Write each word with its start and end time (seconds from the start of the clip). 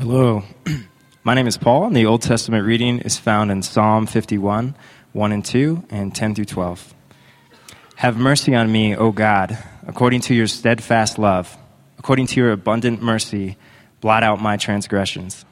Hello. 0.00 0.42
My 1.24 1.34
name 1.34 1.46
is 1.46 1.58
Paul, 1.58 1.84
and 1.84 1.94
the 1.94 2.06
Old 2.06 2.22
Testament 2.22 2.64
reading 2.64 3.00
is 3.00 3.18
found 3.18 3.50
in 3.50 3.60
Psalm 3.60 4.06
51, 4.06 4.74
1 5.12 5.32
and 5.32 5.44
2, 5.44 5.84
and 5.90 6.14
10 6.14 6.34
through 6.34 6.46
12. 6.46 6.94
Have 7.96 8.16
mercy 8.16 8.54
on 8.54 8.72
me, 8.72 8.96
O 8.96 9.12
God, 9.12 9.58
according 9.86 10.22
to 10.22 10.34
your 10.34 10.46
steadfast 10.46 11.18
love. 11.18 11.54
According 11.98 12.28
to 12.28 12.40
your 12.40 12.50
abundant 12.50 13.02
mercy, 13.02 13.58
blot 14.00 14.22
out 14.22 14.40
my 14.40 14.56
transgressions. 14.56 15.44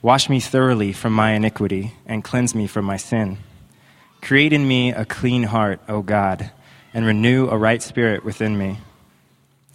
Wash 0.00 0.30
me 0.30 0.40
thoroughly 0.40 0.94
from 0.94 1.12
my 1.12 1.32
iniquity, 1.32 1.92
and 2.06 2.24
cleanse 2.24 2.54
me 2.54 2.66
from 2.66 2.86
my 2.86 2.96
sin. 2.96 3.36
Create 4.22 4.54
in 4.54 4.66
me 4.66 4.92
a 4.92 5.04
clean 5.04 5.42
heart, 5.42 5.82
O 5.86 6.00
God, 6.00 6.50
and 6.94 7.04
renew 7.04 7.46
a 7.46 7.58
right 7.58 7.82
spirit 7.82 8.24
within 8.24 8.56
me. 8.56 8.78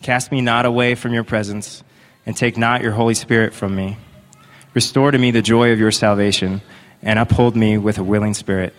Cast 0.02 0.32
me 0.32 0.42
not 0.42 0.66
away 0.66 0.96
from 0.96 1.14
your 1.14 1.24
presence, 1.24 1.84
and 2.26 2.36
take 2.36 2.58
not 2.58 2.82
your 2.82 2.94
Holy 2.94 3.14
Spirit 3.14 3.54
from 3.54 3.76
me. 3.76 3.96
Restore 4.78 5.10
to 5.10 5.18
me 5.18 5.32
the 5.32 5.42
joy 5.42 5.72
of 5.72 5.80
your 5.80 5.90
salvation, 5.90 6.62
and 7.02 7.18
uphold 7.18 7.56
me 7.56 7.80
with 7.80 7.98
a 7.98 8.04
willing 8.04 8.36
spirit. 8.36 8.76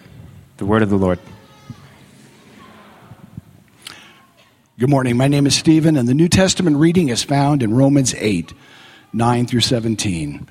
The 0.58 0.64
word 0.64 0.84
of 0.84 0.90
the 0.90 0.96
Lord. 0.96 1.18
Good 4.78 4.88
morning. 4.88 5.16
My 5.16 5.26
name 5.26 5.44
is 5.44 5.56
Stephen, 5.56 5.96
and 5.96 6.08
the 6.08 6.14
New 6.14 6.28
Testament 6.28 6.76
reading 6.76 7.08
is 7.08 7.24
found 7.24 7.64
in 7.64 7.74
Romans 7.74 8.14
8, 8.14 8.52
9 9.12 9.46
through 9.48 9.58
17. 9.58 10.48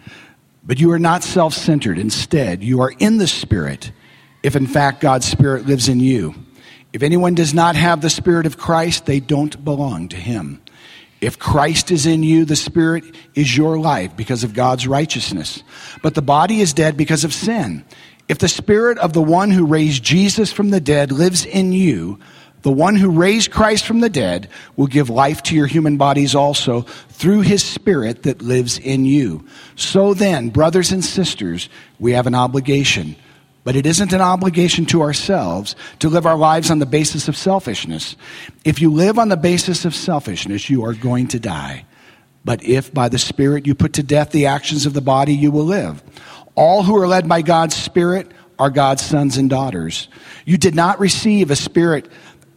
But 0.65 0.81
you 0.81 0.91
are 0.91 0.99
not 0.99 1.23
self 1.23 1.53
centered. 1.53 1.97
Instead, 1.97 2.61
you 2.61 2.81
are 2.81 2.91
in 2.99 3.15
the 3.15 3.25
Spirit, 3.25 3.93
if 4.43 4.57
in 4.57 4.67
fact 4.67 4.99
God's 4.99 5.27
Spirit 5.27 5.65
lives 5.65 5.87
in 5.87 6.01
you. 6.01 6.35
If 6.91 7.03
anyone 7.03 7.35
does 7.35 7.53
not 7.53 7.77
have 7.77 8.01
the 8.01 8.09
Spirit 8.09 8.47
of 8.47 8.57
Christ, 8.57 9.05
they 9.05 9.21
don't 9.21 9.63
belong 9.63 10.09
to 10.09 10.17
him. 10.17 10.61
If 11.19 11.39
Christ 11.39 11.89
is 11.89 12.05
in 12.05 12.21
you, 12.21 12.45
the 12.45 12.55
Spirit 12.55 13.03
is 13.33 13.57
your 13.57 13.79
life 13.79 14.15
because 14.15 14.43
of 14.43 14.53
God's 14.53 14.87
righteousness. 14.87 15.63
But 16.03 16.13
the 16.13 16.21
body 16.21 16.61
is 16.61 16.73
dead 16.73 16.95
because 16.95 17.23
of 17.23 17.33
sin. 17.33 17.83
If 18.27 18.37
the 18.39 18.47
Spirit 18.47 18.97
of 18.99 19.13
the 19.13 19.21
one 19.21 19.49
who 19.49 19.65
raised 19.65 20.03
Jesus 20.03 20.51
from 20.51 20.69
the 20.69 20.81
dead 20.81 21.11
lives 21.11 21.45
in 21.45 21.71
you, 21.71 22.19
the 22.61 22.71
one 22.71 22.95
who 22.95 23.09
raised 23.09 23.51
Christ 23.51 23.85
from 23.85 24.01
the 24.01 24.09
dead 24.09 24.49
will 24.75 24.87
give 24.87 25.09
life 25.09 25.41
to 25.43 25.55
your 25.55 25.67
human 25.67 25.97
bodies 25.97 26.35
also 26.35 26.81
through 26.81 27.41
his 27.41 27.63
Spirit 27.63 28.23
that 28.23 28.41
lives 28.41 28.77
in 28.77 29.05
you. 29.05 29.45
So 29.75 30.13
then, 30.13 30.49
brothers 30.49 30.91
and 30.91 31.03
sisters, 31.03 31.69
we 31.99 32.11
have 32.11 32.27
an 32.27 32.35
obligation 32.35 33.15
but 33.67 33.75
it 33.75 33.85
isn't 33.85 34.13
an 34.13 34.21
obligation 34.21 34.85
to 34.85 35.01
ourselves 35.01 35.75
to 35.99 36.07
live 36.07 36.25
our 36.25 36.37
lives 36.37 36.71
on 36.71 36.79
the 36.79 36.85
basis 36.85 37.27
of 37.27 37.35
selfishness. 37.35 38.15
If 38.63 38.79
you 38.79 38.89
live 38.89 39.19
on 39.19 39.27
the 39.27 39.35
basis 39.35 39.83
of 39.83 39.93
selfishness, 39.93 40.69
you 40.69 40.85
are 40.85 40.93
going 40.93 41.27
to 41.27 41.39
die. 41.41 41.85
But 42.45 42.63
if 42.63 42.93
by 42.93 43.09
the 43.09 43.19
Spirit 43.19 43.67
you 43.67 43.75
put 43.75 43.91
to 43.95 44.03
death 44.03 44.31
the 44.31 44.45
actions 44.45 44.85
of 44.85 44.93
the 44.93 45.01
body, 45.01 45.33
you 45.33 45.51
will 45.51 45.65
live. 45.65 46.01
All 46.55 46.81
who 46.81 46.95
are 46.95 47.09
led 47.09 47.27
by 47.27 47.41
God's 47.41 47.75
Spirit 47.75 48.31
are 48.57 48.69
God's 48.69 49.05
sons 49.05 49.35
and 49.35 49.49
daughters. 49.49 50.07
You 50.45 50.57
did 50.57 50.73
not 50.73 51.01
receive 51.01 51.51
a 51.51 51.57
spirit 51.57 52.07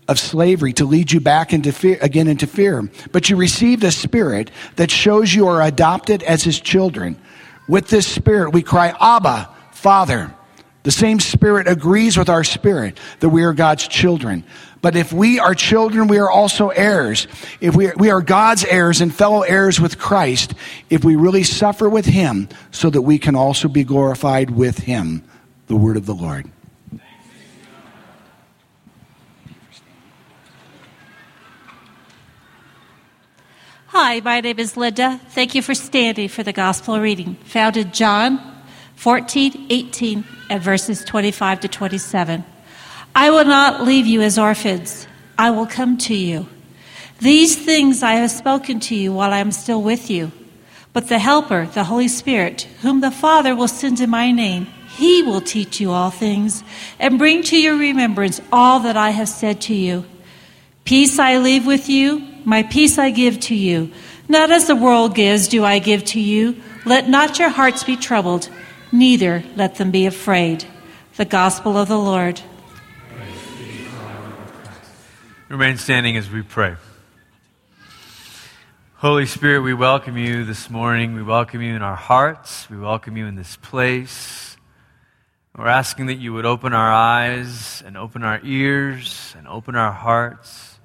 of 0.06 0.20
slavery 0.20 0.74
to 0.74 0.84
lead 0.84 1.10
you 1.10 1.18
back 1.18 1.52
into 1.52 1.72
fear, 1.72 1.98
again 2.00 2.28
into 2.28 2.46
fear, 2.46 2.88
but 3.10 3.28
you 3.28 3.34
received 3.34 3.82
a 3.82 3.90
spirit 3.90 4.52
that 4.76 4.92
shows 4.92 5.34
you 5.34 5.48
are 5.48 5.60
adopted 5.60 6.22
as 6.22 6.44
his 6.44 6.60
children. 6.60 7.20
With 7.68 7.88
this 7.88 8.06
spirit, 8.06 8.52
we 8.52 8.62
cry, 8.62 8.94
Abba, 9.00 9.48
Father. 9.72 10.36
The 10.82 10.90
same 10.90 11.20
Spirit 11.20 11.68
agrees 11.68 12.16
with 12.16 12.30
our 12.30 12.42
spirit 12.42 12.98
that 13.20 13.28
we 13.28 13.42
are 13.44 13.52
God's 13.52 13.86
children. 13.86 14.44
But 14.80 14.96
if 14.96 15.12
we 15.12 15.38
are 15.38 15.54
children, 15.54 16.08
we 16.08 16.18
are 16.18 16.30
also 16.30 16.70
heirs. 16.70 17.26
If 17.60 17.76
we 17.76 17.92
we 17.96 18.10
are 18.10 18.22
God's 18.22 18.64
heirs 18.64 19.02
and 19.02 19.14
fellow 19.14 19.42
heirs 19.42 19.78
with 19.78 19.98
Christ, 19.98 20.54
if 20.88 21.04
we 21.04 21.16
really 21.16 21.42
suffer 21.42 21.88
with 21.88 22.06
Him, 22.06 22.48
so 22.70 22.88
that 22.88 23.02
we 23.02 23.18
can 23.18 23.36
also 23.36 23.68
be 23.68 23.84
glorified 23.84 24.50
with 24.50 24.78
Him. 24.78 25.22
The 25.66 25.76
word 25.76 25.98
of 25.98 26.06
the 26.06 26.14
Lord. 26.14 26.50
Hi, 33.88 34.20
my 34.20 34.40
name 34.40 34.58
is 34.58 34.78
Linda. 34.78 35.20
Thank 35.28 35.54
you 35.54 35.60
for 35.60 35.74
standing 35.74 36.28
for 36.28 36.42
the 36.42 36.54
gospel 36.54 36.98
reading 37.00 37.34
found 37.44 37.76
in 37.76 37.92
John 37.92 38.59
14, 39.00 39.68
18, 39.70 40.24
and 40.50 40.62
verses 40.62 41.02
25 41.04 41.60
to 41.60 41.68
27. 41.68 42.44
I 43.14 43.30
will 43.30 43.46
not 43.46 43.82
leave 43.82 44.06
you 44.06 44.20
as 44.20 44.38
orphans. 44.38 45.06
I 45.38 45.52
will 45.52 45.64
come 45.64 45.96
to 45.96 46.14
you. 46.14 46.46
These 47.18 47.64
things 47.64 48.02
I 48.02 48.16
have 48.16 48.30
spoken 48.30 48.78
to 48.80 48.94
you 48.94 49.14
while 49.14 49.32
I 49.32 49.38
am 49.38 49.52
still 49.52 49.80
with 49.80 50.10
you. 50.10 50.32
But 50.92 51.08
the 51.08 51.18
Helper, 51.18 51.64
the 51.72 51.84
Holy 51.84 52.08
Spirit, 52.08 52.68
whom 52.82 53.00
the 53.00 53.10
Father 53.10 53.56
will 53.56 53.68
send 53.68 54.00
in 54.00 54.10
my 54.10 54.32
name, 54.32 54.66
he 54.98 55.22
will 55.22 55.40
teach 55.40 55.80
you 55.80 55.92
all 55.92 56.10
things 56.10 56.62
and 56.98 57.16
bring 57.16 57.42
to 57.44 57.58
your 57.58 57.78
remembrance 57.78 58.38
all 58.52 58.80
that 58.80 58.98
I 58.98 59.10
have 59.12 59.30
said 59.30 59.62
to 59.62 59.74
you. 59.74 60.04
Peace 60.84 61.18
I 61.18 61.38
leave 61.38 61.66
with 61.66 61.88
you, 61.88 62.18
my 62.44 62.64
peace 62.64 62.98
I 62.98 63.08
give 63.08 63.40
to 63.48 63.54
you. 63.54 63.92
Not 64.28 64.50
as 64.50 64.66
the 64.66 64.76
world 64.76 65.14
gives, 65.14 65.48
do 65.48 65.64
I 65.64 65.78
give 65.78 66.04
to 66.12 66.20
you. 66.20 66.60
Let 66.84 67.08
not 67.08 67.38
your 67.38 67.48
hearts 67.48 67.82
be 67.82 67.96
troubled 67.96 68.50
neither 68.92 69.42
let 69.56 69.76
them 69.76 69.90
be 69.90 70.06
afraid. 70.06 70.64
The 71.16 71.24
Gospel 71.24 71.76
of 71.76 71.88
the 71.88 71.98
Lord. 71.98 72.40
Remain 75.48 75.78
standing 75.78 76.16
as 76.16 76.30
we 76.30 76.42
pray. 76.42 76.76
Holy 78.94 79.26
Spirit, 79.26 79.62
we 79.62 79.74
welcome 79.74 80.16
you 80.16 80.44
this 80.44 80.70
morning. 80.70 81.14
We 81.14 81.22
welcome 81.22 81.62
you 81.62 81.74
in 81.74 81.82
our 81.82 81.96
hearts. 81.96 82.68
We 82.70 82.76
welcome 82.76 83.16
you 83.16 83.26
in 83.26 83.34
this 83.34 83.56
place. 83.56 84.56
We're 85.56 85.66
asking 85.66 86.06
that 86.06 86.18
you 86.18 86.32
would 86.32 86.46
open 86.46 86.72
our 86.72 86.92
eyes 86.92 87.82
and 87.84 87.96
open 87.96 88.22
our 88.22 88.40
ears 88.44 89.34
and 89.36 89.48
open 89.48 89.74
our 89.74 89.92
hearts. 89.92 90.78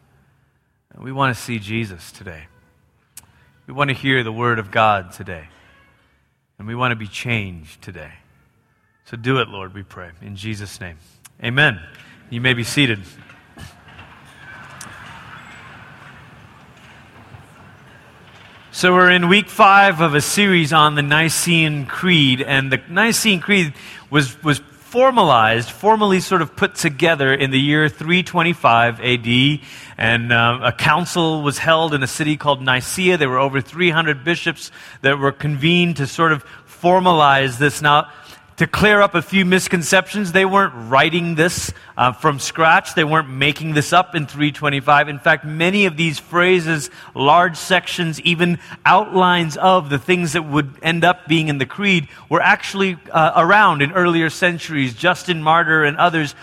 We 0.97 1.11
want 1.11 1.35
to 1.35 1.41
see 1.41 1.59
Jesus 1.59 2.11
today. 2.11 2.47
We 3.67 3.73
want 3.73 3.89
to 3.89 3.95
hear 3.95 4.23
the 4.23 4.31
word 4.31 4.59
of 4.59 4.71
God 4.71 5.11
today. 5.11 5.49
And 6.57 6.67
we 6.67 6.75
want 6.75 6.91
to 6.91 6.95
be 6.95 7.07
changed 7.07 7.81
today. 7.81 8.11
So 9.05 9.17
do 9.17 9.39
it, 9.39 9.49
Lord, 9.49 9.73
we 9.73 9.83
pray. 9.83 10.11
In 10.21 10.35
Jesus' 10.35 10.79
name. 10.79 10.97
Amen. 11.43 11.79
You 12.29 12.41
may 12.41 12.53
be 12.53 12.63
seated. 12.63 12.99
So, 18.71 18.93
we're 18.93 19.11
in 19.11 19.29
week 19.29 19.47
five 19.47 20.01
of 20.01 20.15
a 20.15 20.21
series 20.21 20.73
on 20.73 20.95
the 20.95 21.01
Nicene 21.01 21.85
Creed, 21.85 22.41
and 22.41 22.69
the 22.69 22.81
Nicene 22.89 23.39
Creed 23.39 23.73
was, 24.09 24.43
was 24.43 24.59
formalized, 24.95 25.69
formally 25.69 26.21
sort 26.21 26.41
of 26.41 26.55
put 26.55 26.73
together 26.73 27.33
in 27.33 27.51
the 27.51 27.59
year 27.59 27.89
325 27.89 29.01
AD. 29.01 29.59
And 29.97 30.31
uh, 30.31 30.59
a 30.63 30.71
council 30.71 31.41
was 31.41 31.57
held 31.57 31.93
in 31.93 32.01
a 32.01 32.07
city 32.07 32.37
called 32.37 32.61
Nicaea. 32.61 33.17
There 33.17 33.27
were 33.27 33.37
over 33.37 33.59
300 33.59 34.23
bishops 34.23 34.71
that 35.01 35.19
were 35.19 35.33
convened 35.33 35.97
to 35.97 36.07
sort 36.07 36.31
of 36.31 36.45
formalize 36.65 37.57
this. 37.57 37.81
Now, 37.81 38.09
to 38.57 38.67
clear 38.67 39.01
up 39.01 39.15
a 39.15 39.21
few 39.21 39.43
misconceptions, 39.43 40.31
they 40.31 40.45
weren't 40.45 40.73
writing 40.89 41.35
this 41.35 41.73
uh, 41.97 42.13
from 42.13 42.39
scratch. 42.39 42.95
They 42.95 43.03
weren't 43.03 43.29
making 43.29 43.73
this 43.73 43.91
up 43.91 44.15
in 44.15 44.27
325. 44.27 45.09
In 45.09 45.19
fact, 45.19 45.43
many 45.43 45.85
of 45.85 45.97
these 45.97 46.19
phrases, 46.19 46.89
large 47.13 47.57
sections, 47.57 48.21
even 48.21 48.59
outlines 48.85 49.57
of 49.57 49.89
the 49.89 49.99
things 49.99 50.33
that 50.33 50.43
would 50.43 50.73
end 50.81 51.03
up 51.03 51.27
being 51.27 51.49
in 51.49 51.57
the 51.57 51.65
creed, 51.65 52.07
were 52.29 52.41
actually 52.41 52.97
uh, 53.11 53.33
around 53.35 53.81
in 53.81 53.91
earlier 53.91 54.29
centuries. 54.29 54.93
Justin 54.93 55.43
Martyr 55.43 55.83
and 55.83 55.97
others 55.97 56.33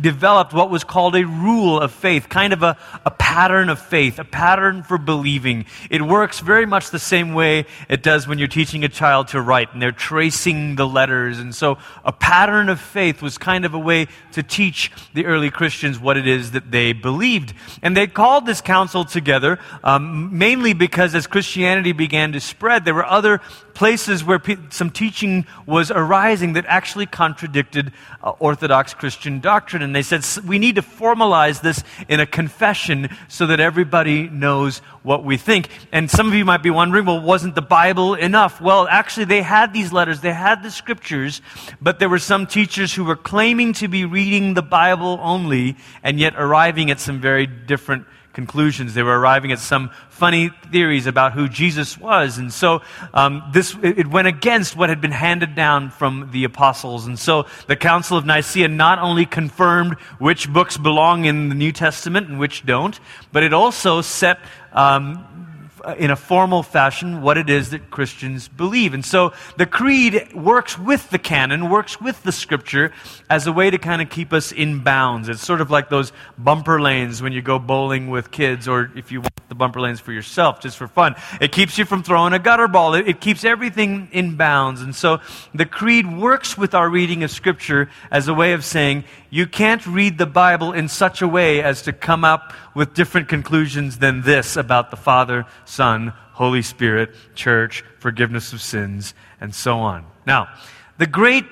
developed 0.00 0.52
what 0.52 0.70
was 0.70 0.84
called 0.84 1.14
a 1.14 1.24
rule 1.24 1.80
of 1.80 1.92
faith, 1.92 2.28
kind 2.28 2.52
of 2.52 2.62
a, 2.62 2.76
a 3.04 3.10
pattern 3.10 3.68
of 3.68 3.78
faith, 3.78 4.18
a 4.18 4.24
pattern 4.24 4.82
for 4.82 4.98
believing. 4.98 5.64
It 5.90 6.02
works 6.02 6.40
very 6.40 6.66
much 6.66 6.90
the 6.90 6.98
same 6.98 7.34
way 7.34 7.66
it 7.88 8.02
does 8.02 8.26
when 8.26 8.38
you're 8.38 8.48
teaching 8.48 8.84
a 8.84 8.88
child 8.88 9.28
to 9.28 9.40
write 9.40 9.72
and 9.72 9.80
they're 9.80 9.92
tracing 9.92 10.76
the 10.76 10.86
letters. 10.86 11.38
And 11.38 11.54
so 11.54 11.78
a 12.04 12.12
pattern 12.12 12.68
of 12.68 12.80
faith 12.80 13.22
was 13.22 13.38
kind 13.38 13.64
of 13.64 13.74
a 13.74 13.78
way 13.78 14.08
to 14.32 14.42
teach 14.42 14.90
the 15.14 15.26
early 15.26 15.50
Christians 15.50 15.98
what 15.98 16.16
it 16.16 16.26
is 16.26 16.52
that 16.52 16.70
they 16.70 16.92
believed. 16.92 17.54
And 17.82 17.96
they 17.96 18.06
called 18.06 18.46
this 18.46 18.60
council 18.60 19.04
together 19.04 19.58
um, 19.84 20.36
mainly 20.36 20.72
because 20.72 21.14
as 21.14 21.26
Christianity 21.26 21.92
began 21.92 22.32
to 22.32 22.40
spread, 22.40 22.84
there 22.84 22.94
were 22.94 23.06
other 23.06 23.40
places 23.76 24.24
where 24.24 24.38
pe- 24.38 24.56
some 24.70 24.90
teaching 24.90 25.46
was 25.66 25.90
arising 25.90 26.54
that 26.54 26.64
actually 26.66 27.04
contradicted 27.04 27.92
uh, 28.22 28.30
Orthodox 28.38 28.94
Christian 28.94 29.38
doctrine. 29.38 29.75
And 29.82 29.94
they 29.94 30.02
said, 30.02 30.24
we 30.46 30.58
need 30.58 30.76
to 30.76 30.82
formalize 30.82 31.60
this 31.60 31.82
in 32.08 32.20
a 32.20 32.26
confession 32.26 33.08
so 33.28 33.46
that 33.46 33.60
everybody 33.60 34.28
knows 34.28 34.78
what 35.02 35.24
we 35.24 35.36
think. 35.36 35.68
And 35.92 36.10
some 36.10 36.28
of 36.28 36.34
you 36.34 36.44
might 36.44 36.62
be 36.62 36.70
wondering, 36.70 37.06
well, 37.06 37.20
wasn't 37.20 37.54
the 37.54 37.62
Bible 37.62 38.14
enough? 38.14 38.60
Well, 38.60 38.88
actually, 38.88 39.26
they 39.26 39.42
had 39.42 39.72
these 39.72 39.92
letters, 39.92 40.20
they 40.20 40.32
had 40.32 40.62
the 40.62 40.70
scriptures, 40.70 41.40
but 41.80 41.98
there 41.98 42.08
were 42.08 42.18
some 42.18 42.46
teachers 42.46 42.94
who 42.94 43.04
were 43.04 43.16
claiming 43.16 43.72
to 43.74 43.88
be 43.88 44.04
reading 44.04 44.54
the 44.54 44.62
Bible 44.62 45.18
only 45.22 45.76
and 46.02 46.18
yet 46.18 46.34
arriving 46.36 46.90
at 46.90 47.00
some 47.00 47.20
very 47.20 47.46
different 47.46 48.06
conclusions. 48.36 48.92
They 48.92 49.02
were 49.02 49.18
arriving 49.18 49.50
at 49.50 49.58
some 49.58 49.90
funny 50.10 50.50
theories 50.70 51.06
about 51.06 51.32
who 51.32 51.48
Jesus 51.48 51.98
was. 51.98 52.36
And 52.36 52.52
so 52.52 52.82
um, 53.14 53.42
this, 53.52 53.74
it 53.82 54.06
went 54.06 54.28
against 54.28 54.76
what 54.76 54.90
had 54.90 55.00
been 55.00 55.10
handed 55.10 55.54
down 55.54 55.88
from 55.88 56.28
the 56.32 56.44
apostles. 56.44 57.06
And 57.06 57.18
so 57.18 57.46
the 57.66 57.76
Council 57.76 58.18
of 58.18 58.26
Nicaea 58.26 58.68
not 58.68 58.98
only 58.98 59.24
confirmed 59.24 59.94
which 60.18 60.52
books 60.52 60.76
belong 60.76 61.24
in 61.24 61.48
the 61.48 61.54
New 61.54 61.72
Testament 61.72 62.28
and 62.28 62.38
which 62.38 62.64
don't, 62.66 63.00
but 63.32 63.42
it 63.42 63.54
also 63.54 64.02
set 64.02 64.38
um, 64.72 65.45
Uh, 65.86 65.94
in 65.98 66.10
a 66.10 66.16
formal 66.16 66.64
fashion 66.64 67.22
what 67.22 67.38
it 67.38 67.48
is 67.48 67.70
that 67.70 67.92
Christians 67.92 68.48
believe. 68.48 68.92
And 68.92 69.04
so 69.04 69.32
the 69.56 69.66
creed 69.66 70.34
works 70.34 70.76
with 70.76 71.10
the 71.10 71.18
canon, 71.18 71.70
works 71.70 72.00
with 72.00 72.20
the 72.24 72.32
scripture 72.32 72.92
as 73.30 73.46
a 73.46 73.52
way 73.52 73.70
to 73.70 73.78
kind 73.78 74.02
of 74.02 74.10
keep 74.10 74.32
us 74.32 74.50
in 74.50 74.82
bounds. 74.82 75.28
It's 75.28 75.46
sort 75.46 75.60
of 75.60 75.70
like 75.70 75.88
those 75.88 76.12
bumper 76.38 76.80
lanes 76.80 77.22
when 77.22 77.32
you 77.32 77.40
go 77.40 77.60
bowling 77.60 78.10
with 78.10 78.32
kids, 78.32 78.66
or 78.66 78.90
if 78.96 79.12
you 79.12 79.20
want 79.20 79.48
the 79.48 79.54
bumper 79.54 79.80
lanes 79.80 80.00
for 80.00 80.10
yourself, 80.10 80.58
just 80.60 80.76
for 80.76 80.88
fun. 80.88 81.14
It 81.40 81.52
keeps 81.52 81.78
you 81.78 81.84
from 81.84 82.02
throwing 82.02 82.32
a 82.32 82.40
gutter 82.40 82.66
ball, 82.66 82.94
it, 82.94 83.06
it 83.06 83.20
keeps 83.20 83.44
everything 83.44 84.08
in 84.10 84.34
bounds. 84.34 84.82
And 84.82 84.92
so 84.92 85.20
the 85.54 85.66
creed 85.66 86.18
works 86.18 86.58
with 86.58 86.74
our 86.74 86.88
reading 86.88 87.22
of 87.22 87.30
scripture 87.30 87.90
as 88.10 88.26
a 88.26 88.34
way 88.34 88.54
of 88.54 88.64
saying, 88.64 89.04
you 89.36 89.46
can't 89.46 89.86
read 89.86 90.16
the 90.16 90.24
Bible 90.24 90.72
in 90.72 90.88
such 90.88 91.20
a 91.20 91.28
way 91.28 91.62
as 91.62 91.82
to 91.82 91.92
come 91.92 92.24
up 92.24 92.54
with 92.74 92.94
different 92.94 93.28
conclusions 93.28 93.98
than 93.98 94.22
this 94.22 94.56
about 94.56 94.90
the 94.90 94.96
Father, 94.96 95.44
Son, 95.66 96.14
Holy 96.32 96.62
Spirit, 96.62 97.14
church, 97.34 97.84
forgiveness 97.98 98.54
of 98.54 98.62
sins, 98.62 99.12
and 99.38 99.54
so 99.54 99.76
on. 99.80 100.06
Now, 100.26 100.48
the 100.96 101.06
great 101.06 101.44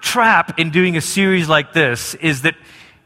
trap 0.00 0.60
in 0.60 0.70
doing 0.70 0.96
a 0.96 1.00
series 1.00 1.48
like 1.48 1.72
this 1.72 2.14
is 2.14 2.42
that 2.42 2.54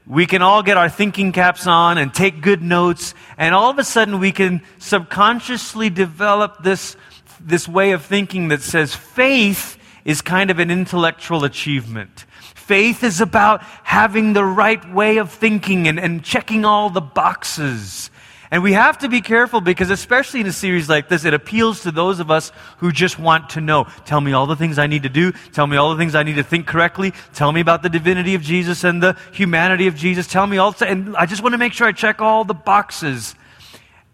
we 0.06 0.26
can 0.26 0.42
all 0.42 0.62
get 0.62 0.76
our 0.76 0.90
thinking 0.90 1.32
caps 1.32 1.66
on 1.66 1.96
and 1.96 2.12
take 2.12 2.42
good 2.42 2.60
notes, 2.60 3.14
and 3.38 3.54
all 3.54 3.70
of 3.70 3.78
a 3.78 3.84
sudden 3.84 4.18
we 4.18 4.32
can 4.32 4.60
subconsciously 4.76 5.88
develop 5.88 6.62
this, 6.62 6.96
this 7.40 7.66
way 7.66 7.92
of 7.92 8.04
thinking 8.04 8.48
that 8.48 8.60
says 8.60 8.94
faith 8.94 9.78
is 10.04 10.20
kind 10.20 10.50
of 10.50 10.58
an 10.58 10.70
intellectual 10.70 11.44
achievement. 11.44 12.26
Faith 12.68 13.02
is 13.02 13.22
about 13.22 13.62
having 13.82 14.34
the 14.34 14.44
right 14.44 14.92
way 14.92 15.16
of 15.16 15.32
thinking 15.32 15.88
and, 15.88 15.98
and 15.98 16.22
checking 16.22 16.66
all 16.66 16.90
the 16.90 17.00
boxes. 17.00 18.10
And 18.50 18.62
we 18.62 18.74
have 18.74 18.98
to 18.98 19.08
be 19.08 19.22
careful 19.22 19.62
because, 19.62 19.88
especially 19.88 20.40
in 20.40 20.46
a 20.46 20.52
series 20.52 20.86
like 20.86 21.08
this, 21.08 21.24
it 21.24 21.32
appeals 21.32 21.84
to 21.84 21.90
those 21.90 22.20
of 22.20 22.30
us 22.30 22.52
who 22.76 22.92
just 22.92 23.18
want 23.18 23.48
to 23.50 23.62
know. 23.62 23.86
Tell 24.04 24.20
me 24.20 24.34
all 24.34 24.44
the 24.44 24.54
things 24.54 24.78
I 24.78 24.86
need 24.86 25.04
to 25.04 25.08
do. 25.08 25.32
Tell 25.52 25.66
me 25.66 25.78
all 25.78 25.92
the 25.92 25.96
things 25.96 26.14
I 26.14 26.24
need 26.24 26.36
to 26.36 26.42
think 26.42 26.66
correctly. 26.66 27.14
Tell 27.32 27.52
me 27.52 27.62
about 27.62 27.82
the 27.82 27.88
divinity 27.88 28.34
of 28.34 28.42
Jesus 28.42 28.84
and 28.84 29.02
the 29.02 29.16
humanity 29.32 29.86
of 29.86 29.94
Jesus. 29.94 30.26
Tell 30.26 30.46
me 30.46 30.58
all. 30.58 30.74
And 30.82 31.16
I 31.16 31.24
just 31.24 31.42
want 31.42 31.54
to 31.54 31.58
make 31.58 31.72
sure 31.72 31.86
I 31.86 31.92
check 31.92 32.20
all 32.20 32.44
the 32.44 32.52
boxes. 32.52 33.34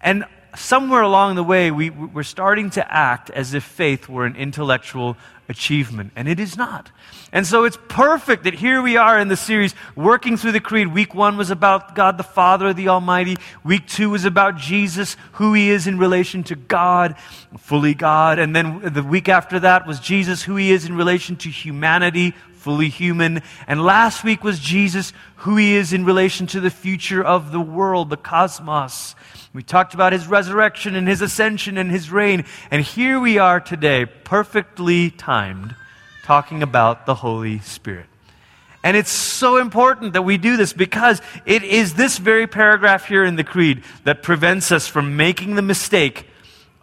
And 0.01 0.27
somewhere 0.57 1.03
along 1.03 1.37
the 1.37 1.45
way, 1.45 1.71
we, 1.71 1.91
we're 1.91 2.23
starting 2.23 2.71
to 2.71 2.93
act 2.93 3.31
as 3.31 3.55
if 3.55 3.65
faith 3.65 4.09
were 4.09 4.27
an 4.27 4.37
intellectual 4.37 5.17
achievement, 5.49 6.13
and 6.17 6.29
it 6.29 6.41
is 6.41 6.57
not. 6.57 6.91
And 7.33 7.47
so 7.47 7.65
it's 7.65 7.79
perfect 7.89 8.45
that 8.45 8.55
here 8.55 8.81
we 8.81 8.97
are 8.97 9.19
in 9.19 9.29
the 9.29 9.37
series 9.37 9.75
working 9.97 10.37
through 10.37 10.53
the 10.53 10.61
creed. 10.61 10.89
Week 10.89 11.15
one 11.15 11.37
was 11.37 11.51
about 11.51 11.95
God 11.95 12.17
the 12.17 12.23
Father, 12.23 12.73
the 12.73 12.89
Almighty. 12.89 13.37
Week 13.65 13.87
two 13.87 14.11
was 14.11 14.25
about 14.25 14.57
Jesus, 14.57 15.17
who 15.33 15.53
he 15.53 15.71
is 15.71 15.87
in 15.87 15.99
relation 15.99 16.45
to 16.45 16.55
God, 16.55 17.17
fully 17.59 17.95
God. 17.95 18.39
And 18.39 18.55
then 18.55 18.81
the 18.93 19.03
week 19.03 19.29
after 19.29 19.61
that 19.61 19.87
was 19.87 20.01
Jesus, 20.01 20.43
who 20.43 20.57
he 20.57 20.71
is 20.71 20.87
in 20.87 20.97
relation 20.97 21.37
to 21.37 21.51
humanity, 21.51 22.35
fully 22.65 22.89
human. 22.89 23.43
And 23.67 23.85
last 23.85 24.25
week 24.25 24.43
was 24.43 24.59
Jesus, 24.59 25.13
who 25.37 25.57
he 25.57 25.75
is 25.75 25.93
in 25.93 26.07
relation 26.07 26.47
to 26.47 26.61
the 26.61 26.71
future 26.71 27.23
of 27.23 27.53
the 27.53 27.61
world, 27.61 28.09
the 28.09 28.17
cosmos. 28.17 29.15
We 29.53 29.63
talked 29.63 29.93
about 29.93 30.15
his 30.15 30.27
resurrection 30.27 30.95
and 30.97 31.07
his 31.07 31.21
ascension 31.21 31.77
and 31.77 31.91
his 31.91 32.11
reign. 32.11 32.47
And 32.71 32.83
here 32.83 33.21
we 33.21 33.37
are 33.37 33.61
today, 33.61 34.07
perfectly 34.07 35.11
timed, 35.11 35.77
talking 36.25 36.63
about 36.63 37.05
the 37.05 37.17
Holy 37.17 37.59
Spirit. 37.59 38.07
And 38.83 38.97
it's 38.97 39.11
so 39.11 39.59
important 39.59 40.15
that 40.15 40.23
we 40.23 40.39
do 40.39 40.57
this 40.57 40.73
because 40.73 41.21
it 41.45 41.63
is 41.65 41.93
this 41.93 42.17
very 42.17 42.47
paragraph 42.47 43.07
here 43.07 43.25
in 43.25 43.37
the 43.37 43.45
Creed 43.45 43.85
that 44.05 44.23
prevents 44.23 44.73
us 44.73 44.89
from 44.89 45.19
making 45.19 45.55
the 45.55 45.63
mistake 45.63 46.29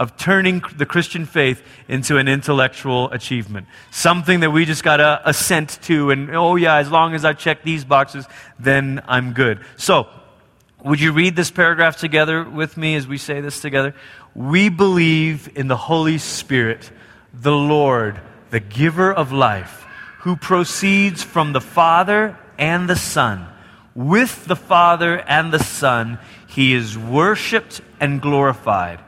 of 0.02 0.18
turning 0.18 0.64
the 0.78 0.86
Christian 0.88 1.28
faith 1.28 1.62
into 1.88 2.18
an 2.18 2.28
intellectual 2.28 3.12
achievement. 3.12 3.68
Something 3.92 4.40
that 4.40 4.50
we 4.50 4.66
just 4.66 4.84
got 4.84 4.98
to 4.98 5.22
assent 5.24 5.78
to, 5.84 6.10
and 6.10 6.36
oh, 6.36 6.56
yeah, 6.56 6.78
as 6.78 6.90
long 6.90 7.14
as 7.14 7.24
I 7.24 7.34
check 7.34 7.62
these 7.62 7.86
boxes, 7.86 8.26
then 8.58 9.04
I'm 9.08 9.34
good. 9.34 9.60
So, 9.78 10.08
would 10.84 11.00
you 11.00 11.12
read 11.12 11.36
this 11.36 11.52
paragraph 11.52 11.98
together 11.98 12.44
with 12.44 12.78
me 12.78 12.96
as 12.96 13.08
we 13.08 13.20
say 13.20 13.42
this 13.42 13.62
together? 13.62 13.94
We 14.34 14.70
believe 14.70 15.56
in 15.56 15.68
the 15.68 15.78
Holy 15.78 16.18
Spirit, 16.18 16.92
the 17.32 17.52
Lord, 17.52 18.20
the 18.50 18.60
giver 18.60 19.14
of 19.14 19.32
life, 19.32 19.86
who 20.22 20.36
proceeds 20.36 21.22
from 21.22 21.54
the 21.54 21.62
Father 21.62 22.40
and 22.58 22.90
the 22.90 22.96
Son. 22.96 23.46
With 23.94 24.46
the 24.46 24.56
Father 24.56 25.20
and 25.20 25.54
the 25.54 25.64
Son, 25.64 26.18
he 26.48 26.74
is 26.74 26.98
worshiped 26.98 27.82
and 28.00 28.20
glorified. 28.20 29.00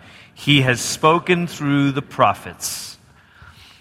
He 0.44 0.60
has 0.62 0.82
spoken 0.82 1.48
through 1.48 1.94
the 1.94 2.02
prophets. 2.02 2.98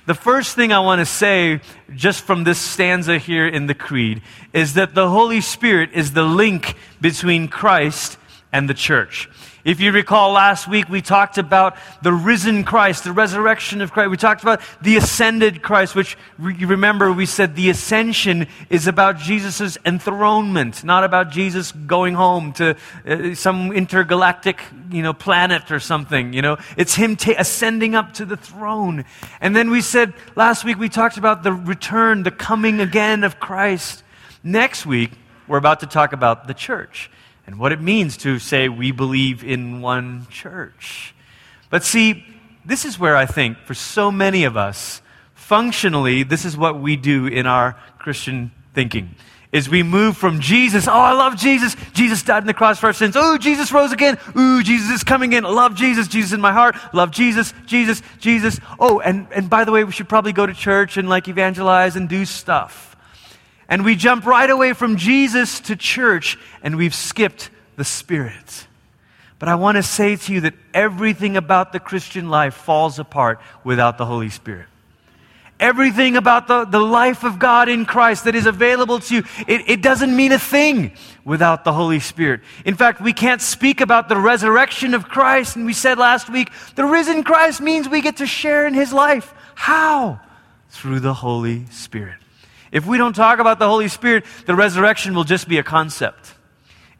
The 0.06 0.14
first 0.14 0.54
thing 0.54 0.72
I 0.72 0.78
want 0.78 1.00
to 1.00 1.06
say, 1.06 1.60
just 1.94 2.22
from 2.22 2.44
this 2.44 2.58
stanza 2.58 3.18
here 3.18 3.48
in 3.48 3.66
the 3.66 3.74
Creed, 3.74 4.22
is 4.52 4.74
that 4.74 4.94
the 4.94 5.08
Holy 5.08 5.40
Spirit 5.40 5.90
is 5.92 6.12
the 6.12 6.22
link 6.22 6.76
between 7.00 7.48
Christ 7.48 8.16
and 8.52 8.68
the 8.68 8.74
church. 8.74 9.28
If 9.64 9.80
you 9.80 9.92
recall 9.92 10.32
last 10.32 10.66
week, 10.66 10.88
we 10.88 11.00
talked 11.00 11.38
about 11.38 11.76
the 12.02 12.12
risen 12.12 12.64
Christ, 12.64 13.04
the 13.04 13.12
resurrection 13.12 13.80
of 13.80 13.92
Christ. 13.92 14.10
We 14.10 14.16
talked 14.16 14.42
about 14.42 14.60
the 14.82 14.96
ascended 14.96 15.62
Christ, 15.62 15.94
which 15.94 16.18
you 16.38 16.66
remember 16.66 17.12
we 17.12 17.26
said 17.26 17.54
the 17.54 17.70
ascension 17.70 18.48
is 18.70 18.88
about 18.88 19.18
Jesus' 19.18 19.78
enthronement, 19.86 20.82
not 20.82 21.04
about 21.04 21.30
Jesus 21.30 21.70
going 21.70 22.14
home 22.14 22.52
to 22.54 22.76
uh, 23.06 23.34
some 23.34 23.70
intergalactic, 23.70 24.60
you 24.90 25.02
know, 25.02 25.12
planet 25.12 25.70
or 25.70 25.78
something, 25.78 26.32
you 26.32 26.42
know. 26.42 26.56
It's 26.76 26.96
him 26.96 27.14
ta- 27.14 27.34
ascending 27.38 27.94
up 27.94 28.14
to 28.14 28.24
the 28.24 28.36
throne. 28.36 29.04
And 29.40 29.54
then 29.54 29.70
we 29.70 29.80
said 29.80 30.12
last 30.34 30.64
week 30.64 30.76
we 30.76 30.88
talked 30.88 31.18
about 31.18 31.44
the 31.44 31.52
return, 31.52 32.24
the 32.24 32.32
coming 32.32 32.80
again 32.80 33.22
of 33.22 33.38
Christ. 33.38 34.02
Next 34.42 34.84
week, 34.84 35.12
we're 35.46 35.58
about 35.58 35.80
to 35.80 35.86
talk 35.86 36.12
about 36.12 36.48
the 36.48 36.54
church 36.54 37.10
and 37.46 37.58
what 37.58 37.72
it 37.72 37.80
means 37.80 38.16
to 38.18 38.38
say 38.38 38.68
we 38.68 38.92
believe 38.92 39.42
in 39.44 39.80
one 39.80 40.26
church. 40.30 41.14
But 41.70 41.84
see, 41.84 42.24
this 42.64 42.84
is 42.84 42.98
where 42.98 43.16
I 43.16 43.26
think 43.26 43.58
for 43.58 43.74
so 43.74 44.12
many 44.12 44.44
of 44.44 44.56
us, 44.56 45.02
functionally, 45.34 46.22
this 46.22 46.44
is 46.44 46.56
what 46.56 46.78
we 46.80 46.96
do 46.96 47.26
in 47.26 47.46
our 47.46 47.76
Christian 47.98 48.52
thinking. 48.74 49.14
Is 49.50 49.68
we 49.68 49.82
move 49.82 50.16
from 50.16 50.40
Jesus, 50.40 50.88
oh, 50.88 50.92
I 50.92 51.12
love 51.12 51.36
Jesus. 51.36 51.76
Jesus 51.92 52.22
died 52.22 52.38
on 52.42 52.46
the 52.46 52.54
cross 52.54 52.78
for 52.78 52.86
our 52.86 52.94
sins. 52.94 53.16
Oh, 53.18 53.36
Jesus 53.36 53.70
rose 53.70 53.92
again. 53.92 54.16
Ooh, 54.34 54.62
Jesus 54.62 54.90
is 54.90 55.04
coming 55.04 55.34
in. 55.34 55.44
Love 55.44 55.74
Jesus. 55.74 56.08
Jesus 56.08 56.32
in 56.32 56.40
my 56.40 56.52
heart. 56.52 56.74
Love 56.94 57.10
Jesus, 57.10 57.52
Jesus, 57.66 58.00
Jesus. 58.18 58.58
Oh, 58.80 59.00
and, 59.00 59.26
and 59.30 59.50
by 59.50 59.64
the 59.64 59.72
way, 59.72 59.84
we 59.84 59.92
should 59.92 60.08
probably 60.08 60.32
go 60.32 60.46
to 60.46 60.54
church 60.54 60.96
and 60.96 61.06
like 61.06 61.28
evangelize 61.28 61.96
and 61.96 62.08
do 62.08 62.24
stuff. 62.24 62.91
And 63.72 63.86
we 63.86 63.96
jump 63.96 64.26
right 64.26 64.50
away 64.50 64.74
from 64.74 64.98
Jesus 64.98 65.58
to 65.60 65.76
church 65.76 66.36
and 66.62 66.76
we've 66.76 66.94
skipped 66.94 67.48
the 67.76 67.84
Spirit. 67.84 68.66
But 69.38 69.48
I 69.48 69.54
want 69.54 69.76
to 69.76 69.82
say 69.82 70.16
to 70.16 70.32
you 70.34 70.42
that 70.42 70.52
everything 70.74 71.38
about 71.38 71.72
the 71.72 71.80
Christian 71.80 72.28
life 72.28 72.52
falls 72.52 72.98
apart 72.98 73.40
without 73.64 73.96
the 73.96 74.04
Holy 74.04 74.28
Spirit. 74.28 74.66
Everything 75.58 76.18
about 76.18 76.48
the, 76.48 76.66
the 76.66 76.80
life 76.80 77.24
of 77.24 77.38
God 77.38 77.70
in 77.70 77.86
Christ 77.86 78.24
that 78.24 78.34
is 78.34 78.44
available 78.44 78.98
to 78.98 79.14
you, 79.14 79.22
it, 79.48 79.62
it 79.66 79.80
doesn't 79.80 80.14
mean 80.14 80.32
a 80.32 80.38
thing 80.38 80.92
without 81.24 81.64
the 81.64 81.72
Holy 81.72 81.98
Spirit. 81.98 82.42
In 82.66 82.74
fact, 82.74 83.00
we 83.00 83.14
can't 83.14 83.40
speak 83.40 83.80
about 83.80 84.10
the 84.10 84.18
resurrection 84.18 84.92
of 84.92 85.08
Christ. 85.08 85.56
And 85.56 85.64
we 85.64 85.72
said 85.72 85.96
last 85.96 86.28
week, 86.28 86.50
the 86.74 86.84
risen 86.84 87.24
Christ 87.24 87.62
means 87.62 87.88
we 87.88 88.02
get 88.02 88.18
to 88.18 88.26
share 88.26 88.66
in 88.66 88.74
his 88.74 88.92
life. 88.92 89.32
How? 89.54 90.20
Through 90.68 91.00
the 91.00 91.14
Holy 91.14 91.64
Spirit. 91.70 92.21
If 92.72 92.86
we 92.86 92.98
don't 92.98 93.12
talk 93.14 93.38
about 93.38 93.58
the 93.58 93.68
Holy 93.68 93.88
Spirit, 93.88 94.24
the 94.46 94.56
resurrection 94.56 95.14
will 95.14 95.24
just 95.24 95.46
be 95.46 95.58
a 95.58 95.62
concept. 95.62 96.34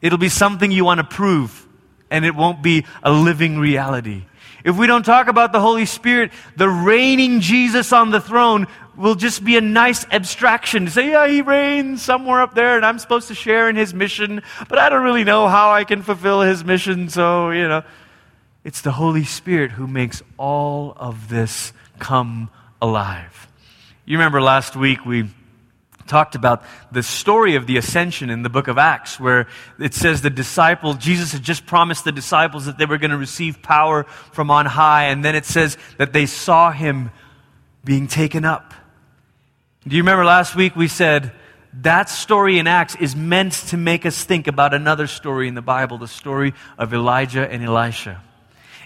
It'll 0.01 0.19
be 0.19 0.29
something 0.29 0.71
you 0.71 0.85
want 0.85 0.99
to 0.99 1.03
prove, 1.03 1.67
and 2.11 2.23
it 2.23 2.35
won't 2.35 2.61
be 2.61 2.85
a 3.01 3.11
living 3.11 3.57
reality. 3.57 4.23
If 4.63 4.77
we 4.77 4.87
don't 4.87 5.03
talk 5.03 5.27
about 5.27 5.51
the 5.51 5.59
Holy 5.59 5.85
Spirit, 5.85 6.31
the 6.55 6.69
reigning 6.69 7.41
Jesus 7.41 7.91
on 7.91 8.11
the 8.11 8.21
throne 8.21 8.67
will 8.95 9.15
just 9.15 9.43
be 9.43 9.57
a 9.57 9.61
nice 9.61 10.05
abstraction 10.11 10.87
say, 10.87 11.09
yeah, 11.09 11.27
he 11.27 11.41
reigns 11.41 12.01
somewhere 12.01 12.41
up 12.41 12.53
there 12.53 12.77
and 12.77 12.85
I'm 12.85 12.99
supposed 12.99 13.27
to 13.29 13.35
share 13.35 13.67
in 13.67 13.75
his 13.75 13.93
mission, 13.93 14.41
but 14.69 14.77
I 14.77 14.89
don't 14.89 15.03
really 15.03 15.23
know 15.23 15.47
how 15.47 15.71
I 15.71 15.83
can 15.83 16.03
fulfill 16.03 16.41
his 16.41 16.63
mission, 16.63 17.09
so, 17.09 17.49
you 17.49 17.67
know. 17.67 17.83
It's 18.63 18.81
the 18.81 18.91
Holy 18.91 19.25
Spirit 19.25 19.71
who 19.71 19.87
makes 19.87 20.21
all 20.37 20.93
of 20.95 21.27
this 21.27 21.73
come 21.99 22.49
alive. 22.81 23.47
You 24.05 24.17
remember 24.17 24.41
last 24.41 24.75
week 24.75 25.05
we 25.05 25.29
talked 26.07 26.35
about 26.35 26.63
the 26.91 27.03
story 27.03 27.55
of 27.55 27.67
the 27.67 27.77
ascension 27.77 28.29
in 28.29 28.43
the 28.43 28.49
book 28.49 28.67
of 28.67 28.77
Acts, 28.77 29.19
where 29.19 29.47
it 29.79 29.93
says 29.93 30.21
the 30.21 30.29
disciples, 30.29 30.97
Jesus 30.97 31.31
had 31.31 31.43
just 31.43 31.65
promised 31.65 32.03
the 32.03 32.11
disciples 32.11 32.65
that 32.65 32.77
they 32.77 32.85
were 32.85 32.97
going 32.97 33.11
to 33.11 33.17
receive 33.17 33.61
power 33.61 34.03
from 34.03 34.51
on 34.51 34.65
high, 34.65 35.05
and 35.05 35.23
then 35.23 35.35
it 35.35 35.45
says 35.45 35.77
that 35.97 36.13
they 36.13 36.25
saw 36.25 36.71
him 36.71 37.11
being 37.83 38.07
taken 38.07 38.45
up. 38.45 38.73
Do 39.87 39.95
you 39.95 40.01
remember 40.01 40.23
last 40.23 40.55
week 40.55 40.75
we 40.75 40.87
said 40.87 41.33
that 41.81 42.09
story 42.09 42.59
in 42.59 42.67
Acts 42.67 42.95
is 42.95 43.15
meant 43.15 43.53
to 43.69 43.77
make 43.77 44.05
us 44.05 44.23
think 44.23 44.47
about 44.47 44.73
another 44.73 45.07
story 45.07 45.47
in 45.47 45.55
the 45.55 45.61
Bible, 45.61 45.97
the 45.97 46.07
story 46.07 46.53
of 46.77 46.93
Elijah 46.93 47.51
and 47.51 47.63
Elisha. 47.63 48.21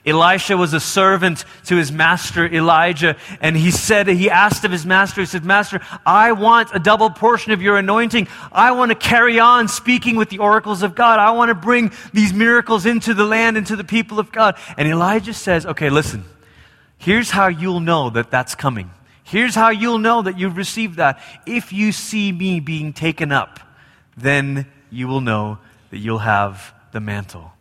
Elisha 0.08 0.56
was 0.56 0.74
a 0.74 0.80
servant 0.80 1.44
to 1.66 1.76
his 1.76 1.92
master 1.92 2.46
Elijah, 2.46 3.18
and 3.42 3.58
he 3.58 3.72
said, 3.72 4.08
he 4.08 4.30
asked 4.30 4.64
of 4.64 4.72
his 4.72 4.86
master, 4.86 5.22
he 5.22 5.28
said, 5.28 5.44
Master, 5.44 5.82
I 6.06 6.32
want 6.32 6.70
a 6.74 6.80
double 6.80 7.10
portion 7.10 7.52
of 7.52 7.62
your 7.62 7.78
anointing. 7.78 8.30
I 8.52 8.72
want 8.72 8.90
to 8.90 8.96
carry 8.96 9.40
on 9.40 9.68
speaking 9.68 10.16
with 10.16 10.30
the 10.30 10.40
oracles 10.40 10.82
of 10.82 10.96
God. 10.96 11.20
I 11.20 11.32
want 11.32 11.50
to 11.50 11.56
bring 11.56 11.92
these 12.14 12.34
miracles 12.34 12.86
into 12.86 13.14
the 13.14 13.26
land, 13.26 13.58
into 13.58 13.76
the 13.76 13.84
people 13.84 14.20
of 14.20 14.32
God. 14.32 14.58
And 14.78 14.88
Elijah 14.88 15.34
says, 15.34 15.66
Okay, 15.66 15.90
listen, 15.90 16.24
here's 16.98 17.30
how 17.30 17.48
you'll 17.48 17.82
know 17.82 18.10
that 18.12 18.32
that's 18.32 18.56
coming. 18.56 18.90
Here's 19.24 19.56
how 19.56 19.72
you'll 19.72 19.98
know 19.98 20.22
that 20.22 20.40
you've 20.40 20.56
received 20.56 20.98
that. 20.98 21.20
If 21.46 21.74
you 21.74 21.92
see 21.92 22.32
me 22.32 22.62
being 22.62 22.94
taken 22.94 23.34
up, 23.34 23.60
then 24.16 24.68
you 24.90 25.10
will 25.10 25.22
know 25.22 25.60
that 25.90 25.98
you'll 25.98 26.20
have 26.20 26.74
the 26.94 27.02
mantle. 27.02 27.52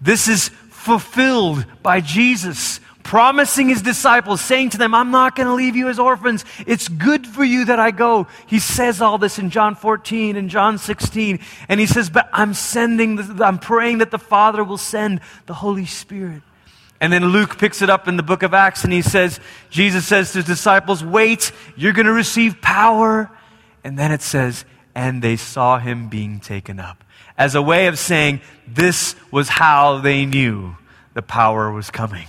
This 0.00 0.28
is 0.28 0.50
fulfilled 0.86 1.66
by 1.82 2.00
Jesus 2.00 2.80
promising 3.02 3.68
his 3.68 3.82
disciples, 3.82 4.40
saying 4.40 4.70
to 4.70 4.78
them, 4.78 4.92
I'm 4.92 5.12
not 5.12 5.36
going 5.36 5.46
to 5.46 5.54
leave 5.54 5.76
you 5.76 5.88
as 5.88 5.98
orphans. 5.98 6.44
It's 6.66 6.88
good 6.88 7.24
for 7.24 7.44
you 7.44 7.66
that 7.66 7.78
I 7.78 7.92
go. 7.92 8.26
He 8.46 8.58
says 8.58 9.00
all 9.00 9.16
this 9.16 9.38
in 9.38 9.50
John 9.50 9.76
14 9.76 10.34
and 10.36 10.50
John 10.50 10.76
16. 10.76 11.38
And 11.68 11.78
he 11.78 11.86
says, 11.86 12.10
But 12.10 12.28
I'm 12.32 12.52
sending, 12.52 13.16
the, 13.16 13.44
I'm 13.44 13.58
praying 13.58 13.98
that 13.98 14.10
the 14.10 14.18
Father 14.18 14.64
will 14.64 14.78
send 14.78 15.20
the 15.46 15.54
Holy 15.54 15.86
Spirit. 15.86 16.42
And 17.00 17.12
then 17.12 17.26
Luke 17.26 17.58
picks 17.58 17.80
it 17.80 17.90
up 17.90 18.08
in 18.08 18.16
the 18.16 18.24
book 18.24 18.42
of 18.42 18.54
Acts 18.54 18.82
and 18.82 18.92
he 18.92 19.02
says, 19.02 19.38
Jesus 19.70 20.06
says 20.06 20.32
to 20.32 20.38
his 20.38 20.46
disciples, 20.46 21.04
Wait, 21.04 21.52
you're 21.76 21.92
going 21.92 22.06
to 22.06 22.12
receive 22.12 22.60
power. 22.60 23.30
And 23.84 23.96
then 23.96 24.10
it 24.10 24.22
says, 24.22 24.64
And 24.94 25.22
they 25.22 25.36
saw 25.36 25.78
him 25.78 26.08
being 26.08 26.40
taken 26.40 26.80
up. 26.80 27.04
As 27.38 27.54
a 27.54 27.62
way 27.62 27.86
of 27.86 27.98
saying, 27.98 28.40
this 28.66 29.14
was 29.30 29.48
how 29.48 29.98
they 29.98 30.24
knew 30.24 30.76
the 31.14 31.22
power 31.22 31.70
was 31.70 31.90
coming. 31.90 32.26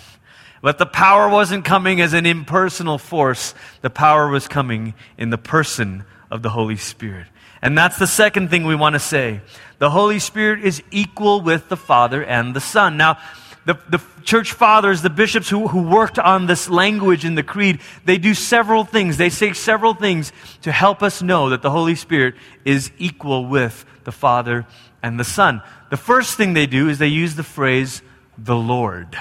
But 0.62 0.78
the 0.78 0.86
power 0.86 1.30
wasn't 1.30 1.66
coming 1.66 2.02
as 2.02 2.14
an 2.14 2.26
impersonal 2.26 2.98
force, 2.98 3.54
the 3.82 3.90
power 3.90 4.28
was 4.28 4.48
coming 4.48 4.96
in 5.18 5.30
the 5.30 5.38
person 5.38 6.04
of 6.30 6.42
the 6.42 6.50
Holy 6.50 6.78
Spirit. 6.78 7.28
And 7.62 7.78
that's 7.78 7.98
the 7.98 8.08
second 8.08 8.50
thing 8.50 8.66
we 8.66 8.76
want 8.76 8.94
to 8.94 9.00
say. 9.00 9.42
The 9.80 9.90
Holy 9.90 10.20
Spirit 10.20 10.64
is 10.64 10.84
equal 10.92 11.42
with 11.42 11.70
the 11.70 11.78
Father 11.78 12.24
and 12.24 12.56
the 12.56 12.60
Son. 12.60 12.98
Now, 12.98 13.18
the, 13.66 13.78
the 13.90 14.02
church 14.24 14.54
fathers, 14.54 15.02
the 15.02 15.10
bishops 15.10 15.50
who, 15.50 15.68
who 15.68 15.84
worked 15.84 16.18
on 16.18 16.46
this 16.46 16.70
language 16.70 17.26
in 17.26 17.36
the 17.36 17.44
creed, 17.44 17.82
they 18.06 18.18
do 18.18 18.34
several 18.34 18.86
things. 18.86 19.18
They 19.18 19.30
say 19.30 19.54
several 19.54 19.94
things 19.94 20.32
to 20.62 20.72
help 20.72 21.04
us 21.04 21.22
know 21.22 21.50
that 21.50 21.62
the 21.62 21.72
Holy 21.72 21.96
Spirit 21.96 22.36
is 22.64 22.92
equal 22.98 23.46
with 23.46 23.86
the 24.06 24.12
Father 24.14 24.66
and 25.02 25.20
the 25.20 25.24
Son. 25.24 25.62
The 25.90 25.98
first 25.98 26.38
thing 26.38 26.54
they 26.54 26.66
do 26.66 26.90
is 26.90 26.98
they 26.98 27.08
use 27.08 27.36
the 27.36 27.44
phrase, 27.44 28.02
the 28.38 28.56
Lord. 28.56 29.18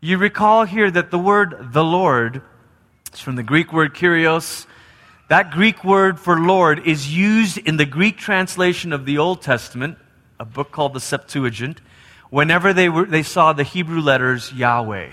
You 0.00 0.18
recall 0.18 0.64
here 0.64 0.90
that 0.90 1.10
the 1.10 1.18
word 1.18 1.72
the 1.72 1.84
Lord 1.84 2.42
is 3.12 3.20
from 3.20 3.36
the 3.36 3.42
Greek 3.42 3.72
word 3.72 3.94
kurios. 3.94 4.66
That 5.28 5.50
Greek 5.50 5.82
word 5.82 6.20
for 6.20 6.38
Lord 6.38 6.86
is 6.86 7.14
used 7.14 7.58
in 7.58 7.76
the 7.76 7.86
Greek 7.86 8.16
translation 8.16 8.92
of 8.92 9.04
the 9.04 9.18
Old 9.18 9.42
Testament, 9.42 9.98
a 10.38 10.44
book 10.44 10.70
called 10.70 10.94
the 10.94 11.00
Septuagint 11.00 11.80
whenever 12.30 12.72
they, 12.72 12.88
were, 12.88 13.04
they 13.04 13.22
saw 13.22 13.52
the 13.52 13.62
Hebrew 13.62 14.00
letters 14.00 14.52
Yahweh. 14.52 15.10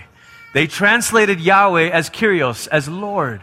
They 0.52 0.66
translated 0.66 1.40
Yahweh 1.40 1.90
as 1.90 2.10
Kyrios, 2.10 2.68
as 2.68 2.88
Lord. 2.88 3.42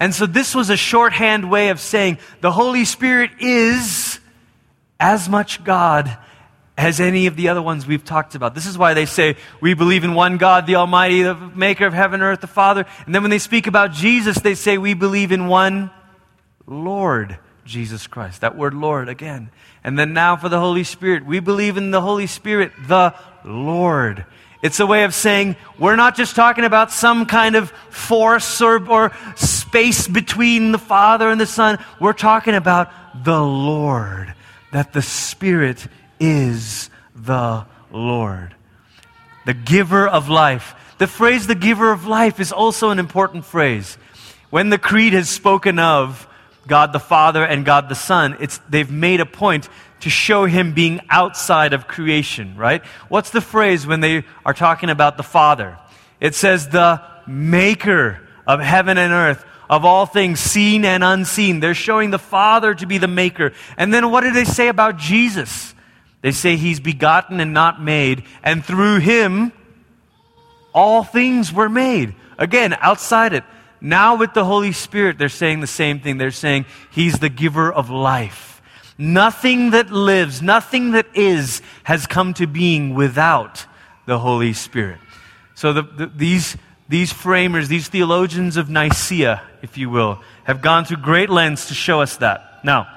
And 0.00 0.14
so 0.14 0.26
this 0.26 0.54
was 0.54 0.70
a 0.70 0.76
shorthand 0.76 1.50
way 1.50 1.70
of 1.70 1.80
saying 1.80 2.18
the 2.40 2.52
Holy 2.52 2.84
Spirit 2.84 3.30
is 3.40 4.20
as 4.98 5.28
much 5.28 5.64
God 5.64 6.16
as 6.76 7.00
any 7.00 7.26
of 7.26 7.34
the 7.34 7.48
other 7.48 7.60
ones 7.60 7.86
we've 7.86 8.04
talked 8.04 8.36
about. 8.36 8.54
This 8.54 8.66
is 8.66 8.78
why 8.78 8.94
they 8.94 9.06
say 9.06 9.36
we 9.60 9.74
believe 9.74 10.04
in 10.04 10.14
one 10.14 10.36
God, 10.36 10.66
the 10.66 10.76
Almighty, 10.76 11.22
the 11.22 11.34
maker 11.34 11.86
of 11.86 11.92
heaven 11.92 12.20
and 12.20 12.22
earth, 12.22 12.40
the 12.40 12.46
Father. 12.46 12.86
And 13.04 13.14
then 13.14 13.22
when 13.22 13.30
they 13.30 13.40
speak 13.40 13.66
about 13.66 13.92
Jesus, 13.92 14.38
they 14.38 14.54
say 14.54 14.78
we 14.78 14.94
believe 14.94 15.32
in 15.32 15.48
one 15.48 15.90
Lord 16.66 17.38
Jesus 17.64 18.06
Christ. 18.06 18.42
That 18.42 18.56
word 18.56 18.74
Lord 18.74 19.08
again. 19.08 19.50
And 19.82 19.98
then 19.98 20.12
now 20.12 20.36
for 20.36 20.48
the 20.48 20.60
Holy 20.60 20.84
Spirit. 20.84 21.26
We 21.26 21.40
believe 21.40 21.76
in 21.76 21.90
the 21.90 22.00
Holy 22.00 22.26
Spirit, 22.26 22.72
the 22.86 23.14
Lord. 23.44 24.24
It's 24.62 24.80
a 24.80 24.86
way 24.86 25.04
of 25.04 25.14
saying 25.14 25.56
we're 25.78 25.96
not 25.96 26.16
just 26.16 26.34
talking 26.34 26.64
about 26.64 26.90
some 26.90 27.26
kind 27.26 27.54
of 27.54 27.70
force 27.90 28.60
or, 28.60 28.84
or 28.88 29.12
space 29.36 30.08
between 30.08 30.72
the 30.72 30.78
Father 30.78 31.28
and 31.28 31.40
the 31.40 31.46
Son. 31.46 31.78
We're 32.00 32.12
talking 32.12 32.54
about 32.54 32.90
the 33.24 33.40
Lord, 33.40 34.34
that 34.72 34.92
the 34.92 35.02
Spirit 35.02 35.86
is 36.20 36.90
the 37.14 37.66
Lord, 37.90 38.54
the 39.46 39.54
giver 39.54 40.06
of 40.06 40.28
life. 40.28 40.74
The 40.98 41.06
phrase 41.06 41.46
the 41.46 41.54
giver 41.54 41.92
of 41.92 42.06
life 42.06 42.40
is 42.40 42.52
also 42.52 42.90
an 42.90 42.98
important 42.98 43.44
phrase. 43.44 43.96
When 44.50 44.70
the 44.70 44.78
Creed 44.78 45.12
has 45.12 45.28
spoken 45.28 45.78
of 45.78 46.26
God 46.66 46.92
the 46.92 47.00
Father 47.00 47.44
and 47.44 47.64
God 47.64 47.88
the 47.88 47.94
Son, 47.94 48.36
it's, 48.40 48.58
they've 48.68 48.90
made 48.90 49.20
a 49.20 49.26
point 49.26 49.68
to 50.00 50.10
show 50.10 50.44
him 50.44 50.74
being 50.74 51.00
outside 51.10 51.72
of 51.72 51.88
creation, 51.88 52.56
right? 52.56 52.84
What's 53.08 53.30
the 53.30 53.40
phrase 53.40 53.86
when 53.86 54.00
they 54.00 54.24
are 54.44 54.54
talking 54.54 54.90
about 54.90 55.16
the 55.16 55.22
Father? 55.22 55.78
It 56.20 56.34
says, 56.34 56.68
the 56.68 57.02
maker 57.26 58.20
of 58.46 58.60
heaven 58.60 58.98
and 58.98 59.12
earth, 59.12 59.44
of 59.68 59.84
all 59.84 60.06
things 60.06 60.40
seen 60.40 60.84
and 60.84 61.04
unseen. 61.04 61.60
They're 61.60 61.74
showing 61.74 62.10
the 62.10 62.18
Father 62.18 62.74
to 62.74 62.86
be 62.86 62.98
the 62.98 63.08
maker. 63.08 63.52
And 63.76 63.92
then 63.92 64.10
what 64.10 64.22
do 64.22 64.32
they 64.32 64.44
say 64.44 64.68
about 64.68 64.96
Jesus? 64.96 65.74
They 66.22 66.32
say 66.32 66.56
he's 66.56 66.80
begotten 66.80 67.40
and 67.40 67.52
not 67.52 67.80
made, 67.80 68.24
and 68.42 68.64
through 68.64 68.98
him, 68.98 69.52
all 70.74 71.04
things 71.04 71.52
were 71.52 71.68
made. 71.68 72.14
Again, 72.38 72.76
outside 72.80 73.32
it. 73.32 73.44
Now, 73.80 74.16
with 74.16 74.34
the 74.34 74.44
Holy 74.44 74.72
Spirit, 74.72 75.18
they're 75.18 75.28
saying 75.28 75.60
the 75.60 75.66
same 75.66 76.00
thing. 76.00 76.18
They're 76.18 76.30
saying 76.30 76.66
He's 76.90 77.18
the 77.18 77.28
giver 77.28 77.72
of 77.72 77.90
life. 77.90 78.60
Nothing 78.96 79.70
that 79.70 79.90
lives, 79.90 80.42
nothing 80.42 80.92
that 80.92 81.06
is, 81.14 81.62
has 81.84 82.06
come 82.06 82.34
to 82.34 82.46
being 82.46 82.94
without 82.94 83.66
the 84.06 84.18
Holy 84.18 84.52
Spirit. 84.52 84.98
So, 85.54 85.72
the, 85.72 85.82
the, 85.82 86.06
these, 86.06 86.56
these 86.88 87.12
framers, 87.12 87.68
these 87.68 87.88
theologians 87.88 88.56
of 88.56 88.70
Nicaea, 88.70 89.42
if 89.62 89.76
you 89.76 89.90
will, 89.90 90.22
have 90.44 90.62
gone 90.62 90.84
through 90.84 90.98
great 90.98 91.28
lengths 91.28 91.68
to 91.68 91.74
show 91.74 92.00
us 92.00 92.16
that. 92.18 92.64
Now, 92.64 92.88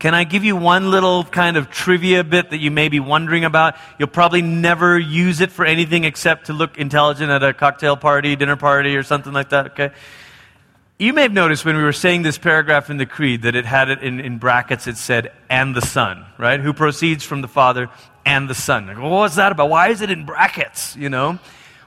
can 0.00 0.12
I 0.12 0.24
give 0.24 0.44
you 0.44 0.56
one 0.56 0.90
little 0.90 1.24
kind 1.24 1.56
of 1.56 1.70
trivia 1.70 2.24
bit 2.24 2.50
that 2.50 2.58
you 2.58 2.70
may 2.70 2.88
be 2.88 3.00
wondering 3.00 3.44
about? 3.44 3.76
You'll 3.98 4.08
probably 4.08 4.42
never 4.42 4.98
use 4.98 5.40
it 5.40 5.52
for 5.52 5.64
anything 5.64 6.04
except 6.04 6.46
to 6.46 6.52
look 6.52 6.76
intelligent 6.76 7.30
at 7.30 7.42
a 7.42 7.54
cocktail 7.54 7.96
party, 7.96 8.36
dinner 8.36 8.56
party, 8.56 8.96
or 8.96 9.02
something 9.02 9.32
like 9.32 9.50
that, 9.50 9.66
okay? 9.68 9.92
You 10.98 11.12
may 11.12 11.22
have 11.22 11.32
noticed 11.32 11.64
when 11.64 11.76
we 11.76 11.82
were 11.82 11.92
saying 11.92 12.22
this 12.22 12.38
paragraph 12.38 12.90
in 12.90 12.98
the 12.98 13.06
Creed 13.06 13.42
that 13.42 13.54
it 13.54 13.64
had 13.64 13.88
it 13.88 14.02
in, 14.02 14.20
in 14.20 14.38
brackets, 14.38 14.86
it 14.86 14.96
said, 14.96 15.32
and 15.48 15.74
the 15.74 15.80
Son, 15.80 16.24
right? 16.38 16.60
Who 16.60 16.72
proceeds 16.72 17.24
from 17.24 17.40
the 17.40 17.48
Father 17.48 17.88
and 18.26 18.48
the 18.48 18.54
Son. 18.54 18.86
Like, 18.86 18.98
well, 18.98 19.10
what's 19.10 19.36
that 19.36 19.52
about? 19.52 19.70
Why 19.70 19.88
is 19.88 20.02
it 20.02 20.10
in 20.10 20.26
brackets, 20.26 20.96
you 20.96 21.08
know? 21.08 21.38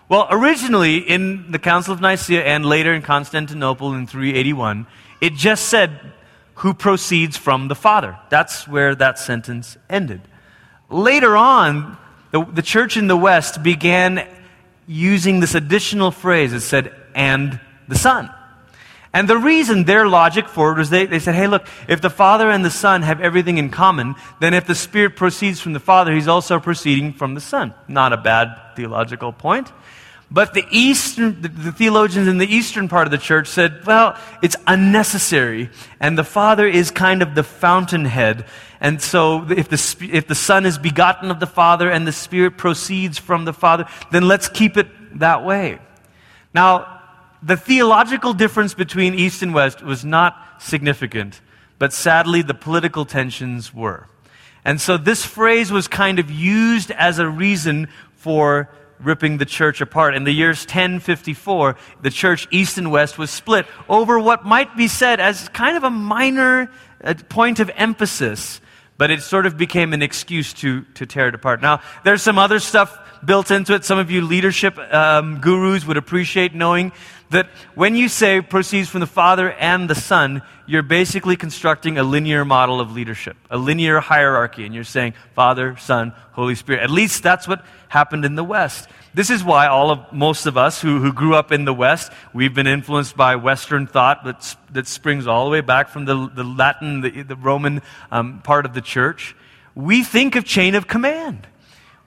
Well, 0.10 0.28
originally 0.30 0.98
in 0.98 1.52
the 1.52 1.60
Council 1.60 1.94
of 1.94 2.00
Nicaea 2.00 2.44
and 2.44 2.66
later 2.66 2.94
in 2.94 3.02
Constantinople 3.02 3.94
in 3.94 4.08
381, 4.08 4.88
it 5.20 5.34
just 5.34 5.68
said 5.68 6.00
who 6.56 6.74
proceeds 6.74 7.36
from 7.36 7.68
the 7.68 7.76
Father. 7.76 8.18
That's 8.30 8.68
where 8.68 8.96
that 8.96 9.20
sentence 9.20 9.78
ended. 9.90 10.22
Later 10.90 11.36
on, 11.36 11.98
the, 12.32 12.44
the 12.46 12.62
church 12.62 12.96
in 12.96 13.08
the 13.08 13.18
West 13.18 13.62
began 13.62 14.28
using 14.88 15.42
this 15.42 15.56
additional 15.56 16.12
phrase. 16.12 16.54
It 16.54 16.62
said, 16.62 16.94
and 17.14 17.60
the 17.90 17.96
Son. 17.96 18.34
And 19.14 19.28
the 19.28 19.38
reason 19.38 19.86
their 19.86 20.08
logic 20.08 20.48
for 20.48 20.72
it 20.72 20.78
was 20.78 20.90
they, 20.90 21.06
they 21.06 21.20
said, 21.20 21.36
hey, 21.36 21.48
look, 21.48 21.66
if 21.88 22.02
the 22.02 22.10
Father 22.10 22.50
and 22.50 22.64
the 22.64 22.70
Son 22.70 23.02
have 23.02 23.22
everything 23.22 23.58
in 23.58 23.70
common, 23.70 24.16
then 24.40 24.54
if 24.54 24.68
the 24.68 24.76
Spirit 24.76 25.16
proceeds 25.16 25.60
from 25.60 25.74
the 25.74 25.80
Father, 25.80 26.14
He's 26.14 26.28
also 26.28 26.60
proceeding 26.60 27.14
from 27.14 27.34
the 27.34 27.42
Son. 27.42 27.74
Not 27.88 28.14
a 28.14 28.18
bad 28.18 28.76
theological 28.76 29.32
point. 29.32 29.72
But 30.30 30.54
the 30.54 30.66
Eastern, 30.72 31.42
the 31.42 31.72
theologians 31.72 32.28
in 32.28 32.38
the 32.38 32.46
Eastern 32.46 32.90
part 32.90 33.08
of 33.08 33.12
the 33.12 33.18
church 33.18 33.48
said, 33.48 33.86
well, 33.86 34.20
it's 34.42 34.58
unnecessary. 34.68 35.70
And 36.02 36.18
the 36.18 36.26
Father 36.26 36.68
is 36.68 36.92
kind 36.92 37.22
of 37.22 37.34
the 37.34 37.44
fountainhead. 37.44 38.46
And 38.82 39.02
so 39.02 39.50
if 39.50 39.70
the, 39.70 40.10
if 40.12 40.28
the 40.28 40.36
Son 40.36 40.66
is 40.66 40.78
begotten 40.78 41.32
of 41.32 41.40
the 41.40 41.48
Father 41.48 41.90
and 41.90 42.06
the 42.06 42.12
Spirit 42.12 42.58
proceeds 42.58 43.18
from 43.18 43.46
the 43.46 43.54
Father, 43.54 43.86
then 44.12 44.28
let's 44.28 44.50
keep 44.50 44.76
it 44.76 44.88
that 45.20 45.46
way. 45.46 45.80
Now, 46.54 46.97
the 47.42 47.58
theological 47.58 48.34
difference 48.34 48.74
between 48.74 49.14
East 49.14 49.42
and 49.42 49.54
West 49.54 49.84
was 49.84 50.04
not 50.04 50.62
significant, 50.62 51.42
but 51.80 51.94
sadly, 51.94 52.42
the 52.42 52.54
political 52.54 53.06
tensions 53.06 53.74
were. 53.74 54.08
And 54.66 54.82
so 54.82 54.98
this 54.98 55.26
phrase 55.26 55.72
was 55.72 55.88
kind 55.88 56.20
of 56.20 56.30
used 56.30 56.92
as 56.92 57.20
a 57.20 57.30
reason 57.30 57.88
for 58.16 58.70
ripping 59.00 59.38
the 59.38 59.46
church 59.46 59.82
apart. 59.82 60.16
In 60.16 60.24
the 60.24 60.32
years 60.32 60.62
1054, 60.62 61.76
the 62.02 62.10
church 62.10 62.48
east 62.52 62.78
and 62.78 62.92
west 62.92 63.18
was 63.18 63.30
split 63.30 63.66
over 63.88 64.20
what 64.20 64.46
might 64.46 64.76
be 64.76 64.88
said 64.88 65.20
as 65.20 65.48
kind 65.50 65.78
of 65.78 65.84
a 65.84 65.90
minor 65.90 66.72
uh, 67.04 67.14
point 67.30 67.60
of 67.60 67.70
emphasis, 67.76 68.60
but 68.98 69.12
it 69.12 69.22
sort 69.22 69.46
of 69.46 69.58
became 69.58 69.94
an 69.94 70.02
excuse 70.02 70.54
to, 70.54 70.82
to 70.96 71.06
tear 71.06 71.28
it 71.28 71.36
apart. 71.36 71.62
Now, 71.62 71.82
there's 72.04 72.24
some 72.24 72.40
other 72.40 72.60
stuff 72.60 72.98
built 73.24 73.52
into 73.52 73.74
it. 73.74 73.86
Some 73.86 74.00
of 74.00 74.10
you 74.12 74.22
leadership 74.22 74.78
um, 74.78 75.40
gurus 75.40 75.86
would 75.86 75.98
appreciate 75.98 76.54
knowing 76.54 76.92
that 77.30 77.48
when 77.76 77.96
you 77.96 78.08
say 78.10 78.42
proceeds 78.42 78.90
from 78.90 79.02
the 79.02 79.08
Father 79.08 79.52
and 79.52 79.90
the 79.90 79.96
Son, 79.96 80.42
you're 80.66 80.84
basically 80.84 81.36
constructing 81.36 81.98
a 81.98 82.04
linear 82.04 82.46
model 82.46 82.80
of 82.80 82.92
leadership, 82.92 83.38
a 83.50 83.58
linear 83.58 84.00
hierarchy, 84.00 84.66
and 84.66 84.74
you're 84.74 84.84
saying 84.84 85.14
Father, 85.34 85.76
Son, 85.78 86.14
Holy 86.32 86.56
Spirit. 86.56 86.84
At 86.84 86.90
least 86.90 87.24
that's 87.24 87.48
what 87.48 87.66
happened 87.90 88.26
in 88.26 88.36
the 88.36 88.44
West. 88.44 88.88
This 89.14 89.30
is 89.30 89.44
why 89.44 89.68
all 89.68 89.92
of 89.92 90.14
most 90.14 90.46
of 90.46 90.58
us 90.58 90.82
who, 90.82 91.00
who 91.00 91.12
grew 91.12 91.36
up 91.36 91.52
in 91.52 91.66
the 91.66 91.74
West, 91.74 92.12
we've 92.34 92.54
been 92.54 92.68
influenced 92.68 93.18
by 93.18 93.36
Western 93.36 93.88
thought 93.88 94.24
that, 94.26 94.56
that 94.72 94.88
springs 94.88 95.26
all 95.26 95.46
the 95.46 95.52
way 95.52 95.62
back 95.62 95.90
from 95.90 96.06
the, 96.06 96.30
the 96.34 96.44
Latin, 96.44 97.02
the, 97.02 97.24
the 97.24 97.36
Roman 97.36 97.82
um, 98.12 98.42
part 98.42 98.66
of 98.66 98.74
the 98.74 98.82
church. 98.82 99.36
We 99.76 100.04
think 100.04 100.36
of 100.36 100.46
chain 100.46 100.76
of 100.76 100.88
command 100.88 101.48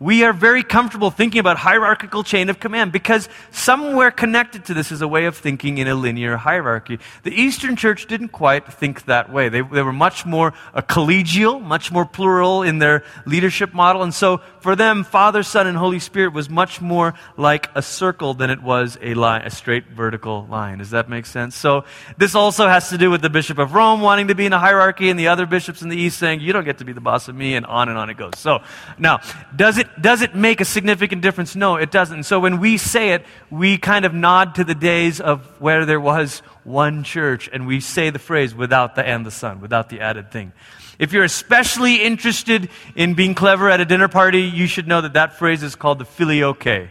we 0.01 0.25
are 0.25 0.33
very 0.33 0.63
comfortable 0.63 1.11
thinking 1.11 1.41
about 1.41 1.59
hierarchical 1.59 2.25
chain 2.25 2.49
of 2.49 2.59
command 2.59 2.91
because 2.91 3.29
somewhere 3.51 4.11
connected 4.11 4.65
to 4.65 4.73
this 4.73 4.91
is 4.91 5.03
a 5.03 5.09
way 5.09 5.27
of 5.27 5.37
thinking 5.37 5.77
in 5.77 5.87
a 5.87 5.95
linear 5.95 6.39
hierarchy. 6.39 6.99
The 7.23 7.33
Eastern 7.33 7.77
Church 7.77 8.07
didn't 8.07 8.31
quite 8.31 8.73
think 8.73 9.05
that 9.05 9.31
way. 9.31 9.51
They, 9.51 9.61
they 9.61 9.83
were 9.83 9.93
much 9.93 10.25
more 10.25 10.53
collegial, 10.75 11.63
much 11.63 11.93
more 11.93 12.07
plural 12.07 12.63
in 12.63 12.79
their 12.79 13.05
leadership 13.27 13.75
model. 13.75 14.03
And 14.03 14.15
so 14.15 14.39
for 14.61 14.75
them, 14.75 15.05
Father, 15.05 15.43
Son, 15.43 15.67
and 15.67 15.77
Holy 15.77 15.99
Spirit 15.99 16.33
was 16.33 16.49
much 16.49 16.81
more 16.81 17.13
like 17.37 17.69
a 17.75 17.83
circle 17.83 18.33
than 18.33 18.49
it 18.49 18.63
was 18.63 18.97
a 19.03 19.13
line, 19.13 19.43
a 19.43 19.51
straight 19.51 19.89
vertical 19.89 20.47
line. 20.47 20.79
Does 20.79 20.91
that 20.91 21.11
make 21.11 21.27
sense? 21.27 21.55
So 21.55 21.85
this 22.17 22.35
also 22.35 22.69
has 22.69 22.89
to 22.89 22.97
do 22.97 23.11
with 23.11 23.21
the 23.21 23.31
Bishop 23.31 23.59
of 23.59 23.75
Rome 23.75 24.01
wanting 24.01 24.29
to 24.29 24.35
be 24.35 24.47
in 24.47 24.55
a 24.55 24.59
hierarchy 24.59 25.11
and 25.11 25.21
the 25.21 25.29
other 25.29 25.45
bishops 25.45 25.83
in 25.83 25.91
the 25.91 25.97
East 25.99 26.19
saying, 26.19 26.41
you 26.41 26.55
don't 26.55 26.65
get 26.65 26.79
to 26.79 26.87
be 26.87 26.95
the 26.95 27.03
boss 27.03 27.29
of 27.29 27.35
me, 27.35 27.55
and 27.55 27.67
on 27.67 27.91
and 27.91 27.99
on 27.99 28.09
it 28.09 28.17
goes. 28.17 28.39
So 28.39 28.63
now, 28.97 29.21
does 29.55 29.77
it 29.77 29.90
does 29.99 30.23
it 30.23 30.35
make 30.35 30.61
a 30.61 30.65
significant 30.65 31.23
difference? 31.23 31.57
No, 31.57 31.77
it 31.77 31.91
doesn't. 31.91 32.25
So 32.25 32.39
when 32.41 32.61
we 32.61 32.77
say 32.77 33.13
it, 33.13 33.25
we 33.51 33.79
kind 33.79 34.05
of 34.05 34.13
nod 34.13 34.57
to 34.57 34.65
the 34.65 34.75
days 34.75 35.21
of 35.21 35.47
where 35.61 35.87
there 35.87 36.01
was 36.01 36.41
one 36.65 37.03
church, 37.05 37.49
and 37.53 37.67
we 37.67 37.81
say 37.81 38.11
the 38.11 38.19
phrase 38.19 38.55
without 38.55 38.95
the 38.95 39.07
and 39.07 39.25
the 39.25 39.31
son, 39.31 39.61
without 39.61 39.89
the 39.89 40.01
added 40.01 40.31
thing. 40.31 40.53
If 40.99 41.15
you're 41.15 41.25
especially 41.25 42.03
interested 42.03 42.69
in 42.95 43.15
being 43.15 43.35
clever 43.35 43.71
at 43.71 43.81
a 43.81 43.87
dinner 43.87 44.09
party, 44.09 44.43
you 44.43 44.67
should 44.67 44.87
know 44.87 45.01
that 45.01 45.15
that 45.15 45.39
phrase 45.39 45.63
is 45.63 45.75
called 45.75 45.99
the 45.99 46.05
filioque 46.05 46.91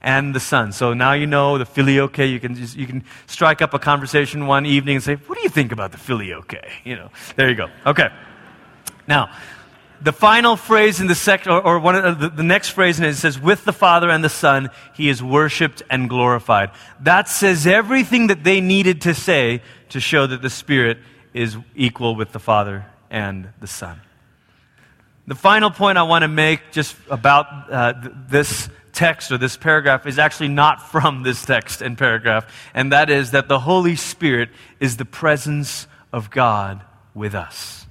and 0.00 0.34
the 0.34 0.40
son. 0.40 0.72
So 0.72 0.94
now 0.94 1.12
you 1.12 1.26
know 1.26 1.58
the 1.58 1.66
filioque. 1.66 2.18
You 2.18 2.40
can 2.40 2.54
just, 2.54 2.76
you 2.76 2.86
can 2.86 3.04
strike 3.26 3.60
up 3.60 3.74
a 3.74 3.78
conversation 3.78 4.46
one 4.46 4.64
evening 4.64 4.96
and 4.96 5.04
say, 5.04 5.16
"What 5.16 5.36
do 5.36 5.42
you 5.42 5.50
think 5.50 5.72
about 5.72 5.92
the 5.92 5.98
filioque?" 5.98 6.64
You 6.84 6.96
know, 6.96 7.10
there 7.36 7.48
you 7.48 7.54
go. 7.54 7.68
Okay. 7.84 8.08
Now, 9.06 9.30
the 10.02 10.12
final 10.12 10.56
phrase 10.56 11.00
in 11.00 11.06
the 11.06 11.14
section, 11.14 11.52
or, 11.52 11.62
or, 11.62 11.78
one 11.78 11.94
of 11.94 12.18
the, 12.18 12.28
the 12.28 12.42
next 12.42 12.70
phrase 12.70 12.98
in 12.98 13.04
it, 13.04 13.10
it 13.10 13.16
says, 13.16 13.38
with 13.38 13.64
the 13.64 13.72
Father 13.72 14.08
and 14.10 14.24
the 14.24 14.30
Son, 14.30 14.70
he 14.94 15.08
is 15.08 15.22
worshiped 15.22 15.82
and 15.90 16.08
glorified. 16.08 16.70
That 17.00 17.28
says 17.28 17.66
everything 17.66 18.28
that 18.28 18.42
they 18.42 18.60
needed 18.60 19.02
to 19.02 19.14
say 19.14 19.62
to 19.90 20.00
show 20.00 20.26
that 20.26 20.42
the 20.42 20.50
Spirit 20.50 20.98
is 21.34 21.56
equal 21.74 22.16
with 22.16 22.32
the 22.32 22.38
Father 22.38 22.86
and 23.10 23.48
the 23.60 23.66
Son. 23.66 24.00
The 25.26 25.34
final 25.34 25.70
point 25.70 25.98
I 25.98 26.02
want 26.02 26.22
to 26.22 26.28
make 26.28 26.72
just 26.72 26.96
about 27.08 27.46
uh, 27.70 27.92
th- 27.92 28.14
this 28.28 28.68
text 28.92 29.30
or 29.30 29.38
this 29.38 29.56
paragraph 29.56 30.06
is 30.06 30.18
actually 30.18 30.48
not 30.48 30.82
from 30.90 31.22
this 31.22 31.44
text 31.44 31.82
and 31.82 31.96
paragraph, 31.96 32.70
and 32.74 32.92
that 32.92 33.10
is 33.10 33.32
that 33.32 33.48
the 33.48 33.60
Holy 33.60 33.96
Spirit 33.96 34.48
is 34.80 34.96
the 34.96 35.04
presence 35.04 35.86
of 36.12 36.30
God 36.30 36.82
with 37.14 37.34
us. 37.34 37.86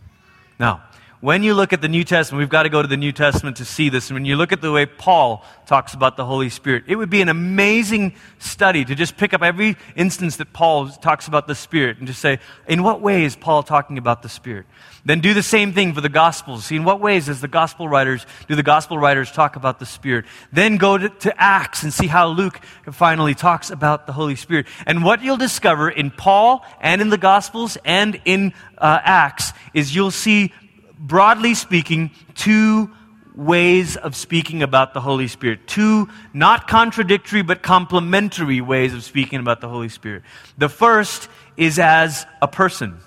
Now, 0.60 0.84
when 1.22 1.44
you 1.44 1.54
look 1.54 1.74
at 1.74 1.82
the 1.82 1.90
New 1.90 2.06
Testament, 2.06 2.40
we've 2.40 2.50
got 2.50 2.64
to 2.64 2.70
go 2.70 2.82
to 2.82 2.88
the 2.88 2.96
New 2.96 3.12
Testament 3.12 3.58
to 3.58 3.66
see 3.66 3.90
this. 3.90 4.10
And 4.10 4.16
when 4.16 4.24
you 4.24 4.38
look 4.38 4.54
at 4.54 4.62
the 4.62 4.72
way 4.72 4.86
Paul 4.86 5.44
talks 5.66 5.94
about 5.94 6.16
the 6.16 6.26
Holy 6.26 6.50
Spirit, 6.50 6.86
it 6.88 6.96
would 6.96 7.10
be 7.10 7.22
an 7.22 7.28
amazing 7.28 8.14
study 8.38 8.86
to 8.86 8.96
just 8.96 9.18
pick 9.18 9.34
up 9.34 9.44
every 9.44 9.76
instance 9.98 10.38
that 10.38 10.54
Paul 10.54 10.88
talks 10.88 11.28
about 11.28 11.46
the 11.46 11.56
Spirit 11.56 11.98
and 11.98 12.08
just 12.08 12.22
say, 12.22 12.40
in 12.68 12.84
what 12.84 13.02
way 13.02 13.26
is 13.26 13.36
Paul 13.36 13.64
talking 13.64 13.98
about 13.98 14.22
the 14.22 14.30
Spirit? 14.30 14.66
Then 15.04 15.20
do 15.20 15.34
the 15.34 15.44
same 15.44 15.74
thing 15.74 15.94
for 15.94 16.02
the 16.02 16.10
Gospels. 16.10 16.66
See, 16.66 16.78
in 16.78 16.86
what 16.86 17.02
ways 17.02 17.26
does 17.26 17.42
the 17.42 17.48
Gospel 17.50 17.90
writers, 17.90 18.26
do 18.48 18.56
the 18.56 18.64
Gospel 18.64 18.98
writers 18.98 19.32
talk 19.32 19.58
about 19.58 19.80
the 19.80 19.86
Spirit? 19.86 20.26
Then 20.54 20.78
go 20.78 20.98
to, 20.98 21.10
to 21.10 21.42
Acts 21.42 21.84
and 21.84 21.94
see 21.94 22.08
how 22.08 22.28
Luke 22.28 22.60
finally 22.92 23.36
talks 23.36 23.72
about 23.72 24.08
the 24.08 24.14
Holy 24.14 24.36
Spirit. 24.36 24.68
And 24.86 25.04
what 25.04 25.22
you'll 25.22 25.38
discover 25.38 25.90
in 25.90 26.12
Paul 26.12 26.66
and 26.80 27.02
in 27.02 27.10
the 27.10 27.18
Gospels 27.18 27.78
and 27.84 28.22
in 28.24 28.54
uh, 28.78 29.00
Acts 29.04 29.52
is 29.74 29.94
you'll 29.94 30.12
see 30.12 30.54
broadly 31.00 31.54
speaking, 31.54 32.12
two 32.36 32.92
ways 33.36 33.96
of 33.96 34.16
speaking 34.16 34.62
about 34.62 34.94
the 34.94 35.02
Holy 35.02 35.28
Spirit. 35.28 35.66
Two 35.66 36.10
not 36.34 36.68
contradictory 36.68 37.42
but 37.42 37.64
complementary 37.64 38.60
ways 38.62 38.94
of 38.94 39.04
speaking 39.04 39.40
about 39.40 39.62
the 39.62 39.70
Holy 39.70 39.90
Spirit. 39.90 40.24
The 40.58 40.70
first 40.70 41.30
is 41.56 41.80
as 41.80 42.26
a 42.42 42.48
person. 42.48 43.00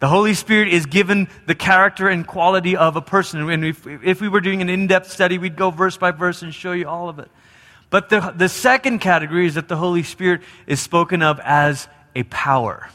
The 0.00 0.08
Holy 0.08 0.34
Spirit 0.34 0.68
is 0.68 0.86
given 0.86 1.28
the 1.46 1.54
character 1.54 2.08
and 2.08 2.26
quality 2.26 2.74
of 2.74 2.96
a 2.96 3.02
person. 3.02 3.48
And 3.50 3.64
if, 3.64 3.86
if 3.86 4.20
we 4.20 4.28
were 4.28 4.40
doing 4.40 4.62
an 4.62 4.68
in 4.68 4.86
depth 4.86 5.12
study, 5.12 5.38
we'd 5.38 5.56
go 5.56 5.70
verse 5.70 5.96
by 5.96 6.10
verse 6.10 6.42
and 6.42 6.54
show 6.54 6.72
you 6.72 6.88
all 6.88 7.08
of 7.08 7.18
it. 7.18 7.30
But 7.90 8.08
the, 8.08 8.32
the 8.34 8.48
second 8.48 9.00
category 9.00 9.46
is 9.46 9.54
that 9.54 9.68
the 9.68 9.76
Holy 9.76 10.02
Spirit 10.02 10.40
is 10.66 10.80
spoken 10.80 11.22
of 11.22 11.38
as 11.40 11.86
a 12.14 12.22
power. 12.24 12.88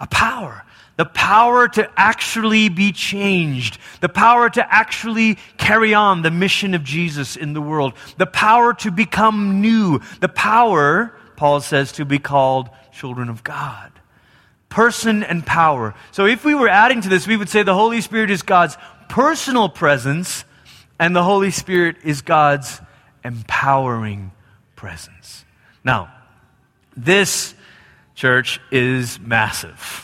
A 0.00 0.06
power 0.08 0.64
the 0.96 1.04
power 1.04 1.66
to 1.68 1.90
actually 1.96 2.68
be 2.68 2.92
changed, 2.92 3.78
the 4.00 4.08
power 4.08 4.48
to 4.48 4.74
actually 4.74 5.36
carry 5.56 5.94
on 5.94 6.22
the 6.22 6.30
mission 6.30 6.74
of 6.74 6.84
Jesus 6.84 7.36
in 7.36 7.52
the 7.52 7.60
world, 7.60 7.94
the 8.16 8.26
power 8.26 8.72
to 8.74 8.90
become 8.90 9.60
new, 9.60 10.00
the 10.20 10.28
power, 10.28 11.14
Paul 11.36 11.60
says, 11.60 11.92
to 11.92 12.04
be 12.04 12.18
called 12.18 12.70
children 12.92 13.28
of 13.28 13.42
God. 13.42 13.90
Person 14.68 15.22
and 15.22 15.44
power. 15.44 15.94
So 16.12 16.26
if 16.26 16.44
we 16.44 16.54
were 16.54 16.68
adding 16.68 17.00
to 17.02 17.08
this, 17.08 17.26
we 17.26 17.36
would 17.36 17.48
say 17.48 17.62
the 17.62 17.74
Holy 17.74 18.00
Spirit 18.00 18.30
is 18.30 18.42
God's 18.42 18.76
personal 19.08 19.68
presence, 19.68 20.44
and 20.98 21.14
the 21.14 21.22
Holy 21.22 21.50
Spirit 21.50 21.96
is 22.04 22.22
God's 22.22 22.80
empowering 23.24 24.32
presence. 24.76 25.44
Now, 25.82 26.12
this 26.96 27.54
church 28.14 28.60
is 28.70 29.18
massive. 29.18 30.03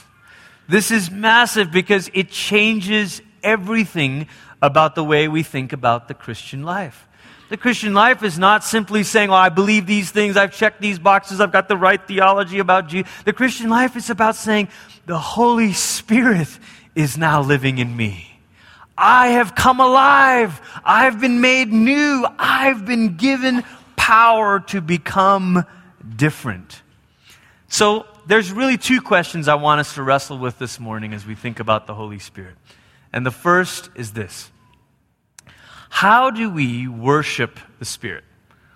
This 0.71 0.93
is 0.93 1.11
massive 1.11 1.73
because 1.73 2.09
it 2.15 2.31
changes 2.31 3.21
everything 3.43 4.29
about 4.63 4.95
the 4.95 5.03
way 5.03 5.27
we 5.27 5.43
think 5.43 5.73
about 5.73 6.07
the 6.07 6.15
Christian 6.15 6.63
life. 6.63 7.09
The 7.49 7.57
Christian 7.57 7.93
life 7.93 8.23
is 8.23 8.39
not 8.39 8.63
simply 8.63 9.03
saying, 9.03 9.31
Oh, 9.31 9.35
I 9.35 9.49
believe 9.49 9.87
these 9.87 10.13
things, 10.13 10.37
I've 10.37 10.53
checked 10.53 10.81
these 10.81 11.01
boxes, 11.01 11.41
I've 11.41 11.51
got 11.51 11.67
the 11.67 11.77
right 11.77 12.01
theology 12.07 12.61
about 12.61 12.87
Jesus. 12.87 13.11
The 13.25 13.33
Christian 13.33 13.69
life 13.69 13.97
is 13.97 14.11
about 14.11 14.37
saying, 14.37 14.69
The 15.07 15.19
Holy 15.19 15.73
Spirit 15.73 16.57
is 16.95 17.19
now 17.19 17.43
living 17.43 17.79
in 17.79 17.97
me. 17.97 18.31
I 18.97 19.29
have 19.29 19.57
come 19.57 19.81
alive. 19.81 20.61
I've 20.85 21.21
been 21.21 21.41
made 21.41 21.73
new. 21.73 22.25
I've 22.39 22.87
been 22.87 23.17
given 23.17 23.65
power 23.97 24.61
to 24.69 24.81
become 24.81 25.65
different. 26.17 26.81
So 27.67 28.07
there's 28.31 28.53
really 28.53 28.79
two 28.79 29.01
questions 29.01 29.49
I 29.49 29.57
want 29.57 29.81
us 29.81 29.95
to 29.95 30.03
wrestle 30.03 30.39
with 30.39 30.59
this 30.59 30.79
morning 30.79 31.13
as 31.13 31.27
we 31.27 31.35
think 31.35 31.59
about 31.59 31.87
the 31.87 31.95
Holy 31.95 32.19
Spirit. 32.19 32.57
And 33.13 33.27
the 33.27 33.31
first 33.31 33.91
is 33.95 34.13
this 34.13 34.51
How 35.89 36.31
do 36.31 36.49
we 36.51 36.87
worship 36.87 37.59
the 37.79 37.85
Spirit? 37.85 38.25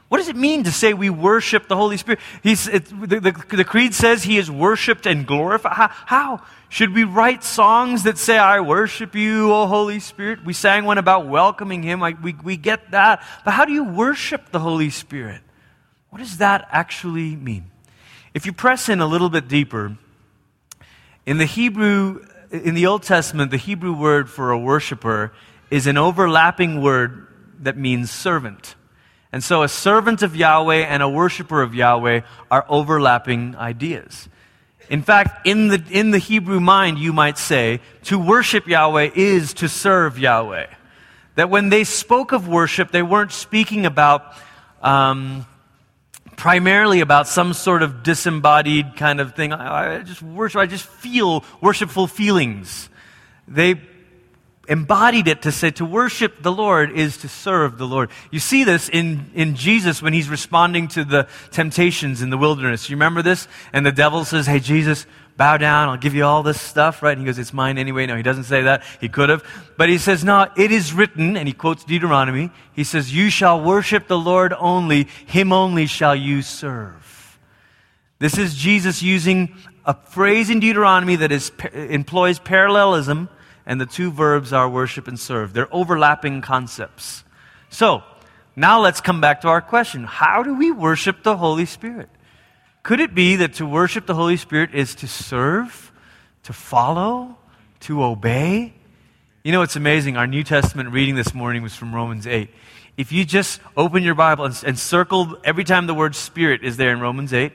What 0.08 0.18
does 0.18 0.28
it 0.28 0.36
mean 0.36 0.64
to 0.64 0.70
say 0.70 0.92
we 0.92 1.10
worship 1.10 1.66
the 1.66 1.76
Holy 1.76 1.96
Spirit? 1.96 2.20
It, 2.44 2.84
the, 2.84 3.20
the, 3.20 3.56
the, 3.56 3.64
Creed 3.64 3.94
says 3.94 4.22
he 4.22 4.38
is 4.38 4.50
worshiped 4.50 5.06
and 5.06 5.26
glorified. 5.26 5.72
How, 5.72 5.88
how? 5.88 6.42
Should 6.68 6.94
we 6.94 7.04
write 7.04 7.42
songs 7.42 8.04
that 8.04 8.18
say, 8.18 8.38
I 8.38 8.60
worship 8.60 9.14
you, 9.14 9.52
O 9.52 9.66
Holy 9.66 9.98
Spirit? 9.98 10.44
We 10.44 10.52
sang 10.52 10.84
one 10.84 10.98
about 10.98 11.26
welcoming 11.26 11.82
him. 11.82 12.00
We, 12.22 12.34
we 12.44 12.56
get 12.56 12.92
that. 12.92 13.24
But 13.44 13.52
how 13.52 13.64
do 13.64 13.72
you 13.72 13.84
worship 13.84 14.50
the 14.50 14.60
Holy 14.60 14.90
Spirit? 14.90 15.40
What 16.10 16.18
does 16.18 16.36
that 16.38 16.68
actually 16.70 17.34
mean? 17.34 17.70
If 18.34 18.46
you 18.46 18.52
press 18.52 18.88
in 18.88 19.00
a 19.00 19.06
little 19.06 19.28
bit 19.30 19.46
deeper, 19.46 19.96
in 21.24 21.38
the 21.38 21.46
Hebrew, 21.46 22.26
in 22.50 22.74
the 22.74 22.86
Old 22.86 23.04
Testament, 23.04 23.52
the 23.52 23.56
Hebrew 23.56 23.92
word 23.92 24.28
for 24.28 24.50
a 24.50 24.58
worshiper 24.58 25.32
is 25.70 25.86
an 25.86 25.96
overlapping 25.96 26.82
word 26.82 27.28
that 27.60 27.76
means 27.76 28.10
servant. 28.10 28.74
And 29.30 29.42
so 29.42 29.62
a 29.62 29.68
servant 29.68 30.22
of 30.22 30.34
Yahweh 30.34 30.78
and 30.78 31.00
a 31.00 31.08
worshiper 31.08 31.62
of 31.62 31.76
Yahweh 31.76 32.22
are 32.50 32.66
overlapping 32.68 33.54
ideas. 33.54 34.28
In 34.90 35.02
fact, 35.02 35.46
in 35.46 35.68
the, 35.68 35.82
in 35.90 36.10
the 36.10 36.18
Hebrew 36.18 36.58
mind, 36.58 36.98
you 36.98 37.12
might 37.12 37.38
say, 37.38 37.80
to 38.04 38.18
worship 38.18 38.66
Yahweh 38.66 39.10
is 39.14 39.54
to 39.54 39.68
serve 39.68 40.18
Yahweh. 40.18 40.66
That 41.36 41.50
when 41.50 41.68
they 41.68 41.84
spoke 41.84 42.32
of 42.32 42.48
worship, 42.48 42.90
they 42.90 43.02
weren't 43.02 43.32
speaking 43.32 43.86
about 43.86 44.34
um, 44.82 45.46
primarily 46.36 47.00
about 47.00 47.28
some 47.28 47.52
sort 47.52 47.82
of 47.82 48.02
disembodied 48.02 48.96
kind 48.96 49.20
of 49.20 49.34
thing. 49.34 49.52
I, 49.52 50.02
just 50.02 50.22
worship, 50.22 50.58
I 50.58 50.66
just 50.66 50.86
feel 50.86 51.44
worshipful 51.60 52.06
feelings. 52.06 52.88
They 53.46 53.80
embodied 54.68 55.28
it 55.28 55.42
to 55.42 55.52
say 55.52 55.70
to 55.72 55.84
worship 55.84 56.42
the 56.42 56.52
Lord 56.52 56.90
is 56.92 57.18
to 57.18 57.28
serve 57.28 57.78
the 57.78 57.86
Lord. 57.86 58.10
You 58.30 58.40
see 58.40 58.64
this 58.64 58.88
in, 58.88 59.30
in 59.34 59.56
Jesus 59.56 60.00
when 60.00 60.12
he's 60.12 60.28
responding 60.28 60.88
to 60.88 61.04
the 61.04 61.28
temptations 61.50 62.22
in 62.22 62.30
the 62.30 62.38
wilderness. 62.38 62.88
You 62.88 62.96
remember 62.96 63.22
this? 63.22 63.46
And 63.72 63.84
the 63.84 63.92
devil 63.92 64.24
says, 64.24 64.46
Hey, 64.46 64.60
Jesus, 64.60 65.06
bow 65.36 65.56
down, 65.56 65.88
I'll 65.88 65.96
give 65.96 66.14
you 66.14 66.24
all 66.24 66.42
this 66.42 66.60
stuff, 66.60 67.02
right? 67.02 67.12
And 67.12 67.20
he 67.20 67.26
goes, 67.26 67.38
It's 67.38 67.52
mine 67.52 67.78
anyway. 67.78 68.06
No, 68.06 68.16
he 68.16 68.22
doesn't 68.22 68.44
say 68.44 68.62
that. 68.62 68.82
He 69.00 69.08
could 69.08 69.28
have. 69.28 69.44
But 69.76 69.88
he 69.88 69.98
says, 69.98 70.24
No, 70.24 70.46
it 70.56 70.70
is 70.70 70.92
written, 70.92 71.36
and 71.36 71.48
he 71.48 71.54
quotes 71.54 71.84
Deuteronomy. 71.84 72.50
He 72.72 72.84
says, 72.84 73.14
You 73.14 73.30
shall 73.30 73.62
worship 73.62 74.06
the 74.06 74.18
Lord 74.18 74.52
only, 74.58 75.04
him 75.26 75.52
only 75.52 75.86
shall 75.86 76.14
you 76.14 76.42
serve. 76.42 77.38
This 78.18 78.38
is 78.38 78.54
Jesus 78.54 79.02
using 79.02 79.54
a 79.84 79.94
phrase 79.94 80.50
in 80.50 80.60
Deuteronomy 80.60 81.16
that 81.16 81.32
is, 81.32 81.52
employs 81.72 82.38
parallelism, 82.38 83.28
and 83.66 83.80
the 83.80 83.86
two 83.86 84.10
verbs 84.10 84.52
are 84.52 84.68
worship 84.68 85.08
and 85.08 85.18
serve. 85.18 85.52
They're 85.52 85.74
overlapping 85.74 86.40
concepts. 86.40 87.24
So, 87.70 88.02
now 88.56 88.80
let's 88.80 89.00
come 89.00 89.20
back 89.20 89.40
to 89.40 89.48
our 89.48 89.60
question 89.60 90.04
How 90.04 90.42
do 90.42 90.54
we 90.54 90.70
worship 90.70 91.22
the 91.22 91.36
Holy 91.36 91.66
Spirit? 91.66 92.08
Could 92.84 93.00
it 93.00 93.14
be 93.14 93.36
that 93.36 93.54
to 93.54 93.66
worship 93.66 94.04
the 94.04 94.14
Holy 94.14 94.36
Spirit 94.36 94.74
is 94.74 94.94
to 94.96 95.08
serve, 95.08 95.90
to 96.42 96.52
follow, 96.52 97.38
to 97.80 98.04
obey? 98.04 98.74
You 99.42 99.52
know, 99.52 99.62
it's 99.62 99.74
amazing. 99.74 100.18
Our 100.18 100.26
New 100.26 100.44
Testament 100.44 100.90
reading 100.90 101.14
this 101.14 101.32
morning 101.32 101.62
was 101.62 101.74
from 101.74 101.94
Romans 101.94 102.26
8. 102.26 102.50
If 102.98 103.10
you 103.10 103.24
just 103.24 103.58
open 103.74 104.02
your 104.02 104.14
Bible 104.14 104.44
and, 104.44 104.62
and 104.66 104.78
circle 104.78 105.38
every 105.44 105.64
time 105.64 105.86
the 105.86 105.94
word 105.94 106.14
Spirit 106.14 106.62
is 106.62 106.76
there 106.76 106.92
in 106.92 107.00
Romans 107.00 107.32
8, 107.32 107.52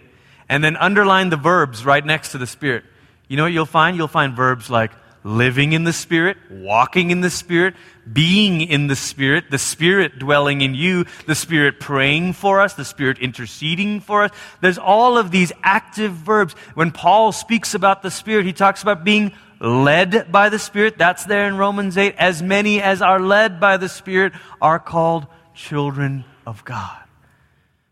and 0.50 0.64
then 0.64 0.76
underline 0.78 1.30
the 1.30 1.38
verbs 1.38 1.86
right 1.86 2.04
next 2.04 2.32
to 2.32 2.40
the 2.40 2.48
Spirit, 2.48 2.84
you 3.28 3.38
know 3.38 3.44
what 3.44 3.54
you'll 3.54 3.68
find? 3.68 3.96
You'll 3.96 4.08
find 4.08 4.36
verbs 4.36 4.72
like 4.72 4.92
living 5.24 5.74
in 5.74 5.84
the 5.84 5.94
Spirit, 5.94 6.38
walking 6.50 7.12
in 7.12 7.22
the 7.22 7.30
Spirit, 7.30 7.76
being 8.12 8.62
in 8.62 8.88
the 8.88 8.96
Spirit, 8.96 9.46
the 9.52 9.58
Spirit 9.58 10.20
dwelling 10.20 10.62
in 10.62 10.74
you, 10.76 11.06
the 11.28 11.36
Spirit 11.36 11.80
praying 11.80 12.34
for 12.34 12.62
us, 12.62 12.74
the 12.74 12.86
Spirit 12.86 13.20
interceding 13.20 14.00
for 14.00 14.24
us. 14.24 14.32
There's 14.62 14.78
all 14.78 15.18
of 15.18 15.32
these 15.32 15.52
active 15.64 16.14
verbs. 16.14 16.54
When 16.74 16.92
Paul 16.92 17.32
speaks 17.32 17.74
about 17.74 18.02
the 18.02 18.12
Spirit, 18.12 18.46
he 18.46 18.54
talks 18.54 18.82
about 18.82 19.04
being 19.04 19.34
led 19.60 20.32
by 20.32 20.50
the 20.50 20.60
Spirit. 20.60 20.98
That's 20.98 21.26
there 21.26 21.48
in 21.48 21.58
Romans 21.58 21.98
8. 21.98 22.16
As 22.18 22.42
many 22.42 22.82
as 22.82 23.02
are 23.02 23.20
led 23.20 23.60
by 23.60 23.78
the 23.78 23.90
Spirit 23.90 24.34
are 24.62 24.80
called 24.80 25.28
children 25.54 26.24
of 26.46 26.64
God. 26.64 26.98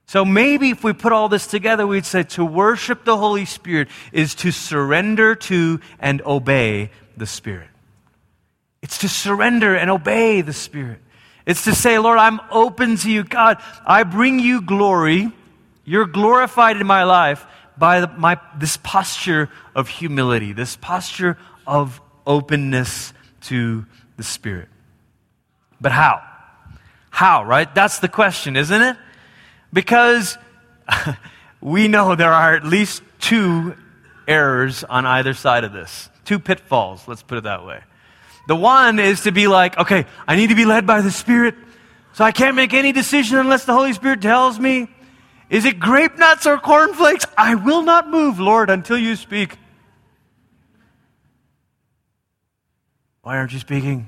So 0.06 0.24
maybe 0.24 0.70
if 0.70 0.86
we 0.86 0.94
put 0.94 1.12
all 1.12 1.28
this 1.28 1.48
together, 1.48 1.86
we'd 1.86 2.06
say 2.06 2.24
to 2.24 2.46
worship 2.46 3.04
the 3.04 3.18
Holy 3.18 3.44
Spirit 3.44 3.90
is 4.14 4.36
to 4.36 4.52
surrender 4.52 5.36
to 5.36 5.82
and 6.00 6.22
obey 6.22 6.92
the 7.18 7.26
Spirit. 7.26 7.70
It's 8.82 9.00
to 9.00 9.10
surrender 9.10 9.76
and 9.76 9.90
obey 9.90 10.42
the 10.42 10.54
Spirit. 10.54 11.00
It's 11.46 11.64
to 11.64 11.74
say, 11.74 11.98
Lord, 11.98 12.20
I'm 12.20 12.40
open 12.52 12.98
to 12.98 13.12
you. 13.12 13.24
God, 13.24 13.58
I 13.86 14.04
bring 14.04 14.40
you 14.40 14.62
glory. 14.62 15.32
You're 15.86 16.06
glorified 16.06 16.78
in 16.78 16.86
my 16.86 17.04
life 17.04 17.46
by 17.78 18.02
the, 18.02 18.08
my, 18.08 18.40
this 18.58 18.78
posture 18.78 19.50
of 19.76 19.88
humility, 19.88 20.54
this 20.54 20.76
posture 20.76 21.38
of 21.66 22.02
openness 22.26 23.14
to 23.42 23.86
the 24.18 24.24
Spirit. 24.24 24.68
But 25.80 25.92
how? 25.92 26.22
How, 27.10 27.44
right? 27.44 27.74
That's 27.74 28.00
the 28.00 28.08
question, 28.08 28.56
isn't 28.56 28.82
it? 28.82 28.98
Because 29.72 30.38
we 31.62 31.88
know 31.88 32.16
there 32.16 32.34
are 32.34 32.56
at 32.56 32.66
least 32.66 33.02
two 33.20 33.76
errors 34.28 34.84
on 34.84 35.06
either 35.06 35.34
side 35.34 35.64
of 35.64 35.72
this. 35.72 36.10
Two 36.26 36.40
pitfalls, 36.40 37.08
let's 37.08 37.24
put 37.24 37.38
it 37.38 37.46
that 37.46 37.66
way. 37.66 37.80
The 38.48 38.56
one 38.56 39.00
is 39.00 39.22
to 39.22 39.32
be 39.32 39.48
like, 39.48 39.78
okay, 39.78 40.06
I 40.28 40.36
need 40.36 40.48
to 40.48 40.56
be 40.56 40.66
led 40.66 40.86
by 40.86 41.02
the 41.02 41.12
Spirit, 41.12 41.56
so 42.14 42.24
I 42.24 42.32
can't 42.32 42.56
make 42.56 42.74
any 42.74 42.92
decision 42.92 43.38
unless 43.38 43.66
the 43.66 43.74
Holy 43.74 43.94
Spirit 43.94 44.22
tells 44.22 44.60
me. 44.60 44.88
Is 45.50 45.66
it 45.66 45.80
grape 45.80 46.18
nuts 46.18 46.46
or 46.46 46.58
cornflakes? 46.58 47.26
I 47.38 47.56
will 47.56 47.82
not 47.82 48.10
move, 48.10 48.40
Lord, 48.40 48.70
until 48.70 48.98
you 48.98 49.16
speak. 49.16 49.58
Why 53.22 53.38
aren't 53.38 53.54
you 53.54 53.60
speaking? 53.60 54.08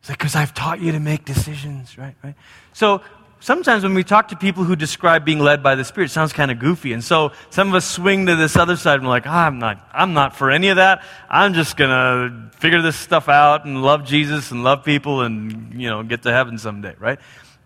It's 0.00 0.08
like, 0.08 0.18
because 0.18 0.34
I've 0.34 0.54
taught 0.54 0.80
you 0.80 0.92
to 0.92 1.00
make 1.00 1.24
decisions, 1.24 1.98
right? 1.98 2.14
Right? 2.22 2.34
So 2.72 3.02
sometimes 3.40 3.82
when 3.82 3.94
we 3.94 4.04
talk 4.04 4.28
to 4.28 4.36
people 4.36 4.64
who 4.64 4.76
describe 4.76 5.24
being 5.24 5.40
led 5.40 5.62
by 5.62 5.74
the 5.74 5.84
Spirit, 5.84 6.10
it 6.10 6.12
sounds 6.12 6.32
kind 6.32 6.50
of 6.50 6.58
goofy. 6.58 6.92
And 6.92 7.02
so 7.02 7.32
some 7.50 7.68
of 7.68 7.74
us 7.74 7.84
swing 7.84 8.26
to 8.26 8.36
this 8.36 8.56
other 8.56 8.76
side 8.76 8.96
and 8.96 9.04
we're 9.04 9.10
like, 9.10 9.26
oh, 9.26 9.30
I'm 9.30 9.58
not, 9.58 9.84
I'm 9.92 10.12
not 10.12 10.36
for 10.36 10.50
any 10.50 10.68
of 10.68 10.76
that. 10.76 11.02
I'm 11.28 11.54
just 11.54 11.76
going 11.76 11.90
to 11.90 12.56
figure 12.58 12.82
this 12.82 12.96
stuff 12.96 13.28
out 13.28 13.64
and 13.64 13.82
love 13.82 14.04
Jesus 14.04 14.50
and 14.50 14.62
love 14.62 14.84
people 14.84 15.22
and, 15.22 15.74
you 15.74 15.88
know, 15.88 16.02
get 16.02 16.22
to 16.22 16.32
heaven 16.32 16.58
someday, 16.58 16.94
right? 16.98 17.18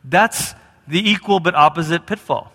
That's 0.05 0.55
the 0.89 1.11
equal 1.11 1.41
but 1.41 1.55
opposite 1.55 2.07
pitfall. 2.07 2.53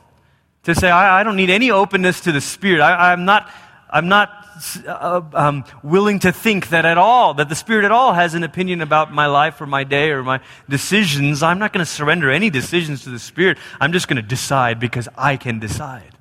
To 0.64 0.76
say, 0.76 0.90
I, 0.90 1.22
I 1.22 1.24
don't 1.24 1.38
need 1.38 1.50
any 1.50 1.72
openness 1.72 2.22
to 2.22 2.32
the 2.32 2.42
Spirit. 2.42 2.82
I, 2.82 3.14
I'm 3.14 3.26
not, 3.26 3.50
I'm 3.90 4.08
not 4.08 4.39
uh, 4.86 5.22
um, 5.34 5.64
willing 5.84 6.20
to 6.20 6.32
think 6.32 6.70
that 6.70 6.86
at 6.86 6.98
all, 6.98 7.34
that 7.36 7.50
the 7.50 7.56
Spirit 7.56 7.86
at 7.86 7.92
all 7.92 8.14
has 8.14 8.34
an 8.34 8.44
opinion 8.44 8.82
about 8.82 9.12
my 9.12 9.26
life 9.26 9.60
or 9.62 9.66
my 9.66 9.84
day 9.84 10.12
or 10.12 10.24
my 10.24 10.40
decisions. 10.68 11.44
I'm 11.44 11.60
not 11.60 11.74
going 11.74 11.86
to 11.86 11.92
surrender 11.92 12.32
any 12.32 12.50
decisions 12.50 13.04
to 13.04 13.10
the 13.10 13.20
Spirit. 13.20 13.58
I'm 13.80 13.92
just 13.92 14.08
going 14.08 14.22
to 14.22 14.28
decide 14.28 14.80
because 14.80 15.08
I 15.18 15.38
can 15.38 15.60
decide. 15.60 16.16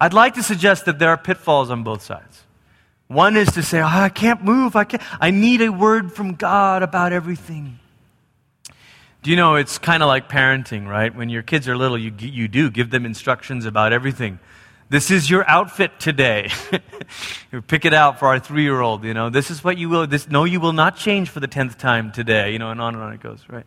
I'd 0.00 0.14
like 0.14 0.34
to 0.34 0.42
suggest 0.42 0.84
that 0.84 0.98
there 0.98 1.08
are 1.08 1.16
pitfalls 1.16 1.70
on 1.70 1.82
both 1.82 2.02
sides. 2.02 2.42
One 3.08 3.36
is 3.36 3.52
to 3.52 3.62
say, 3.62 3.80
oh, 3.80 3.86
I 3.86 4.08
can't 4.08 4.42
move. 4.42 4.76
I, 4.76 4.84
can't. 4.84 5.02
I 5.20 5.30
need 5.30 5.62
a 5.62 5.70
word 5.70 6.12
from 6.12 6.34
God 6.34 6.82
about 6.82 7.12
everything. 7.12 7.78
Do 9.22 9.30
you 9.30 9.36
know 9.36 9.56
it's 9.56 9.78
kind 9.78 10.02
of 10.02 10.06
like 10.06 10.28
parenting, 10.28 10.86
right? 10.86 11.14
When 11.14 11.28
your 11.28 11.42
kids 11.42 11.68
are 11.68 11.76
little, 11.76 11.98
you, 11.98 12.12
you 12.18 12.48
do 12.48 12.70
give 12.70 12.90
them 12.90 13.04
instructions 13.04 13.64
about 13.64 13.92
everything. 13.92 14.38
This 14.88 15.10
is 15.10 15.28
your 15.28 15.48
outfit 15.48 15.98
today. 15.98 16.50
Pick 17.66 17.84
it 17.84 17.92
out 17.92 18.20
for 18.20 18.28
our 18.28 18.38
three 18.38 18.62
year 18.62 18.80
old. 18.80 19.02
You 19.02 19.14
know, 19.14 19.30
this 19.30 19.50
is 19.50 19.64
what 19.64 19.78
you 19.78 19.88
will, 19.88 20.06
this, 20.06 20.28
no, 20.28 20.44
you 20.44 20.60
will 20.60 20.72
not 20.72 20.96
change 20.96 21.28
for 21.28 21.40
the 21.40 21.48
tenth 21.48 21.76
time 21.76 22.12
today, 22.12 22.52
you 22.52 22.60
know, 22.60 22.70
and 22.70 22.80
on 22.80 22.94
and 22.94 23.02
on 23.02 23.12
it 23.12 23.20
goes, 23.20 23.40
right? 23.48 23.66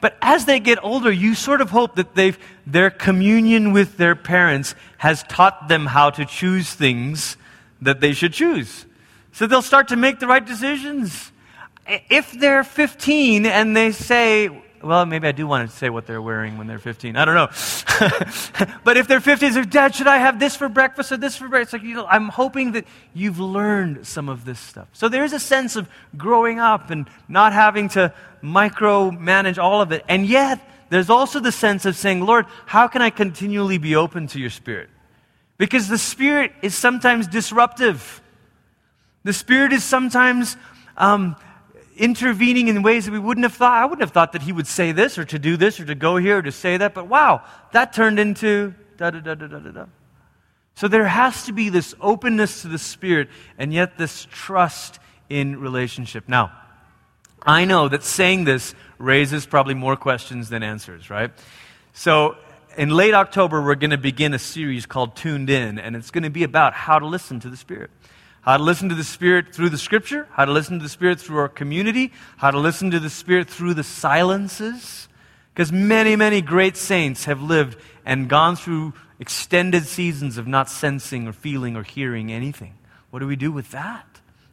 But 0.00 0.16
as 0.22 0.46
they 0.46 0.58
get 0.58 0.82
older, 0.82 1.12
you 1.12 1.34
sort 1.34 1.60
of 1.60 1.68
hope 1.70 1.96
that 1.96 2.14
they've, 2.14 2.38
their 2.66 2.88
communion 2.88 3.72
with 3.72 3.98
their 3.98 4.16
parents 4.16 4.74
has 4.96 5.22
taught 5.24 5.68
them 5.68 5.84
how 5.84 6.08
to 6.08 6.24
choose 6.24 6.72
things 6.72 7.36
that 7.82 8.00
they 8.00 8.14
should 8.14 8.32
choose. 8.32 8.86
So 9.32 9.46
they'll 9.46 9.60
start 9.60 9.88
to 9.88 9.96
make 9.96 10.20
the 10.20 10.26
right 10.26 10.44
decisions. 10.44 11.32
If 11.86 12.32
they're 12.32 12.64
15 12.64 13.44
and 13.44 13.76
they 13.76 13.92
say, 13.92 14.48
well, 14.82 15.04
maybe 15.04 15.28
I 15.28 15.32
do 15.32 15.46
want 15.46 15.70
to 15.70 15.76
say 15.76 15.90
what 15.90 16.06
they're 16.06 16.22
wearing 16.22 16.56
when 16.56 16.66
they're 16.66 16.78
15. 16.78 17.16
I 17.16 17.24
don't 17.24 17.34
know. 17.34 17.48
but 18.84 18.96
if 18.96 19.06
they're 19.08 19.20
15, 19.20 19.52
say, 19.52 19.64
Dad, 19.64 19.94
should 19.94 20.06
I 20.06 20.18
have 20.18 20.38
this 20.38 20.56
for 20.56 20.68
breakfast 20.68 21.12
or 21.12 21.16
this 21.16 21.36
for 21.36 21.48
breakfast? 21.48 21.74
Like, 21.74 21.82
you 21.82 21.94
know, 21.94 22.06
I'm 22.06 22.28
hoping 22.28 22.72
that 22.72 22.86
you've 23.12 23.38
learned 23.38 24.06
some 24.06 24.28
of 24.28 24.44
this 24.44 24.58
stuff. 24.58 24.88
So 24.92 25.08
there's 25.08 25.32
a 25.32 25.38
sense 25.38 25.76
of 25.76 25.88
growing 26.16 26.58
up 26.58 26.90
and 26.90 27.08
not 27.28 27.52
having 27.52 27.88
to 27.90 28.14
micromanage 28.42 29.58
all 29.58 29.82
of 29.82 29.92
it. 29.92 30.04
And 30.08 30.26
yet, 30.26 30.60
there's 30.88 31.10
also 31.10 31.40
the 31.40 31.52
sense 31.52 31.84
of 31.84 31.96
saying, 31.96 32.20
Lord, 32.20 32.46
how 32.66 32.88
can 32.88 33.02
I 33.02 33.10
continually 33.10 33.78
be 33.78 33.96
open 33.96 34.26
to 34.28 34.40
your 34.40 34.50
spirit? 34.50 34.88
Because 35.58 35.88
the 35.88 35.98
spirit 35.98 36.52
is 36.62 36.74
sometimes 36.74 37.26
disruptive. 37.26 38.22
The 39.24 39.32
spirit 39.34 39.72
is 39.72 39.84
sometimes 39.84 40.56
um, 40.96 41.36
intervening 42.00 42.68
in 42.68 42.82
ways 42.82 43.04
that 43.04 43.12
we 43.12 43.18
wouldn't 43.18 43.44
have 43.44 43.54
thought. 43.54 43.74
I 43.74 43.84
wouldn't 43.84 44.00
have 44.00 44.10
thought 44.10 44.32
that 44.32 44.42
he 44.42 44.52
would 44.52 44.66
say 44.66 44.90
this 44.90 45.18
or 45.18 45.24
to 45.26 45.38
do 45.38 45.56
this 45.56 45.78
or 45.78 45.84
to 45.84 45.94
go 45.94 46.16
here 46.16 46.38
or 46.38 46.42
to 46.42 46.50
say 46.50 46.78
that, 46.78 46.94
but 46.94 47.06
wow, 47.06 47.44
that 47.72 47.92
turned 47.92 48.18
into 48.18 48.74
da 48.96 49.10
da 49.10 49.20
da 49.20 49.34
da 49.34 49.46
da 49.46 49.58
da. 49.58 49.86
So 50.74 50.88
there 50.88 51.06
has 51.06 51.44
to 51.44 51.52
be 51.52 51.68
this 51.68 51.94
openness 52.00 52.62
to 52.62 52.68
the 52.68 52.78
Spirit 52.78 53.28
and 53.58 53.72
yet 53.72 53.98
this 53.98 54.26
trust 54.30 54.98
in 55.28 55.60
relationship. 55.60 56.24
Now, 56.26 56.52
I 57.42 57.66
know 57.66 57.88
that 57.88 58.02
saying 58.02 58.44
this 58.44 58.74
raises 58.98 59.44
probably 59.44 59.74
more 59.74 59.96
questions 59.96 60.48
than 60.48 60.62
answers, 60.62 61.10
right? 61.10 61.30
So 61.92 62.36
in 62.78 62.88
late 62.88 63.14
October, 63.14 63.62
we're 63.62 63.74
going 63.74 63.90
to 63.90 63.98
begin 63.98 64.32
a 64.32 64.38
series 64.38 64.86
called 64.86 65.16
Tuned 65.16 65.50
In, 65.50 65.78
and 65.78 65.96
it's 65.96 66.10
going 66.10 66.24
to 66.24 66.30
be 66.30 66.44
about 66.44 66.72
how 66.72 66.98
to 66.98 67.06
listen 67.06 67.40
to 67.40 67.50
the 67.50 67.56
Spirit 67.56 67.90
how 68.42 68.56
to 68.56 68.62
listen 68.62 68.88
to 68.88 68.94
the 68.94 69.04
Spirit 69.04 69.54
through 69.54 69.68
the 69.68 69.78
Scripture, 69.78 70.26
how 70.32 70.44
to 70.44 70.52
listen 70.52 70.78
to 70.78 70.82
the 70.82 70.88
Spirit 70.88 71.20
through 71.20 71.38
our 71.38 71.48
community, 71.48 72.12
how 72.38 72.50
to 72.50 72.58
listen 72.58 72.90
to 72.90 73.00
the 73.00 73.10
Spirit 73.10 73.48
through 73.50 73.74
the 73.74 73.84
silences, 73.84 75.08
Because 75.52 75.72
many, 75.72 76.16
many 76.16 76.40
great 76.40 76.76
saints 76.76 77.26
have 77.26 77.42
lived 77.42 77.76
and 78.06 78.28
gone 78.28 78.56
through 78.56 78.94
extended 79.18 79.84
seasons 79.84 80.38
of 80.38 80.46
not 80.46 80.70
sensing 80.70 81.28
or 81.28 81.32
feeling 81.32 81.76
or 81.76 81.82
hearing 81.82 82.32
anything. 82.32 82.74
What 83.10 83.18
do 83.18 83.26
we 83.26 83.36
do 83.36 83.52
with 83.52 83.70
that? 83.72 84.06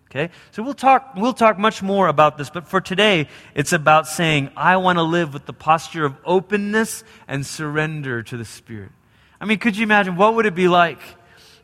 Okay? 0.09 0.31
So 0.51 0.63
we'll 0.63 0.73
talk, 0.73 1.13
we'll 1.15 1.33
talk 1.33 1.57
much 1.57 1.81
more 1.81 2.07
about 2.07 2.37
this, 2.37 2.49
but 2.49 2.67
for 2.67 2.81
today, 2.81 3.27
it's 3.55 3.73
about 3.73 4.07
saying, 4.07 4.51
I 4.57 4.77
want 4.77 4.97
to 4.97 5.03
live 5.03 5.33
with 5.33 5.45
the 5.45 5.53
posture 5.53 6.05
of 6.05 6.15
openness 6.25 7.03
and 7.27 7.45
surrender 7.45 8.23
to 8.23 8.37
the 8.37 8.45
Spirit. 8.45 8.91
I 9.39 9.45
mean, 9.45 9.59
could 9.59 9.77
you 9.77 9.83
imagine 9.83 10.15
what 10.15 10.35
would 10.35 10.45
it 10.45 10.55
be 10.55 10.67
like 10.67 10.99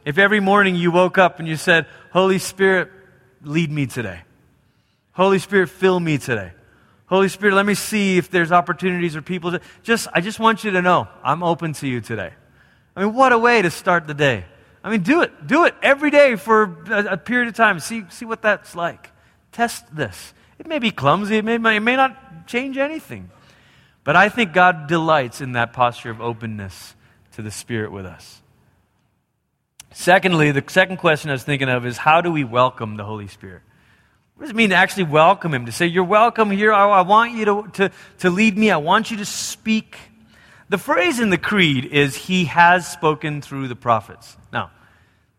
if 0.06 0.18
every 0.18 0.40
morning 0.40 0.76
you 0.76 0.92
woke 0.92 1.18
up 1.18 1.40
and 1.40 1.48
you 1.48 1.56
said, 1.56 1.86
Holy 2.12 2.40
Spirit, 2.40 2.90
lead 3.42 3.72
me 3.72 3.86
today? 3.86 4.22
Holy 5.14 5.40
Spirit, 5.40 5.70
fill 5.70 6.00
me 6.00 6.18
today. 6.18 6.52
Holy 7.06 7.30
Spirit, 7.30 7.54
let 7.54 7.66
me 7.66 7.76
see 7.76 8.18
if 8.18 8.32
there's 8.32 8.52
opportunities 8.52 9.16
or 9.16 9.22
people. 9.22 9.52
To, 9.52 9.62
just, 9.84 10.08
I 10.14 10.22
just 10.22 10.40
want 10.40 10.64
you 10.64 10.72
to 10.72 10.82
know 10.82 11.08
I'm 11.24 11.44
open 11.44 11.74
to 11.74 11.88
you 11.88 12.02
today. 12.02 12.32
I 12.96 13.04
mean, 13.04 13.14
what 13.14 13.32
a 13.32 13.38
way 13.38 13.62
to 13.62 13.72
start 13.72 14.08
the 14.08 14.14
day. 14.14 14.46
I 14.84 14.90
mean, 14.90 15.02
do 15.02 15.22
it. 15.22 15.48
Do 15.48 15.66
it 15.66 15.76
every 15.82 16.12
day 16.12 16.36
for 16.36 16.84
a, 16.90 17.14
a 17.14 17.18
period 17.18 17.48
of 17.48 17.56
time. 17.56 17.80
See, 17.80 18.04
see 18.10 18.26
what 18.26 18.42
that's 18.42 18.76
like. 18.76 19.12
Test 19.52 19.96
this. 19.96 20.34
It 20.60 20.68
may 20.68 20.80
be 20.80 20.92
clumsy, 20.92 21.38
it 21.38 21.46
may, 21.46 21.56
it 21.56 21.80
may 21.80 21.96
not 21.96 22.48
change 22.48 22.78
anything. 22.78 23.30
But 24.04 24.16
I 24.16 24.30
think 24.30 24.54
God 24.54 24.88
delights 24.88 25.42
in 25.42 25.54
that 25.54 25.74
posture 25.74 26.10
of 26.10 26.20
openness 26.20 26.96
to 27.34 27.42
the 27.42 27.52
Spirit 27.52 27.92
with 27.92 28.06
us. 28.06 28.42
Secondly, 29.94 30.52
the 30.52 30.64
second 30.68 30.98
question 30.98 31.30
I 31.30 31.34
was 31.34 31.44
thinking 31.44 31.70
of 31.70 31.86
is 31.86 31.98
how 31.98 32.22
do 32.22 32.32
we 32.32 32.44
welcome 32.44 32.98
the 32.98 33.04
Holy 33.04 33.28
Spirit? 33.28 33.62
What 34.36 34.46
does 34.46 34.52
it 34.52 34.56
mean 34.56 34.72
to 34.72 34.76
actually 34.76 35.06
welcome 35.06 35.54
Him? 35.54 35.68
To 35.68 35.72
say, 35.72 35.86
You're 35.86 36.04
welcome 36.04 36.50
here. 36.50 36.74
I, 36.74 36.90
I 36.90 37.02
want 37.02 37.34
you 37.34 37.46
to, 37.46 37.68
to, 37.74 37.92
to 38.20 38.30
lead 38.30 38.58
me. 38.58 38.72
I 38.72 38.78
want 38.78 39.12
you 39.12 39.18
to 39.18 39.26
speak. 39.26 39.98
The 40.70 40.80
phrase 40.80 41.20
in 41.20 41.30
the 41.30 41.38
Creed 41.38 41.86
is, 41.86 42.16
He 42.16 42.46
has 42.46 42.88
spoken 42.88 43.42
through 43.42 43.68
the 43.68 43.76
prophets. 43.76 44.36
Now, 44.52 44.72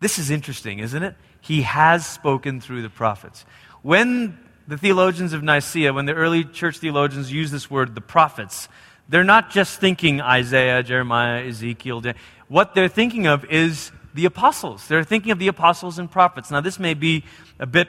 this 0.01 0.19
is 0.19 0.31
interesting, 0.31 0.79
isn't 0.79 1.03
it? 1.03 1.17
He 1.41 1.63
has 1.63 2.07
spoken 2.07 2.61
through 2.61 2.83
the 2.83 2.91
prophets. 2.91 3.45
When 3.83 4.39
the 4.69 4.79
theologians 4.79 5.33
of 5.33 5.43
Nicaea, 5.43 5.93
when 5.93 6.07
the 6.07 6.15
early 6.15 6.45
church 6.45 6.79
theologians 6.79 7.31
use 7.33 7.51
this 7.51 7.71
word, 7.71 7.95
the 7.95 8.01
prophets, 8.01 8.69
they're 9.09 9.25
not 9.25 9.51
just 9.51 9.81
thinking 9.81 10.21
Isaiah, 10.21 10.83
Jeremiah, 10.83 11.45
Ezekiel. 11.47 12.03
What 12.49 12.75
they're 12.75 12.89
thinking 12.89 13.27
of 13.27 13.45
is 13.47 13.91
the 14.15 14.25
apostles. 14.25 14.87
They're 14.89 15.05
thinking 15.05 15.33
of 15.33 15.39
the 15.39 15.49
apostles 15.49 15.99
and 15.99 16.11
prophets. 16.11 16.51
Now, 16.51 16.61
this 16.61 16.79
may 16.79 16.95
be 16.95 17.25
a 17.59 17.67
bit 17.67 17.89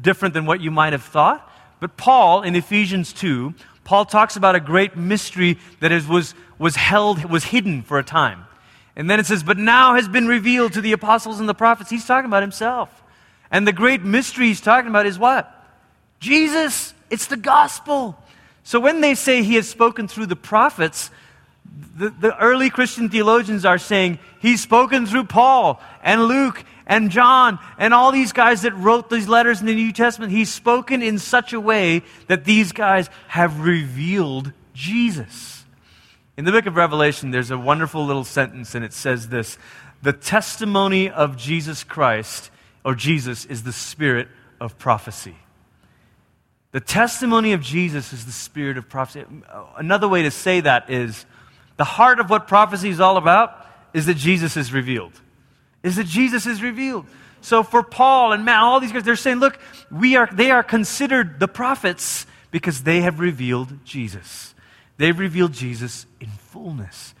different 0.00 0.34
than 0.34 0.46
what 0.46 0.60
you 0.60 0.70
might 0.70 0.92
have 0.92 1.02
thought, 1.02 1.50
but 1.80 1.96
Paul 1.96 2.42
in 2.42 2.56
Ephesians 2.56 3.12
2, 3.12 3.54
Paul 3.84 4.06
talks 4.06 4.36
about 4.36 4.54
a 4.54 4.60
great 4.60 4.96
mystery 4.96 5.58
that 5.80 5.92
is, 5.92 6.06
was, 6.08 6.34
was 6.58 6.76
held, 6.76 7.24
was 7.30 7.44
hidden 7.44 7.82
for 7.82 7.98
a 7.98 8.04
time. 8.04 8.46
And 8.96 9.10
then 9.10 9.20
it 9.20 9.26
says, 9.26 9.42
but 9.42 9.58
now 9.58 9.94
has 9.94 10.08
been 10.08 10.26
revealed 10.26 10.72
to 10.74 10.80
the 10.80 10.92
apostles 10.92 11.40
and 11.40 11.48
the 11.48 11.54
prophets. 11.54 11.90
He's 11.90 12.06
talking 12.06 12.26
about 12.26 12.42
himself. 12.42 13.02
And 13.50 13.68
the 13.68 13.72
great 13.72 14.02
mystery 14.02 14.46
he's 14.46 14.60
talking 14.60 14.88
about 14.88 15.06
is 15.06 15.18
what? 15.18 15.50
Jesus. 16.20 16.94
It's 17.10 17.26
the 17.26 17.36
gospel. 17.36 18.16
So 18.62 18.80
when 18.80 19.00
they 19.00 19.14
say 19.14 19.42
he 19.42 19.56
has 19.56 19.68
spoken 19.68 20.08
through 20.08 20.26
the 20.26 20.36
prophets, 20.36 21.10
the, 21.96 22.10
the 22.10 22.38
early 22.38 22.70
Christian 22.70 23.08
theologians 23.08 23.64
are 23.64 23.78
saying 23.78 24.18
he's 24.40 24.60
spoken 24.60 25.06
through 25.06 25.24
Paul 25.24 25.80
and 26.02 26.24
Luke 26.24 26.64
and 26.86 27.10
John 27.10 27.58
and 27.78 27.94
all 27.94 28.12
these 28.12 28.32
guys 28.32 28.62
that 28.62 28.74
wrote 28.74 29.10
these 29.10 29.28
letters 29.28 29.60
in 29.60 29.66
the 29.66 29.74
New 29.74 29.92
Testament. 29.92 30.32
He's 30.32 30.52
spoken 30.52 31.02
in 31.02 31.18
such 31.18 31.52
a 31.52 31.60
way 31.60 32.02
that 32.26 32.44
these 32.44 32.72
guys 32.72 33.08
have 33.28 33.60
revealed 33.60 34.52
Jesus. 34.74 35.64
In 36.36 36.44
the 36.44 36.52
book 36.52 36.66
of 36.66 36.74
Revelation, 36.74 37.30
there's 37.30 37.52
a 37.52 37.58
wonderful 37.58 38.04
little 38.04 38.24
sentence, 38.24 38.74
and 38.74 38.84
it 38.84 38.92
says 38.92 39.28
this 39.28 39.56
The 40.02 40.12
testimony 40.12 41.08
of 41.08 41.36
Jesus 41.36 41.84
Christ, 41.84 42.50
or 42.84 42.94
Jesus, 42.94 43.44
is 43.44 43.62
the 43.62 43.72
spirit 43.72 44.28
of 44.60 44.76
prophecy. 44.78 45.36
The 46.72 46.80
testimony 46.80 47.52
of 47.52 47.60
Jesus 47.60 48.12
is 48.12 48.26
the 48.26 48.32
spirit 48.32 48.76
of 48.76 48.88
prophecy. 48.88 49.24
Another 49.76 50.08
way 50.08 50.22
to 50.22 50.32
say 50.32 50.60
that 50.60 50.90
is 50.90 51.24
the 51.76 51.84
heart 51.84 52.20
of 52.20 52.30
what 52.30 52.48
prophecy 52.48 52.88
is 52.88 53.00
all 53.00 53.16
about 53.16 53.66
is 53.92 54.06
that 54.06 54.16
Jesus 54.16 54.56
is 54.56 54.72
revealed. 54.72 55.12
Is 55.82 55.96
that 55.96 56.06
Jesus 56.06 56.46
is 56.46 56.62
revealed. 56.62 57.06
So 57.40 57.62
for 57.62 57.82
Paul 57.82 58.32
and 58.32 58.44
Matt, 58.44 58.62
all 58.62 58.80
these 58.80 58.92
guys, 58.92 59.04
they're 59.04 59.16
saying, 59.16 59.38
look, 59.38 59.58
we 59.90 60.16
are, 60.16 60.28
they 60.32 60.50
are 60.50 60.62
considered 60.62 61.38
the 61.38 61.48
prophets 61.48 62.26
because 62.50 62.84
they 62.84 63.00
have 63.00 63.20
revealed 63.20 63.84
Jesus. 63.84 64.54
They've 64.96 65.18
revealed 65.18 65.52
Jesus 65.52 66.06
in 66.20 66.28
fullness. 66.28 67.14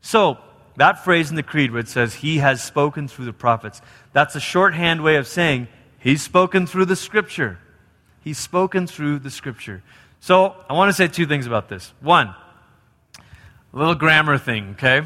So, 0.00 0.38
that 0.76 1.04
phrase 1.04 1.28
in 1.28 1.36
the 1.36 1.42
creed 1.42 1.72
where 1.72 1.80
it 1.80 1.88
says, 1.88 2.14
He 2.14 2.38
has 2.38 2.62
spoken 2.62 3.08
through 3.08 3.26
the 3.26 3.32
prophets, 3.32 3.82
that's 4.12 4.34
a 4.34 4.40
shorthand 4.40 5.02
way 5.02 5.16
of 5.16 5.26
saying, 5.26 5.68
He's 5.98 6.22
spoken 6.22 6.66
through 6.66 6.86
the 6.86 6.96
scripture. 6.96 7.58
He's 8.22 8.38
spoken 8.38 8.86
through 8.86 9.18
the 9.18 9.30
scripture. 9.30 9.82
So, 10.20 10.56
I 10.68 10.72
want 10.72 10.88
to 10.88 10.94
say 10.94 11.08
two 11.08 11.26
things 11.26 11.46
about 11.46 11.68
this. 11.68 11.92
One, 12.00 12.34
a 13.72 13.76
little 13.76 13.94
grammar 13.94 14.38
thing, 14.38 14.70
okay? 14.70 15.02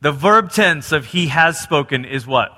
The 0.00 0.12
verb 0.12 0.50
tense 0.50 0.92
of 0.92 1.06
he 1.06 1.28
has 1.28 1.58
spoken 1.58 2.04
is 2.04 2.26
what? 2.26 2.52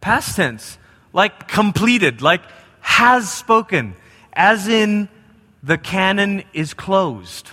Past 0.00 0.36
tense. 0.36 0.78
Like 1.12 1.48
completed, 1.48 2.22
like 2.22 2.42
has 2.80 3.32
spoken, 3.32 3.94
as 4.32 4.68
in 4.68 5.08
the 5.62 5.78
canon 5.78 6.44
is 6.52 6.74
closed. 6.74 7.50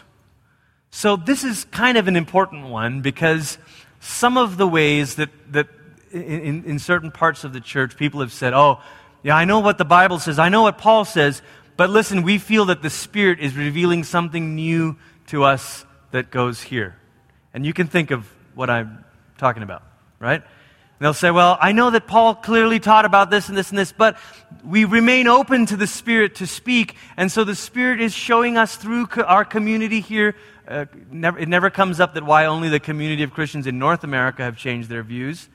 So, 0.90 1.16
this 1.16 1.44
is 1.44 1.66
kind 1.66 1.98
of 1.98 2.08
an 2.08 2.16
important 2.16 2.68
one 2.68 3.02
because 3.02 3.58
some 4.00 4.36
of 4.36 4.58
the 4.58 4.68
ways 4.68 5.16
that, 5.16 5.30
that 5.52 5.68
in, 6.12 6.66
in 6.66 6.80
certain 6.80 7.12
parts 7.12 7.44
of 7.44 7.54
the 7.54 7.62
church 7.62 7.96
people 7.96 8.20
have 8.20 8.34
said, 8.34 8.54
oh, 8.54 8.82
yeah, 9.24 9.36
I 9.36 9.46
know 9.46 9.60
what 9.60 9.78
the 9.78 9.86
Bible 9.86 10.20
says. 10.20 10.40
I 10.40 10.50
know 10.50 10.64
what 10.64 10.78
Paul 10.78 11.06
says. 11.06 11.42
But 11.78 11.90
listen, 11.90 12.24
we 12.24 12.38
feel 12.38 12.66
that 12.66 12.82
the 12.82 12.90
Spirit 12.90 13.40
is 13.40 13.56
revealing 13.56 14.04
something 14.04 14.56
new 14.56 14.98
to 15.28 15.44
us 15.44 15.86
that 16.12 16.32
goes 16.32 16.62
here. 16.62 16.96
And 17.54 17.66
you 17.66 17.74
can 17.74 17.88
think 17.88 18.12
of 18.12 18.32
what 18.56 18.70
I'm 18.70 19.04
talking 19.38 19.64
about, 19.64 19.84
right? 20.20 20.42
And 20.42 21.06
they'll 21.06 21.14
say, 21.14 21.32
well, 21.32 21.58
I 21.60 21.72
know 21.72 21.90
that 21.90 22.08
Paul 22.08 22.36
clearly 22.36 22.80
taught 22.80 23.06
about 23.06 23.30
this 23.30 23.50
and 23.50 23.58
this 23.58 23.70
and 23.70 23.78
this, 23.78 23.92
but 23.92 24.18
we 24.64 24.86
remain 24.86 25.28
open 25.28 25.66
to 25.68 25.76
the 25.76 25.88
Spirit 25.88 26.36
to 26.36 26.48
speak. 26.48 26.96
And 27.18 27.32
so 27.32 27.44
the 27.44 27.56
Spirit 27.56 28.02
is 28.02 28.14
showing 28.14 28.56
us 28.58 28.76
through 28.76 29.08
co- 29.08 29.24
our 29.24 29.44
community 29.44 30.00
here. 30.00 30.36
Uh, 30.68 30.86
never, 31.12 31.40
it 31.40 31.50
never 31.50 31.70
comes 31.70 32.00
up 32.00 32.14
that 32.14 32.24
why 32.24 32.46
only 32.46 32.70
the 32.70 32.80
community 32.80 33.24
of 33.24 33.34
Christians 33.34 33.66
in 33.66 33.80
North 33.80 34.04
America 34.04 34.44
have 34.44 34.58
changed 34.58 34.90
their 34.90 35.04
views. 35.04 35.50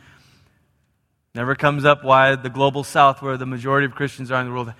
Never 1.34 1.54
comes 1.54 1.84
up 1.84 2.02
why 2.02 2.34
the 2.34 2.50
global 2.50 2.82
south, 2.82 3.22
where 3.22 3.36
the 3.36 3.46
majority 3.46 3.84
of 3.84 3.94
Christians 3.94 4.30
are 4.30 4.40
in 4.40 4.46
the 4.46 4.52
world, 4.52 4.72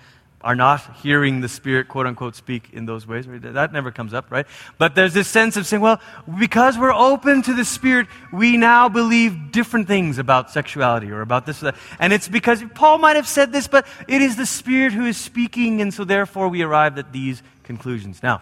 are 0.47 0.55
not 0.55 0.95
hearing 1.03 1.41
the 1.41 1.49
Spirit, 1.49 1.89
quote 1.89 2.07
unquote, 2.07 2.33
speak 2.33 2.69
in 2.71 2.85
those 2.85 3.05
ways. 3.05 3.25
That 3.27 3.73
never 3.73 3.91
comes 3.91 4.13
up, 4.13 4.31
right? 4.31 4.47
But 4.77 4.95
there's 4.95 5.13
this 5.13 5.27
sense 5.27 5.57
of 5.57 5.67
saying, 5.67 5.81
well, 5.81 5.99
because 6.39 6.77
we're 6.77 6.93
open 6.93 7.41
to 7.41 7.53
the 7.53 7.65
Spirit, 7.65 8.07
we 8.31 8.55
now 8.55 8.87
believe 8.87 9.51
different 9.51 9.89
things 9.89 10.19
about 10.19 10.49
sexuality 10.49 11.11
or 11.11 11.19
about 11.19 11.45
this 11.45 11.61
or 11.61 11.65
that. 11.65 11.75
And 11.99 12.13
it's 12.13 12.29
because 12.29 12.63
Paul 12.75 12.97
might 12.97 13.17
have 13.17 13.27
said 13.27 13.51
this, 13.51 13.67
but 13.67 13.85
it 14.07 14.21
is 14.21 14.37
the 14.37 14.45
Spirit 14.45 14.93
who 14.93 15.05
is 15.05 15.17
speaking, 15.17 15.81
and 15.81 15.93
so 15.93 16.05
therefore 16.05 16.47
we 16.47 16.61
arrive 16.61 16.97
at 16.97 17.11
these 17.11 17.43
conclusions. 17.63 18.23
Now, 18.23 18.41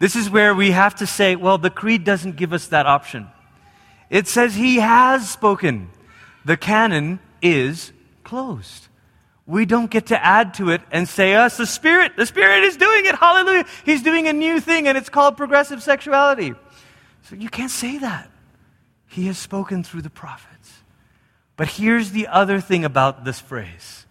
this 0.00 0.16
is 0.16 0.28
where 0.28 0.56
we 0.56 0.72
have 0.72 0.96
to 0.96 1.06
say, 1.06 1.36
well, 1.36 1.56
the 1.58 1.70
Creed 1.70 2.02
doesn't 2.02 2.34
give 2.34 2.52
us 2.52 2.66
that 2.66 2.86
option. 2.86 3.28
It 4.10 4.26
says 4.26 4.56
he 4.56 4.80
has 4.80 5.30
spoken. 5.30 5.90
The 6.44 6.56
canon 6.56 7.20
is 7.40 7.92
closed. 8.24 8.88
We 9.46 9.66
don't 9.66 9.90
get 9.90 10.06
to 10.06 10.24
add 10.24 10.54
to 10.54 10.70
it 10.70 10.80
and 10.90 11.08
say, 11.08 11.34
uh, 11.34 11.42
us, 11.44 11.58
the 11.58 11.66
Spirit, 11.66 12.16
the 12.16 12.24
Spirit 12.24 12.64
is 12.64 12.76
doing 12.76 13.04
it. 13.04 13.14
Hallelujah. 13.14 13.66
He's 13.84 14.02
doing 14.02 14.26
a 14.26 14.32
new 14.32 14.58
thing 14.58 14.88
and 14.88 14.96
it's 14.96 15.10
called 15.10 15.36
progressive 15.36 15.82
sexuality. 15.82 16.54
So 17.24 17.36
you 17.36 17.50
can't 17.50 17.70
say 17.70 17.98
that. 17.98 18.30
He 19.06 19.26
has 19.26 19.38
spoken 19.38 19.84
through 19.84 20.02
the 20.02 20.10
prophets. 20.10 20.72
But 21.56 21.68
here's 21.68 22.10
the 22.10 22.26
other 22.28 22.60
thing 22.60 22.84
about 22.84 23.24
this 23.24 23.38
phrase. 23.38 24.06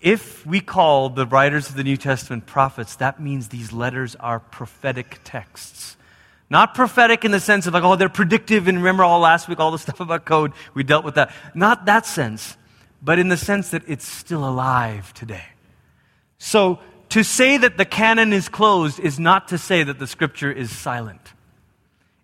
If 0.00 0.46
we 0.46 0.60
call 0.60 1.10
the 1.10 1.26
writers 1.26 1.68
of 1.68 1.74
the 1.74 1.84
New 1.84 1.96
Testament 1.96 2.46
prophets, 2.46 2.96
that 2.96 3.20
means 3.20 3.48
these 3.48 3.72
letters 3.72 4.14
are 4.16 4.38
prophetic 4.38 5.20
texts. 5.24 5.96
Not 6.48 6.74
prophetic 6.74 7.24
in 7.24 7.32
the 7.32 7.40
sense 7.40 7.66
of 7.66 7.74
like, 7.74 7.82
oh, 7.82 7.96
they're 7.96 8.08
predictive, 8.08 8.68
and 8.68 8.78
remember 8.78 9.02
all 9.02 9.18
last 9.18 9.48
week, 9.48 9.58
all 9.58 9.72
the 9.72 9.78
stuff 9.78 9.98
about 9.98 10.24
code, 10.24 10.52
we 10.74 10.84
dealt 10.84 11.04
with 11.04 11.16
that. 11.16 11.32
Not 11.54 11.86
that 11.86 12.06
sense, 12.06 12.56
but 13.02 13.18
in 13.18 13.28
the 13.28 13.36
sense 13.36 13.70
that 13.70 13.82
it's 13.86 14.06
still 14.06 14.48
alive 14.48 15.12
today. 15.14 15.44
So, 16.38 16.78
to 17.10 17.22
say 17.22 17.56
that 17.56 17.76
the 17.76 17.84
canon 17.84 18.32
is 18.32 18.48
closed 18.48 18.98
is 18.98 19.18
not 19.18 19.48
to 19.48 19.58
say 19.58 19.84
that 19.84 19.98
the 19.98 20.06
scripture 20.06 20.50
is 20.50 20.76
silent. 20.76 21.20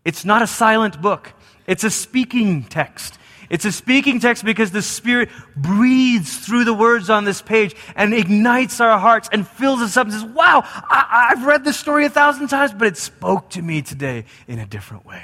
It's 0.05 0.25
not 0.25 0.43
a 0.43 0.47
silent 0.47 1.01
book, 1.01 1.33
it's 1.67 1.85
a 1.85 1.91
speaking 1.91 2.65
text. 2.65 3.19
It's 3.53 3.67
a 3.67 3.73
speaking 3.73 4.19
text 4.19 4.47
because 4.47 4.71
the 4.71 4.81
Spirit 4.81 5.29
breathes 5.55 6.39
through 6.39 6.65
the 6.65 6.73
words 6.73 7.11
on 7.11 7.27
this 7.27 7.43
page 7.43 7.77
and 7.95 8.15
ignites 8.15 8.81
our 8.81 8.99
hearts 8.99 9.29
and 9.31 9.47
fills 9.47 9.83
us 9.83 9.95
up 9.99 10.07
and 10.07 10.15
says, 10.15 10.25
Wow, 10.25 10.63
I, 10.65 11.35
have 11.37 11.45
read 11.45 11.63
this 11.63 11.79
story 11.79 12.07
a 12.07 12.09
thousand 12.09 12.49
times, 12.49 12.73
but 12.73 12.89
it 12.89 12.97
spoke 12.97 13.51
to 13.51 13.61
me 13.61 13.83
today 13.83 14.25
in 14.49 14.59
a 14.59 14.65
different 14.65 15.05
way. 15.05 15.23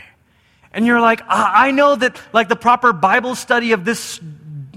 And 0.75 0.85
you're 0.85 1.01
like, 1.01 1.23
I 1.27 1.71
know 1.71 1.97
that 1.97 2.21
like 2.35 2.51
the 2.51 2.57
proper 2.57 2.93
Bible 2.93 3.35
study 3.35 3.73
of 3.73 3.87
this 3.87 4.21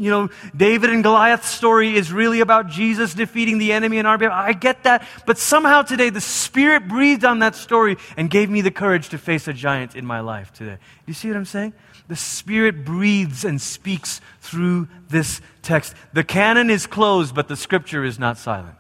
you 0.02 0.10
know, 0.10 0.30
David 0.56 0.90
and 0.90 1.04
Goliath 1.04 1.46
story 1.46 1.96
is 1.96 2.12
really 2.12 2.40
about 2.40 2.68
Jesus 2.70 3.14
defeating 3.14 3.60
the 3.60 3.72
enemy 3.72 4.00
in 4.00 4.08
our 4.08 4.18
behalf. 4.18 4.34
I 4.34 4.54
get 4.54 4.82
that. 4.84 5.08
But 5.28 5.38
somehow 5.38 5.84
today, 5.84 6.10
the 6.10 6.20
Spirit 6.20 6.88
breathed 6.88 7.24
on 7.24 7.38
that 7.40 7.56
story 7.56 7.98
and 8.18 8.28
gave 8.28 8.50
me 8.50 8.62
the 8.62 8.72
courage 8.72 9.10
to 9.10 9.20
face 9.20 9.48
a 9.48 9.54
giant 9.54 9.96
in 9.96 10.04
my 10.04 10.22
life 10.22 10.52
today. 10.54 10.74
Do 10.76 11.04
you 11.06 11.14
see 11.14 11.28
what 11.28 11.38
I'm 11.38 11.46
saying? 11.46 11.74
The 12.08 12.16
Spirit 12.16 12.84
breathes 12.84 13.46
and 13.46 13.62
speaks 13.62 14.22
through 14.40 14.88
this 15.08 15.40
text. 15.62 15.94
The 16.14 16.24
canon 16.24 16.72
is 16.72 16.88
closed, 16.88 17.36
but 17.36 17.48
the 17.48 17.56
scripture 17.56 18.04
is 18.04 18.18
not 18.18 18.40
silent. 18.40 18.80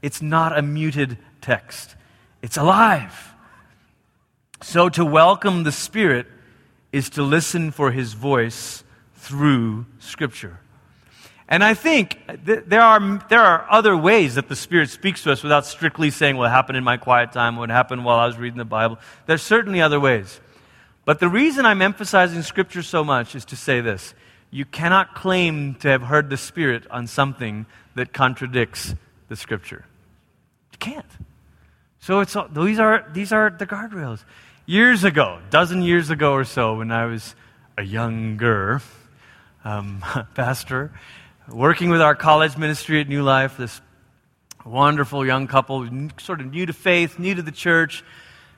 It's 0.00 0.22
not 0.22 0.56
a 0.56 0.62
muted 0.62 1.18
text, 1.42 1.96
it's 2.40 2.56
alive. 2.56 3.34
So 4.62 4.88
to 4.88 5.04
welcome 5.04 5.64
the 5.64 5.72
Spirit 5.72 6.26
is 6.92 7.10
to 7.10 7.22
listen 7.22 7.70
for 7.70 7.90
his 7.90 8.14
voice 8.14 8.83
through 9.24 9.86
Scripture. 9.98 10.60
And 11.48 11.62
I 11.62 11.74
think 11.74 12.18
th- 12.46 12.64
there, 12.66 12.80
are, 12.80 13.18
there 13.28 13.40
are 13.40 13.66
other 13.70 13.96
ways 13.96 14.36
that 14.36 14.48
the 14.48 14.56
Spirit 14.56 14.90
speaks 14.90 15.22
to 15.24 15.32
us 15.32 15.42
without 15.42 15.66
strictly 15.66 16.10
saying 16.10 16.36
what 16.36 16.50
happened 16.50 16.78
in 16.78 16.84
my 16.84 16.96
quiet 16.96 17.32
time, 17.32 17.56
what 17.56 17.70
happened 17.70 18.04
while 18.04 18.18
I 18.18 18.26
was 18.26 18.38
reading 18.38 18.58
the 18.58 18.64
Bible. 18.64 18.98
There's 19.26 19.42
certainly 19.42 19.80
other 19.80 20.00
ways. 20.00 20.40
But 21.04 21.20
the 21.20 21.28
reason 21.28 21.66
I'm 21.66 21.82
emphasizing 21.82 22.42
Scripture 22.42 22.82
so 22.82 23.04
much 23.04 23.34
is 23.34 23.44
to 23.46 23.56
say 23.56 23.80
this 23.80 24.14
you 24.50 24.64
cannot 24.64 25.14
claim 25.14 25.74
to 25.76 25.88
have 25.88 26.02
heard 26.02 26.30
the 26.30 26.36
Spirit 26.36 26.86
on 26.90 27.06
something 27.06 27.66
that 27.94 28.12
contradicts 28.12 28.94
the 29.28 29.36
Scripture. 29.36 29.84
You 30.72 30.78
can't. 30.78 31.06
So 32.00 32.20
it's, 32.20 32.36
these, 32.52 32.78
are, 32.78 33.06
these 33.12 33.32
are 33.32 33.50
the 33.50 33.66
guardrails. 33.66 34.24
Years 34.66 35.04
ago, 35.04 35.40
dozen 35.50 35.82
years 35.82 36.10
ago 36.10 36.32
or 36.32 36.44
so, 36.44 36.76
when 36.76 36.90
I 36.90 37.06
was 37.06 37.34
a 37.76 37.82
younger, 37.82 38.80
um, 39.64 40.04
pastor, 40.34 40.92
working 41.48 41.90
with 41.90 42.00
our 42.00 42.14
college 42.14 42.56
ministry 42.56 43.00
at 43.00 43.08
New 43.08 43.22
Life, 43.22 43.56
this 43.56 43.80
wonderful 44.64 45.26
young 45.26 45.46
couple, 45.46 45.88
sort 46.18 46.40
of 46.40 46.52
new 46.52 46.66
to 46.66 46.72
faith, 46.72 47.18
new 47.18 47.34
to 47.34 47.42
the 47.42 47.52
church, 47.52 48.04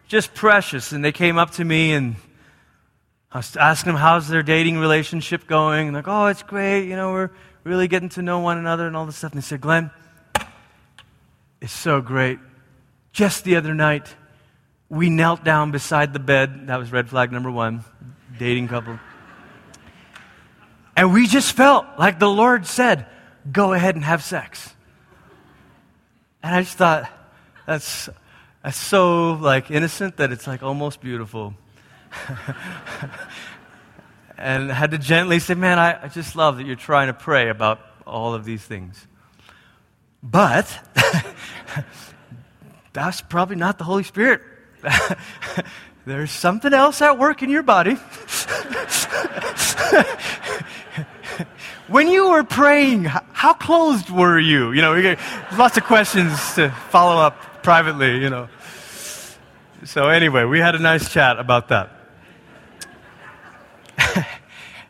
just 0.08 0.34
precious. 0.34 0.92
And 0.92 1.04
they 1.04 1.12
came 1.12 1.38
up 1.38 1.52
to 1.52 1.64
me 1.64 1.92
and 1.92 2.16
I 3.32 3.38
was 3.38 3.56
asking 3.56 3.92
them, 3.92 4.00
how's 4.00 4.28
their 4.28 4.42
dating 4.42 4.78
relationship 4.78 5.46
going? 5.46 5.88
And 5.88 5.96
like, 5.96 6.08
oh, 6.08 6.26
it's 6.26 6.42
great. 6.42 6.86
You 6.86 6.96
know, 6.96 7.12
we're 7.12 7.30
really 7.64 7.88
getting 7.88 8.08
to 8.10 8.22
know 8.22 8.40
one 8.40 8.58
another 8.58 8.86
and 8.86 8.96
all 8.96 9.06
this 9.06 9.16
stuff. 9.16 9.32
And 9.32 9.42
they 9.42 9.44
said, 9.44 9.60
Glenn, 9.60 9.90
it's 11.60 11.72
so 11.72 12.00
great. 12.00 12.38
Just 13.12 13.44
the 13.44 13.56
other 13.56 13.74
night, 13.74 14.14
we 14.88 15.10
knelt 15.10 15.42
down 15.42 15.72
beside 15.72 16.12
the 16.12 16.20
bed. 16.20 16.68
That 16.68 16.78
was 16.78 16.92
red 16.92 17.08
flag 17.08 17.32
number 17.32 17.50
one, 17.50 17.84
dating 18.38 18.68
couple. 18.68 18.98
And 20.96 21.12
we 21.12 21.26
just 21.26 21.52
felt 21.52 21.86
like 21.98 22.18
the 22.18 22.28
Lord 22.28 22.66
said, 22.66 23.06
go 23.52 23.74
ahead 23.74 23.94
and 23.94 24.04
have 24.04 24.24
sex. 24.24 24.74
And 26.42 26.54
I 26.54 26.62
just 26.62 26.78
thought, 26.78 27.10
that's, 27.66 28.08
that's 28.62 28.78
so 28.78 29.32
like 29.32 29.70
innocent 29.70 30.16
that 30.16 30.32
it's 30.32 30.46
like 30.46 30.62
almost 30.62 31.02
beautiful. 31.02 31.54
and 34.38 34.70
had 34.70 34.92
to 34.92 34.98
gently 34.98 35.38
say, 35.38 35.54
man, 35.54 35.78
I, 35.78 36.04
I 36.04 36.08
just 36.08 36.34
love 36.34 36.56
that 36.56 36.66
you're 36.66 36.76
trying 36.76 37.08
to 37.08 37.14
pray 37.14 37.50
about 37.50 37.80
all 38.06 38.32
of 38.32 38.44
these 38.44 38.62
things. 38.62 39.06
But 40.22 40.66
that's 42.92 43.20
probably 43.20 43.56
not 43.56 43.76
the 43.76 43.84
Holy 43.84 44.02
Spirit. 44.02 44.40
There's 46.06 46.30
something 46.30 46.72
else 46.72 47.02
at 47.02 47.18
work 47.18 47.42
in 47.42 47.50
your 47.50 47.64
body. 47.64 47.98
When 51.88 52.08
you 52.08 52.30
were 52.30 52.44
praying, 52.44 53.04
how 53.04 53.52
closed 53.52 54.10
were 54.10 54.38
you? 54.38 54.72
You 54.72 54.82
know, 54.82 54.94
we 54.94 55.02
get 55.02 55.18
lots 55.56 55.76
of 55.76 55.84
questions 55.84 56.54
to 56.54 56.70
follow 56.90 57.20
up 57.20 57.62
privately, 57.62 58.18
you 58.18 58.30
know. 58.30 58.48
So, 59.84 60.08
anyway, 60.08 60.44
we 60.44 60.58
had 60.58 60.74
a 60.74 60.80
nice 60.80 61.12
chat 61.12 61.38
about 61.38 61.68
that. 61.68 61.92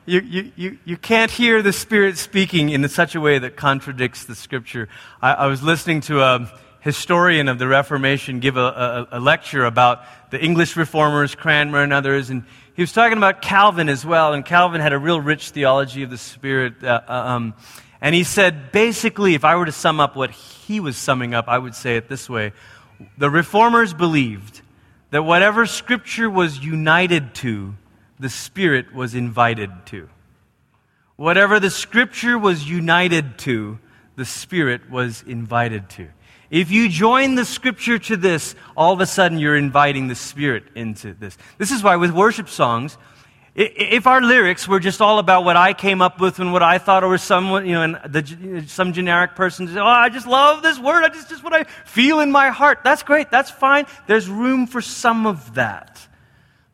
you, 0.06 0.20
you, 0.20 0.52
you, 0.56 0.78
you 0.84 0.96
can't 0.96 1.30
hear 1.30 1.60
the 1.60 1.72
Spirit 1.72 2.16
speaking 2.16 2.70
in 2.70 2.88
such 2.88 3.14
a 3.14 3.20
way 3.20 3.38
that 3.38 3.56
contradicts 3.56 4.24
the 4.24 4.34
Scripture. 4.34 4.88
I, 5.20 5.32
I 5.34 5.46
was 5.48 5.62
listening 5.62 6.00
to 6.02 6.22
a 6.22 6.50
historian 6.80 7.48
of 7.48 7.58
the 7.58 7.66
Reformation 7.66 8.40
give 8.40 8.56
a, 8.56 9.06
a, 9.10 9.18
a 9.18 9.20
lecture 9.20 9.64
about 9.64 10.02
the 10.30 10.42
English 10.42 10.76
reformers, 10.76 11.34
Cranmer 11.34 11.82
and 11.82 11.92
others, 11.92 12.30
and 12.30 12.44
he 12.76 12.82
was 12.82 12.92
talking 12.92 13.16
about 13.16 13.40
Calvin 13.40 13.88
as 13.88 14.04
well, 14.04 14.34
and 14.34 14.44
Calvin 14.44 14.82
had 14.82 14.92
a 14.92 14.98
real 14.98 15.18
rich 15.18 15.48
theology 15.48 16.02
of 16.02 16.10
the 16.10 16.18
Spirit. 16.18 16.84
Uh, 16.84 17.00
uh, 17.08 17.12
um, 17.12 17.54
and 18.02 18.14
he 18.14 18.22
said, 18.22 18.70
basically, 18.70 19.34
if 19.34 19.46
I 19.46 19.56
were 19.56 19.64
to 19.64 19.72
sum 19.72 19.98
up 19.98 20.14
what 20.14 20.30
he 20.30 20.78
was 20.78 20.98
summing 20.98 21.32
up, 21.32 21.48
I 21.48 21.56
would 21.56 21.74
say 21.74 21.96
it 21.96 22.10
this 22.10 22.28
way 22.28 22.52
The 23.16 23.30
reformers 23.30 23.94
believed 23.94 24.60
that 25.08 25.22
whatever 25.22 25.64
Scripture 25.64 26.28
was 26.28 26.58
united 26.58 27.34
to, 27.36 27.74
the 28.18 28.28
Spirit 28.28 28.94
was 28.94 29.14
invited 29.14 29.70
to. 29.86 30.10
Whatever 31.16 31.58
the 31.58 31.70
Scripture 31.70 32.36
was 32.38 32.68
united 32.68 33.38
to, 33.38 33.78
the 34.16 34.26
Spirit 34.26 34.90
was 34.90 35.24
invited 35.26 35.88
to. 35.90 36.08
If 36.50 36.70
you 36.70 36.88
join 36.88 37.34
the 37.34 37.44
scripture 37.44 37.98
to 37.98 38.16
this, 38.16 38.54
all 38.76 38.92
of 38.92 39.00
a 39.00 39.06
sudden 39.06 39.38
you're 39.38 39.56
inviting 39.56 40.08
the 40.08 40.14
Spirit 40.14 40.64
into 40.74 41.14
this. 41.14 41.36
This 41.58 41.70
is 41.70 41.82
why 41.82 41.96
with 41.96 42.12
worship 42.12 42.48
songs, 42.48 42.96
if 43.56 44.06
our 44.06 44.20
lyrics 44.20 44.68
were 44.68 44.80
just 44.80 45.00
all 45.00 45.18
about 45.18 45.44
what 45.44 45.56
I 45.56 45.72
came 45.72 46.02
up 46.02 46.20
with 46.20 46.38
and 46.40 46.52
what 46.52 46.62
I 46.62 46.76
thought, 46.76 47.02
or 47.02 47.16
someone, 47.16 47.66
you 47.66 47.72
know, 47.72 47.82
and 47.82 48.12
the, 48.12 48.64
some 48.68 48.92
generic 48.92 49.34
person 49.34 49.66
says, 49.66 49.78
"Oh, 49.78 49.84
I 49.84 50.10
just 50.10 50.26
love 50.26 50.62
this 50.62 50.78
word. 50.78 51.04
I 51.04 51.08
just 51.08 51.30
just 51.30 51.42
what 51.42 51.54
I 51.54 51.64
feel 51.64 52.20
in 52.20 52.30
my 52.30 52.50
heart." 52.50 52.80
That's 52.84 53.02
great. 53.02 53.30
That's 53.30 53.50
fine. 53.50 53.86
There's 54.06 54.28
room 54.28 54.66
for 54.66 54.82
some 54.82 55.26
of 55.26 55.54
that. 55.54 56.06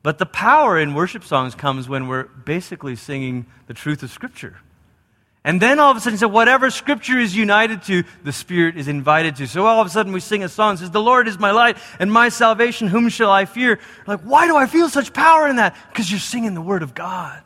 But 0.03 0.19
the 0.19 0.27
power 0.27 0.77
in 0.77 0.95
worship 0.95 1.23
songs 1.23 1.55
comes 1.55 1.89
when 1.89 2.09
we're 2.09 2.25
basically 2.25 2.97
singing 2.97 3.47
the 3.69 3.75
truth 3.75 4.03
of 4.03 4.11
Scripture. 4.11 4.57
And 5.45 5.61
then 5.61 5.81
all 5.81 5.91
of 5.91 5.97
a 5.97 6.01
sudden, 6.01 6.19
so 6.19 6.29
whatever 6.29 6.71
scripture 6.71 7.19
is 7.19 7.35
united 7.35 7.83
to, 7.85 8.05
the 8.23 8.33
Spirit 8.33 8.77
is 8.77 8.87
invited 8.87 9.37
to. 9.37 9.49
So 9.49 9.67
all 9.67 9.81
of 9.81 9.87
a 9.89 9.91
sudden, 9.91 10.13
we 10.13 10.21
sing 10.21 10.45
a 10.45 10.49
song 10.49 10.75
that 10.75 10.79
says, 10.79 10.91
The 10.93 11.01
Lord 11.01 11.27
is 11.27 11.39
my 11.39 11.51
light 11.51 11.79
and 11.99 12.13
my 12.13 12.29
salvation. 12.29 12.87
Whom 12.87 13.09
shall 13.09 13.31
I 13.31 13.45
fear? 13.45 13.81
Like, 14.07 14.21
why 14.21 14.47
do 14.47 14.57
I 14.57 14.67
feel 14.67 14.89
such 14.89 15.13
power 15.13 15.49
in 15.49 15.57
that? 15.57 15.77
Because 15.89 16.11
you're 16.11 16.21
singing 16.21 16.55
the 16.55 16.61
Word 16.61 16.85
of 16.85 16.95
God. 16.95 17.43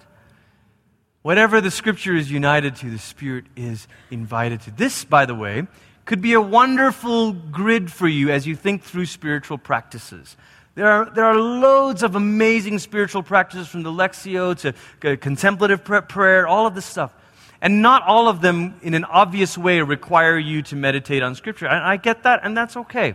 Whatever 1.23 1.61
the 1.63 1.71
scripture 1.71 2.15
is 2.15 2.31
united 2.31 2.77
to, 2.77 2.91
the 2.91 2.99
Spirit 2.99 3.47
is 3.57 3.89
invited 4.11 4.61
to. 4.63 4.71
This, 4.73 5.05
by 5.05 5.25
the 5.25 5.35
way, 5.35 5.67
could 6.05 6.21
be 6.21 6.35
a 6.35 6.41
wonderful 6.41 7.33
grid 7.33 7.91
for 7.91 8.07
you 8.07 8.31
as 8.31 8.47
you 8.47 8.55
think 8.55 8.83
through 8.83 9.07
spiritual 9.07 9.57
practices. 9.57 10.37
There 10.75 10.87
are, 10.87 11.11
there 11.11 11.25
are 11.25 11.37
loads 11.37 12.03
of 12.03 12.15
amazing 12.15 12.79
spiritual 12.79 13.23
practices 13.23 13.69
from 13.69 13.83
the 13.83 13.91
Lectio 13.91 14.55
to 14.59 14.75
uh, 15.11 15.17
contemplative 15.17 15.83
prayer, 15.83 16.47
all 16.47 16.67
of 16.67 16.75
this 16.75 16.85
stuff. 16.85 17.13
And 17.61 17.83
not 17.83 18.03
all 18.03 18.29
of 18.29 18.41
them, 18.41 18.79
in 18.83 18.95
an 18.95 19.05
obvious 19.05 19.57
way, 19.57 19.81
require 19.81 20.39
you 20.39 20.63
to 20.63 20.77
meditate 20.77 21.23
on 21.23 21.35
Scripture. 21.35 21.67
And 21.67 21.83
I 21.85 21.97
get 21.97 22.25
that, 22.25 22.41
and 22.43 22.57
that's 22.57 22.77
okay. 22.77 23.15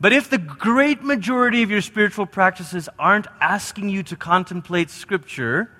But 0.00 0.12
if 0.12 0.30
the 0.30 0.38
great 0.38 1.02
majority 1.02 1.62
of 1.62 1.70
your 1.70 1.80
spiritual 1.80 2.26
practices 2.26 2.88
aren't 2.98 3.26
asking 3.40 3.90
you 3.90 4.02
to 4.04 4.16
contemplate 4.16 4.90
Scripture, 4.90 5.70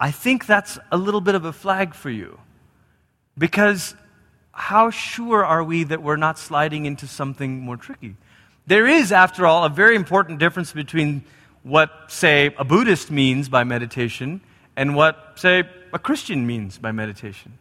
I 0.00 0.10
think 0.10 0.46
that's 0.46 0.78
a 0.90 0.96
little 0.96 1.20
bit 1.20 1.34
of 1.34 1.44
a 1.44 1.52
flag 1.52 1.94
for 1.94 2.10
you. 2.10 2.38
Because 3.36 3.94
how 4.52 4.90
sure 4.90 5.44
are 5.44 5.64
we 5.64 5.84
that 5.84 6.02
we're 6.02 6.16
not 6.16 6.38
sliding 6.38 6.86
into 6.86 7.06
something 7.06 7.60
more 7.60 7.76
tricky? 7.76 8.16
There 8.66 8.86
is, 8.86 9.12
after 9.12 9.46
all, 9.46 9.64
a 9.64 9.68
very 9.68 9.96
important 9.96 10.38
difference 10.38 10.72
between 10.72 11.24
what, 11.62 11.90
say, 12.08 12.54
a 12.56 12.64
Buddhist 12.64 13.10
means 13.10 13.48
by 13.48 13.64
meditation 13.64 14.40
and 14.76 14.94
what, 14.94 15.34
say, 15.36 15.64
a 15.92 15.98
Christian 15.98 16.46
means 16.46 16.78
by 16.78 16.92
meditation. 16.92 17.58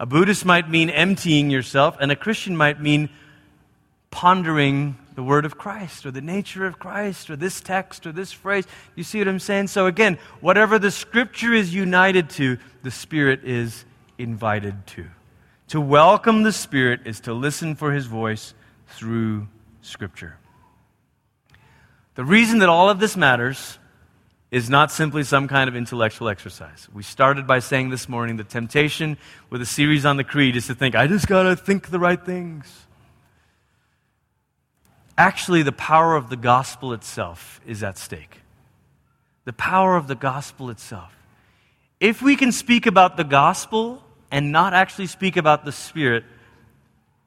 A 0.00 0.06
Buddhist 0.06 0.44
might 0.44 0.68
mean 0.68 0.90
emptying 0.90 1.50
yourself, 1.50 1.96
and 2.00 2.10
a 2.10 2.16
Christian 2.16 2.56
might 2.56 2.80
mean 2.80 3.08
pondering 4.10 4.96
the 5.14 5.22
word 5.22 5.44
of 5.44 5.58
Christ 5.58 6.06
or 6.06 6.10
the 6.10 6.20
nature 6.20 6.66
of 6.66 6.78
Christ 6.78 7.30
or 7.30 7.36
this 7.36 7.60
text 7.60 8.06
or 8.06 8.12
this 8.12 8.32
phrase. 8.32 8.66
You 8.94 9.04
see 9.04 9.18
what 9.18 9.28
I'm 9.28 9.38
saying? 9.38 9.68
So, 9.68 9.86
again, 9.86 10.18
whatever 10.40 10.78
the 10.78 10.90
scripture 10.90 11.52
is 11.52 11.74
united 11.74 12.30
to, 12.30 12.58
the 12.82 12.90
Spirit 12.90 13.44
is 13.44 13.84
invited 14.18 14.86
to. 14.88 15.06
To 15.68 15.80
welcome 15.80 16.42
the 16.42 16.52
Spirit 16.52 17.00
is 17.04 17.20
to 17.20 17.32
listen 17.32 17.74
for 17.74 17.92
his 17.92 18.06
voice 18.06 18.54
through 18.88 19.48
scripture. 19.82 20.36
The 22.14 22.24
reason 22.24 22.58
that 22.58 22.68
all 22.68 22.90
of 22.90 23.00
this 23.00 23.16
matters 23.16 23.78
is 24.52 24.68
not 24.68 24.92
simply 24.92 25.24
some 25.24 25.48
kind 25.48 25.66
of 25.66 25.74
intellectual 25.74 26.28
exercise. 26.28 26.86
We 26.92 27.02
started 27.02 27.46
by 27.46 27.58
saying 27.58 27.88
this 27.88 28.06
morning 28.06 28.36
the 28.36 28.44
temptation 28.44 29.16
with 29.48 29.62
a 29.62 29.66
series 29.66 30.04
on 30.04 30.18
the 30.18 30.24
creed 30.24 30.56
is 30.56 30.66
to 30.66 30.74
think, 30.74 30.94
I 30.94 31.06
just 31.06 31.26
got 31.26 31.44
to 31.44 31.56
think 31.56 31.88
the 31.88 31.98
right 31.98 32.22
things. 32.22 32.70
Actually, 35.16 35.62
the 35.62 35.72
power 35.72 36.16
of 36.16 36.28
the 36.28 36.36
gospel 36.36 36.92
itself 36.92 37.62
is 37.66 37.82
at 37.82 37.96
stake. 37.96 38.40
The 39.46 39.54
power 39.54 39.96
of 39.96 40.06
the 40.06 40.14
gospel 40.14 40.68
itself. 40.68 41.16
If 41.98 42.20
we 42.20 42.36
can 42.36 42.52
speak 42.52 42.84
about 42.84 43.16
the 43.16 43.24
gospel 43.24 44.04
and 44.30 44.52
not 44.52 44.74
actually 44.74 45.06
speak 45.06 45.38
about 45.38 45.64
the 45.64 45.72
Spirit, 45.72 46.24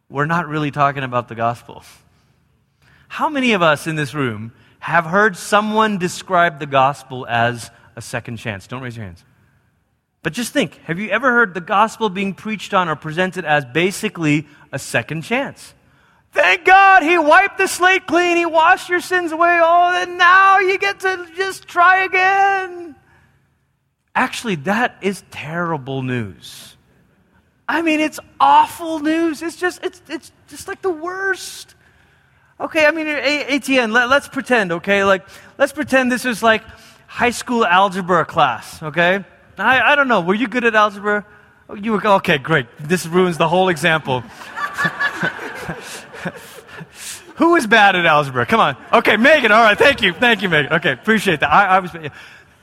we're 0.10 0.26
not 0.28 0.48
really 0.48 0.70
talking 0.70 1.04
about 1.04 1.28
the 1.28 1.36
gospel. 1.36 1.84
How 3.08 3.30
many 3.30 3.54
of 3.54 3.64
us 3.64 3.88
in 3.88 3.96
this 3.96 4.14
room 4.14 4.52
have 4.86 5.06
heard 5.06 5.36
someone 5.36 5.98
describe 5.98 6.60
the 6.60 6.68
gospel 6.68 7.26
as 7.28 7.72
a 7.96 8.02
second 8.04 8.38
chance? 8.38 8.68
Don't 8.68 8.84
raise 8.84 8.96
your 8.96 9.04
hands. 9.04 9.26
But 10.22 10.34
just 10.34 10.54
think 10.54 10.76
have 10.84 11.00
you 11.00 11.10
ever 11.10 11.32
heard 11.32 11.56
the 11.56 11.60
gospel 11.60 12.08
being 12.08 12.36
preached 12.36 12.72
on 12.72 12.88
or 12.88 12.96
presented 12.96 13.46
as 13.46 13.66
basically 13.66 14.48
a 14.72 14.78
second 14.78 15.24
chance? 15.24 15.74
Thank 16.34 16.66
God 16.66 17.02
he 17.02 17.18
wiped 17.18 17.58
the 17.58 17.66
slate 17.66 18.06
clean, 18.06 18.38
he 18.38 18.46
washed 18.46 18.88
your 18.88 19.02
sins 19.02 19.32
away. 19.32 19.60
Oh, 19.60 20.04
and 20.04 20.20
now 20.20 20.60
you 20.60 20.78
get 20.78 21.00
to 21.00 21.30
just 21.36 21.68
try 21.68 22.04
again. 22.04 22.96
Actually, 24.14 24.56
that 24.56 24.98
is 25.02 25.24
terrible 25.32 26.04
news. 26.04 26.78
I 27.68 27.82
mean, 27.82 28.02
it's 28.02 28.20
awful 28.40 29.00
news. 29.00 29.42
It's 29.42 29.56
just, 29.56 29.84
it's, 29.84 30.00
it's 30.08 30.32
just 30.48 30.68
like 30.68 30.84
the 30.84 30.92
worst. 30.92 31.74
Okay, 32.58 32.86
I 32.86 32.92
mean, 32.92 33.08
ATN, 33.08 33.92
let, 33.92 34.10
us 34.10 34.30
pretend, 34.30 34.72
okay? 34.72 35.04
Like, 35.04 35.26
let's 35.58 35.74
pretend 35.74 36.10
this 36.10 36.24
is 36.24 36.42
like 36.42 36.64
high 37.06 37.32
school 37.32 37.66
algebra 37.66 38.26
class, 38.26 38.82
okay? 38.82 39.26
I, 39.58 39.82
I 39.82 39.96
don't 39.96 40.08
know. 40.08 40.22
Were 40.22 40.36
you 40.36 40.48
good 40.48 40.64
at 40.64 40.74
algebra? 40.74 41.26
Oh, 41.68 41.76
you 41.76 41.92
were, 41.92 42.08
okay, 42.08 42.38
great. 42.38 42.68
This 42.80 43.06
ruins 43.06 43.38
the 43.38 43.50
whole 43.50 43.68
example. 43.68 44.22
Who 47.36 47.58
is 47.58 47.68
bad 47.68 47.98
at 47.98 48.06
algebra? 48.06 48.46
Come 48.46 48.62
on. 48.62 48.78
Okay, 48.94 49.18
Megan. 49.18 49.52
All 49.52 49.62
right, 49.62 49.78
thank 49.78 50.02
you. 50.02 50.14
Thank 50.14 50.42
you, 50.42 50.48
Megan. 50.48 50.72
Okay, 50.74 50.94
appreciate 50.94 51.42
that. 51.42 51.52
I, 51.52 51.66
I 51.66 51.80
was. 51.80 51.92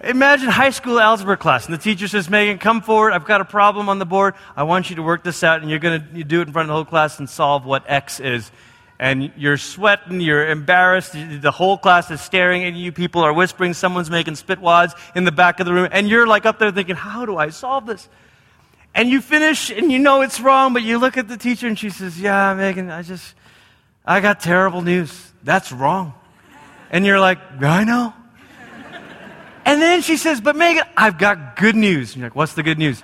Imagine 0.03 0.49
high 0.49 0.71
school 0.71 0.99
algebra 0.99 1.37
class, 1.37 1.67
and 1.67 1.75
the 1.75 1.79
teacher 1.79 2.09
says, 2.09 2.31
Megan, 2.31 2.59
come 2.59 2.81
forward. 2.81 3.13
I've 3.13 3.27
got 3.27 3.43
a 3.43 3.45
problem 3.45 3.91
on 3.91 3.99
the 3.99 4.07
board. 4.07 4.35
I 4.57 4.63
want 4.63 4.89
you 4.89 4.97
to 4.97 5.03
work 5.03 5.23
this 5.23 5.45
out, 5.45 5.61
and 5.61 5.69
you're 5.71 5.79
going 5.79 6.01
to 6.01 6.25
do 6.25 6.41
it 6.41 6.49
in 6.49 6.53
front 6.53 6.65
of 6.65 6.69
the 6.69 6.75
whole 6.75 6.87
class 6.87 7.19
and 7.19 7.29
solve 7.29 7.67
what 7.67 7.85
X 7.87 8.19
is 8.19 8.51
and 8.99 9.33
you're 9.37 9.57
sweating, 9.57 10.21
you're 10.21 10.49
embarrassed, 10.49 11.13
the 11.13 11.51
whole 11.51 11.77
class 11.77 12.11
is 12.11 12.21
staring 12.21 12.65
at 12.65 12.75
you, 12.75 12.93
people 12.93 13.23
are 13.23 13.33
whispering, 13.33 13.75
someone's 13.75 14.11
making 14.11 14.35
spitwads 14.35 14.93
in 15.15 15.25
the 15.25 15.33
back 15.33 15.61
of 15.61 15.67
the 15.67 15.73
room, 15.73 15.89
and 15.91 16.09
you're 16.09 16.27
like 16.27 16.47
up 16.47 16.59
there 16.59 16.71
thinking, 16.71 16.95
how 16.95 17.27
do 17.27 17.37
I 17.37 17.49
solve 17.49 17.87
this? 17.87 18.09
And 18.95 19.09
you 19.09 19.21
finish 19.21 19.71
and 19.71 19.91
you 19.91 19.99
know 19.99 20.21
it's 20.21 20.41
wrong, 20.41 20.73
but 20.73 20.83
you 20.83 20.99
look 20.99 21.17
at 21.17 21.27
the 21.27 21.37
teacher 21.37 21.67
and 21.67 21.79
she 21.79 21.91
says, 21.91 22.21
yeah, 22.21 22.55
Megan, 22.55 22.91
I 22.91 23.03
just, 23.03 23.35
I 24.05 24.21
got 24.21 24.41
terrible 24.41 24.83
news. 24.83 25.33
That's 25.43 25.73
wrong. 25.73 26.15
And 26.91 27.07
you're 27.07 27.21
like, 27.21 27.39
I 27.63 27.85
know. 27.85 28.13
And 29.65 29.81
then 29.81 30.03
she 30.03 30.17
says, 30.17 30.41
but 30.41 30.57
Megan, 30.57 30.85
I've 30.97 31.19
got 31.19 31.57
good 31.57 31.77
news. 31.77 32.13
And 32.13 32.21
you're 32.21 32.27
like, 32.27 32.37
what's 32.37 32.55
the 32.55 32.63
good 32.63 32.79
news? 32.79 33.03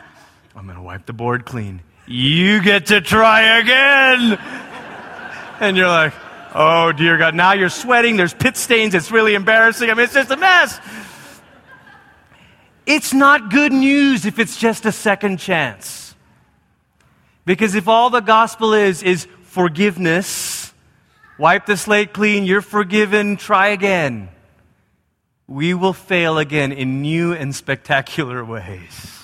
I'm 0.55 0.66
going 0.66 0.76
to 0.76 0.82
wipe 0.82 1.07
the 1.07 1.12
board 1.12 1.47
clean. 1.47 1.80
You 2.07 2.62
get 2.62 2.86
to 2.86 3.01
try 3.01 3.59
again 3.59 4.39
and 5.61 5.76
you're 5.76 5.88
like, 5.88 6.14
oh 6.54 6.92
dear 6.92 7.18
God, 7.18 7.34
now 7.34 7.52
you're 7.52 7.68
sweating, 7.68 8.16
there's 8.16 8.34
pit 8.34 8.56
stains, 8.56 8.94
it's 8.94 9.11
really 9.11 9.34
embarrassing. 9.34 9.90
I 9.90 9.94
mean, 9.94 10.04
it's 10.04 10.14
just 10.14 10.30
a 10.30 10.36
mess. 10.36 10.78
It's 12.86 13.12
not 13.12 13.50
good 13.50 13.72
news 13.72 14.24
if 14.24 14.38
it's 14.38 14.56
just 14.56 14.86
a 14.86 14.92
second 14.92 15.38
chance. 15.38 16.14
Because 17.44 17.74
if 17.74 17.88
all 17.88 18.11
the 18.11 18.20
gospel 18.20 18.74
is, 18.74 19.02
is 19.02 19.26
forgiveness, 19.42 20.72
wipe 21.38 21.66
the 21.66 21.76
slate 21.76 22.12
clean, 22.12 22.44
you're 22.44 22.62
forgiven, 22.62 23.36
try 23.36 23.68
again, 23.68 24.28
we 25.46 25.72
will 25.74 25.94
fail 25.94 26.38
again 26.38 26.72
in 26.72 27.00
new 27.00 27.32
and 27.32 27.54
spectacular 27.54 28.44
ways. 28.44 29.18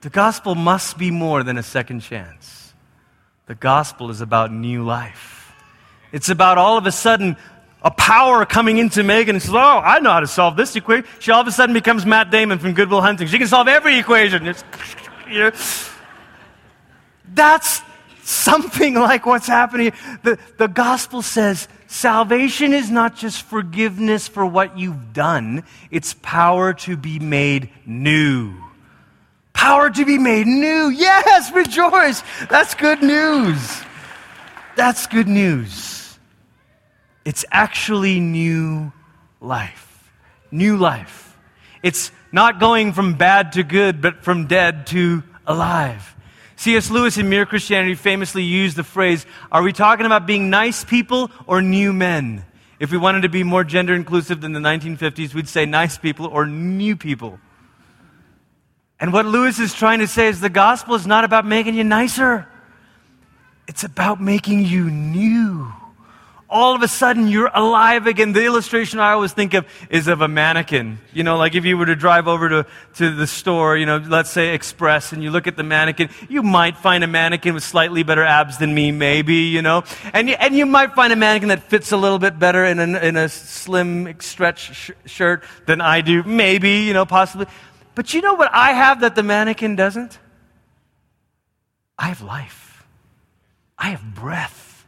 The 0.00 0.10
gospel 0.10 0.54
must 0.54 0.98
be 0.98 1.10
more 1.10 1.42
than 1.42 1.58
a 1.58 1.62
second 1.62 2.00
chance. 2.00 2.59
The 3.50 3.56
gospel 3.56 4.10
is 4.10 4.20
about 4.20 4.52
new 4.52 4.84
life. 4.84 5.52
It's 6.12 6.28
about 6.28 6.56
all 6.56 6.78
of 6.78 6.86
a 6.86 6.92
sudden 6.92 7.36
a 7.82 7.90
power 7.90 8.46
coming 8.46 8.78
into 8.78 9.02
Megan 9.02 9.34
and 9.34 9.42
says, 9.42 9.52
Oh, 9.52 9.58
I 9.58 9.98
know 9.98 10.10
how 10.12 10.20
to 10.20 10.28
solve 10.28 10.56
this 10.56 10.76
equation. 10.76 11.04
She 11.18 11.32
all 11.32 11.40
of 11.40 11.48
a 11.48 11.50
sudden 11.50 11.74
becomes 11.74 12.06
Matt 12.06 12.30
Damon 12.30 12.60
from 12.60 12.74
Good 12.74 12.88
Will 12.88 13.00
Hunting. 13.00 13.26
She 13.26 13.38
can 13.38 13.48
solve 13.48 13.66
every 13.66 13.98
equation. 13.98 14.44
You 14.44 14.52
know, 15.32 15.50
that's 17.34 17.82
something 18.22 18.94
like 19.08 19.26
what's 19.26 19.48
happening. 19.48 19.94
The, 20.22 20.38
the 20.56 20.68
gospel 20.68 21.20
says 21.20 21.66
salvation 21.88 22.72
is 22.72 22.88
not 22.88 23.16
just 23.16 23.42
forgiveness 23.42 24.28
for 24.28 24.46
what 24.46 24.78
you've 24.78 25.12
done, 25.12 25.64
it's 25.90 26.14
power 26.22 26.72
to 26.74 26.96
be 26.96 27.18
made 27.18 27.70
new. 27.84 28.69
Power 29.60 29.90
to 29.90 30.06
be 30.06 30.16
made 30.16 30.46
new. 30.46 30.88
Yes, 30.88 31.52
rejoice. 31.52 32.22
That's 32.48 32.72
good 32.72 33.02
news. 33.02 33.82
That's 34.74 35.06
good 35.06 35.28
news. 35.28 36.18
It's 37.26 37.44
actually 37.52 38.20
new 38.20 38.90
life. 39.38 40.10
New 40.50 40.78
life. 40.78 41.36
It's 41.82 42.10
not 42.32 42.58
going 42.58 42.94
from 42.94 43.16
bad 43.18 43.52
to 43.52 43.62
good, 43.62 44.00
but 44.00 44.24
from 44.24 44.46
dead 44.46 44.86
to 44.86 45.22
alive. 45.46 46.16
C.S. 46.56 46.90
Lewis 46.90 47.18
in 47.18 47.28
Mere 47.28 47.44
Christianity 47.44 47.96
famously 47.96 48.44
used 48.44 48.78
the 48.78 48.82
phrase 48.82 49.26
Are 49.52 49.62
we 49.62 49.74
talking 49.74 50.06
about 50.06 50.26
being 50.26 50.48
nice 50.48 50.84
people 50.84 51.30
or 51.46 51.60
new 51.60 51.92
men? 51.92 52.46
If 52.78 52.90
we 52.90 52.96
wanted 52.96 53.24
to 53.24 53.28
be 53.28 53.42
more 53.42 53.64
gender 53.64 53.92
inclusive 53.92 54.40
than 54.40 54.54
the 54.54 54.60
1950s, 54.60 55.34
we'd 55.34 55.48
say 55.48 55.66
nice 55.66 55.98
people 55.98 56.24
or 56.28 56.46
new 56.46 56.96
people. 56.96 57.38
And 59.00 59.14
what 59.14 59.24
Lewis 59.24 59.58
is 59.58 59.72
trying 59.72 60.00
to 60.00 60.06
say 60.06 60.28
is 60.28 60.40
the 60.40 60.50
gospel 60.50 60.94
is 60.94 61.06
not 61.06 61.24
about 61.24 61.46
making 61.46 61.74
you 61.74 61.84
nicer, 61.84 62.46
it's 63.66 63.82
about 63.82 64.20
making 64.20 64.66
you 64.66 64.90
new. 64.90 65.72
All 66.52 66.74
of 66.74 66.82
a 66.82 66.88
sudden, 66.88 67.28
you're 67.28 67.50
alive 67.54 68.08
again. 68.08 68.32
The 68.32 68.44
illustration 68.44 68.98
I 68.98 69.12
always 69.12 69.32
think 69.32 69.54
of 69.54 69.66
is 69.88 70.08
of 70.08 70.20
a 70.20 70.26
mannequin. 70.26 70.98
You 71.12 71.22
know, 71.22 71.36
like 71.36 71.54
if 71.54 71.64
you 71.64 71.78
were 71.78 71.86
to 71.86 71.94
drive 71.94 72.26
over 72.26 72.48
to, 72.48 72.66
to 72.96 73.14
the 73.14 73.28
store, 73.28 73.76
you 73.76 73.86
know, 73.86 73.98
let's 73.98 74.30
say 74.30 74.52
Express, 74.52 75.12
and 75.12 75.22
you 75.22 75.30
look 75.30 75.46
at 75.46 75.56
the 75.56 75.62
mannequin, 75.62 76.08
you 76.28 76.42
might 76.42 76.76
find 76.76 77.04
a 77.04 77.06
mannequin 77.06 77.54
with 77.54 77.62
slightly 77.62 78.02
better 78.02 78.24
abs 78.24 78.58
than 78.58 78.74
me, 78.74 78.90
maybe, 78.90 79.34
you 79.36 79.62
know. 79.62 79.84
And 80.12 80.28
you, 80.28 80.34
and 80.40 80.56
you 80.56 80.66
might 80.66 80.96
find 80.96 81.12
a 81.12 81.16
mannequin 81.16 81.50
that 81.50 81.62
fits 81.62 81.92
a 81.92 81.96
little 81.96 82.18
bit 82.18 82.36
better 82.36 82.64
in 82.64 82.80
a, 82.80 82.98
in 82.98 83.16
a 83.16 83.28
slim 83.28 84.18
stretch 84.18 84.74
sh- 84.74 84.90
shirt 85.06 85.44
than 85.66 85.80
I 85.80 86.00
do, 86.00 86.24
maybe, 86.24 86.78
you 86.78 86.94
know, 86.94 87.06
possibly. 87.06 87.46
But 88.00 88.14
you 88.14 88.22
know 88.22 88.32
what 88.32 88.48
I 88.50 88.72
have 88.72 89.02
that 89.02 89.14
the 89.14 89.22
mannequin 89.22 89.76
doesn't? 89.76 90.18
I 91.98 92.06
have 92.06 92.22
life. 92.22 92.86
I 93.76 93.90
have 93.90 94.14
breath. 94.14 94.86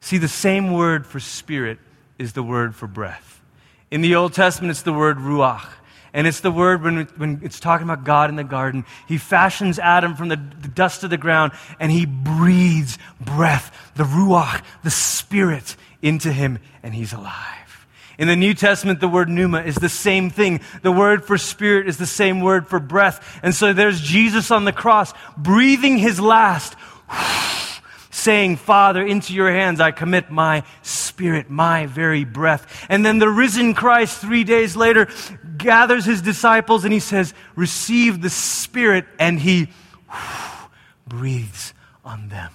See, 0.00 0.18
the 0.18 0.26
same 0.26 0.72
word 0.72 1.06
for 1.06 1.20
spirit 1.20 1.78
is 2.18 2.32
the 2.32 2.42
word 2.42 2.74
for 2.74 2.88
breath. 2.88 3.40
In 3.92 4.00
the 4.00 4.16
Old 4.16 4.32
Testament, 4.32 4.72
it's 4.72 4.82
the 4.82 4.92
word 4.92 5.18
ruach. 5.18 5.64
And 6.12 6.26
it's 6.26 6.40
the 6.40 6.50
word 6.50 6.82
when, 6.82 7.04
when 7.18 7.38
it's 7.44 7.60
talking 7.60 7.88
about 7.88 8.02
God 8.02 8.30
in 8.30 8.34
the 8.34 8.42
garden. 8.42 8.84
He 9.06 9.16
fashions 9.16 9.78
Adam 9.78 10.16
from 10.16 10.26
the, 10.26 10.42
the 10.60 10.66
dust 10.66 11.04
of 11.04 11.10
the 11.10 11.18
ground 11.18 11.52
and 11.78 11.92
he 11.92 12.04
breathes 12.04 12.98
breath, 13.20 13.92
the 13.94 14.02
ruach, 14.02 14.64
the 14.82 14.90
spirit 14.90 15.76
into 16.02 16.32
him, 16.32 16.58
and 16.82 16.96
he's 16.96 17.12
alive. 17.12 17.67
In 18.18 18.26
the 18.26 18.34
New 18.34 18.52
Testament, 18.52 18.98
the 18.98 19.06
word 19.06 19.28
pneuma 19.28 19.62
is 19.62 19.76
the 19.76 19.88
same 19.88 20.28
thing. 20.28 20.60
The 20.82 20.90
word 20.90 21.24
for 21.24 21.38
spirit 21.38 21.88
is 21.88 21.98
the 21.98 22.06
same 22.06 22.40
word 22.40 22.66
for 22.66 22.80
breath. 22.80 23.38
And 23.44 23.54
so 23.54 23.72
there's 23.72 24.00
Jesus 24.00 24.50
on 24.50 24.64
the 24.64 24.72
cross 24.72 25.14
breathing 25.36 25.98
his 25.98 26.18
last, 26.18 26.74
saying, 28.10 28.56
Father, 28.56 29.06
into 29.06 29.34
your 29.34 29.52
hands 29.52 29.78
I 29.78 29.92
commit 29.92 30.32
my 30.32 30.64
spirit, 30.82 31.48
my 31.48 31.86
very 31.86 32.24
breath. 32.24 32.86
And 32.88 33.06
then 33.06 33.20
the 33.20 33.28
risen 33.28 33.72
Christ, 33.72 34.18
three 34.18 34.42
days 34.42 34.74
later, 34.74 35.08
gathers 35.56 36.04
his 36.04 36.20
disciples 36.20 36.84
and 36.84 36.92
he 36.92 37.00
says, 37.00 37.32
Receive 37.54 38.20
the 38.20 38.30
spirit, 38.30 39.04
and 39.20 39.38
he 39.38 39.68
breathes 41.06 41.72
on 42.04 42.30
them. 42.30 42.50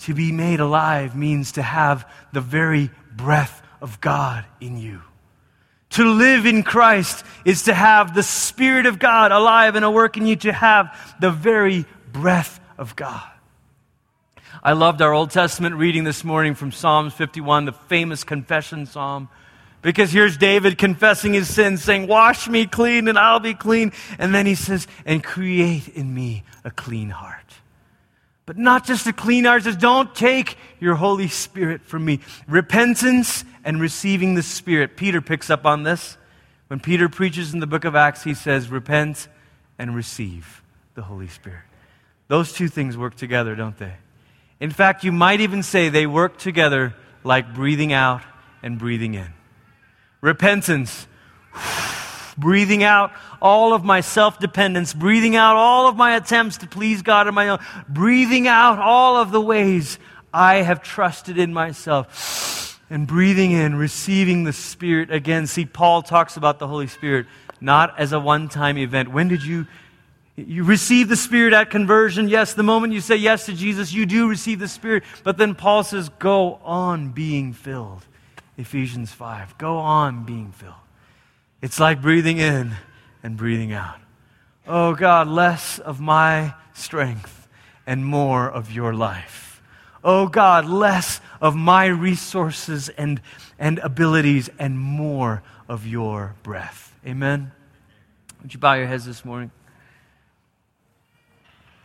To 0.00 0.12
be 0.12 0.32
made 0.32 0.60
alive 0.60 1.16
means 1.16 1.52
to 1.52 1.62
have 1.62 2.06
the 2.34 2.42
very 2.42 2.90
breath 3.16 3.62
of 3.80 4.00
God 4.00 4.44
in 4.60 4.78
you. 4.78 5.02
To 5.90 6.04
live 6.04 6.46
in 6.46 6.62
Christ 6.62 7.24
is 7.44 7.64
to 7.64 7.74
have 7.74 8.14
the 8.14 8.22
Spirit 8.22 8.86
of 8.86 8.98
God 8.98 9.32
alive 9.32 9.76
and 9.76 9.84
at 9.84 9.92
work 9.92 10.16
in 10.16 10.26
you, 10.26 10.36
to 10.36 10.52
have 10.52 11.14
the 11.20 11.30
very 11.30 11.84
breath 12.12 12.60
of 12.76 12.96
God. 12.96 13.22
I 14.62 14.72
loved 14.72 15.00
our 15.00 15.12
Old 15.12 15.30
Testament 15.30 15.76
reading 15.76 16.04
this 16.04 16.24
morning 16.24 16.54
from 16.54 16.72
Psalms 16.72 17.14
51, 17.14 17.66
the 17.66 17.72
famous 17.72 18.24
confession 18.24 18.86
psalm 18.86 19.28
Because 19.80 20.10
here's 20.10 20.36
David 20.36 20.76
confessing 20.76 21.34
his 21.34 21.52
sins, 21.52 21.84
saying, 21.84 22.08
Wash 22.08 22.48
me 22.48 22.66
clean 22.66 23.06
and 23.06 23.16
I'll 23.16 23.38
be 23.38 23.54
clean. 23.54 23.92
And 24.18 24.34
then 24.34 24.44
he 24.44 24.56
says, 24.56 24.88
And 25.04 25.22
create 25.22 25.88
in 25.88 26.12
me 26.12 26.42
a 26.64 26.70
clean 26.72 27.10
heart. 27.10 27.54
But 28.44 28.58
not 28.58 28.86
just 28.86 29.06
a 29.06 29.12
clean 29.12 29.44
heart, 29.44 29.64
says, 29.64 29.76
Don't 29.76 30.14
take 30.14 30.56
your 30.80 30.94
Holy 30.94 31.28
Spirit 31.28 31.82
from 31.82 32.04
me. 32.04 32.20
Repentance 32.48 33.44
and 33.66 33.80
receiving 33.80 34.34
the 34.34 34.42
Spirit. 34.42 34.96
Peter 34.96 35.20
picks 35.20 35.50
up 35.50 35.66
on 35.66 35.82
this. 35.82 36.16
When 36.68 36.80
Peter 36.80 37.08
preaches 37.08 37.52
in 37.52 37.60
the 37.60 37.66
book 37.66 37.84
of 37.84 37.94
Acts, 37.94 38.22
he 38.22 38.32
says, 38.32 38.70
Repent 38.70 39.28
and 39.78 39.94
receive 39.94 40.62
the 40.94 41.02
Holy 41.02 41.28
Spirit. 41.28 41.64
Those 42.28 42.52
two 42.52 42.68
things 42.68 42.96
work 42.96 43.16
together, 43.16 43.54
don't 43.54 43.76
they? 43.76 43.92
In 44.60 44.70
fact, 44.70 45.04
you 45.04 45.12
might 45.12 45.40
even 45.40 45.62
say 45.62 45.88
they 45.88 46.06
work 46.06 46.38
together 46.38 46.94
like 47.24 47.54
breathing 47.54 47.92
out 47.92 48.22
and 48.62 48.78
breathing 48.78 49.14
in. 49.14 49.32
Repentance, 50.20 51.06
breathing 52.38 52.82
out 52.82 53.12
all 53.42 53.74
of 53.74 53.84
my 53.84 54.00
self 54.00 54.38
dependence, 54.38 54.94
breathing 54.94 55.36
out 55.36 55.56
all 55.56 55.88
of 55.88 55.96
my 55.96 56.16
attempts 56.16 56.58
to 56.58 56.66
please 56.66 57.02
God 57.02 57.26
on 57.26 57.34
my 57.34 57.48
own, 57.48 57.58
breathing 57.88 58.48
out 58.48 58.78
all 58.78 59.16
of 59.16 59.30
the 59.30 59.40
ways 59.40 59.98
I 60.32 60.56
have 60.56 60.82
trusted 60.82 61.36
in 61.36 61.52
myself, 61.52 62.75
and 62.88 63.06
breathing 63.06 63.52
in, 63.52 63.74
receiving 63.74 64.44
the 64.44 64.52
Spirit 64.52 65.10
again. 65.10 65.46
See, 65.46 65.64
Paul 65.64 66.02
talks 66.02 66.36
about 66.36 66.58
the 66.58 66.68
Holy 66.68 66.86
Spirit 66.86 67.26
not 67.60 67.98
as 67.98 68.12
a 68.12 68.20
one 68.20 68.48
time 68.48 68.78
event. 68.78 69.10
When 69.10 69.28
did 69.28 69.44
you 69.44 69.66
you 70.36 70.64
receive 70.64 71.08
the 71.08 71.16
Spirit 71.16 71.54
at 71.54 71.70
conversion. 71.70 72.28
Yes, 72.28 72.52
the 72.52 72.62
moment 72.62 72.92
you 72.92 73.00
say 73.00 73.16
yes 73.16 73.46
to 73.46 73.54
Jesus, 73.54 73.94
you 73.94 74.04
do 74.04 74.28
receive 74.28 74.58
the 74.58 74.68
Spirit. 74.68 75.02
But 75.24 75.38
then 75.38 75.54
Paul 75.54 75.82
says, 75.82 76.10
go 76.18 76.60
on 76.62 77.12
being 77.12 77.54
filled. 77.54 78.04
Ephesians 78.58 79.12
5. 79.12 79.56
Go 79.56 79.78
on 79.78 80.24
being 80.24 80.52
filled. 80.52 80.74
It's 81.62 81.80
like 81.80 82.02
breathing 82.02 82.36
in 82.36 82.76
and 83.22 83.36
breathing 83.38 83.72
out. 83.72 83.98
Oh 84.66 84.94
God, 84.94 85.26
less 85.26 85.78
of 85.78 86.00
my 86.00 86.54
strength 86.74 87.48
and 87.86 88.04
more 88.04 88.50
of 88.50 88.70
your 88.70 88.92
life. 88.92 89.45
Oh 90.08 90.28
God, 90.28 90.66
less 90.66 91.20
of 91.40 91.56
my 91.56 91.86
resources 91.86 92.88
and, 92.90 93.20
and 93.58 93.80
abilities 93.80 94.48
and 94.56 94.78
more 94.78 95.42
of 95.68 95.84
your 95.84 96.36
breath. 96.44 96.94
Amen. 97.04 97.50
Would 98.40 98.54
you 98.54 98.60
bow 98.60 98.74
your 98.74 98.86
heads 98.86 99.04
this 99.04 99.24
morning? 99.24 99.50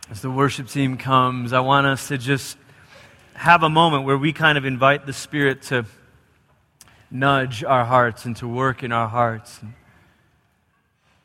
As 0.08 0.22
the 0.22 0.30
worship 0.30 0.68
team 0.68 0.98
comes, 0.98 1.52
I 1.52 1.58
want 1.58 1.88
us 1.88 2.06
to 2.08 2.16
just 2.16 2.56
have 3.34 3.64
a 3.64 3.68
moment 3.68 4.04
where 4.04 4.16
we 4.16 4.32
kind 4.32 4.56
of 4.56 4.64
invite 4.64 5.04
the 5.04 5.12
Spirit 5.12 5.62
to 5.62 5.84
nudge 7.10 7.64
our 7.64 7.84
hearts 7.84 8.24
and 8.24 8.36
to 8.36 8.46
work 8.46 8.84
in 8.84 8.92
our 8.92 9.08
hearts. 9.08 9.58
And 9.62 9.74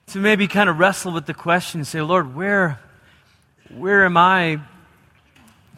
to 0.07 0.17
maybe 0.17 0.47
kind 0.47 0.67
of 0.67 0.79
wrestle 0.79 1.11
with 1.11 1.27
the 1.27 1.35
question 1.35 1.81
and 1.81 1.87
say, 1.87 2.01
Lord, 2.01 2.33
where, 2.33 2.79
where 3.69 4.03
am 4.03 4.17
I 4.17 4.61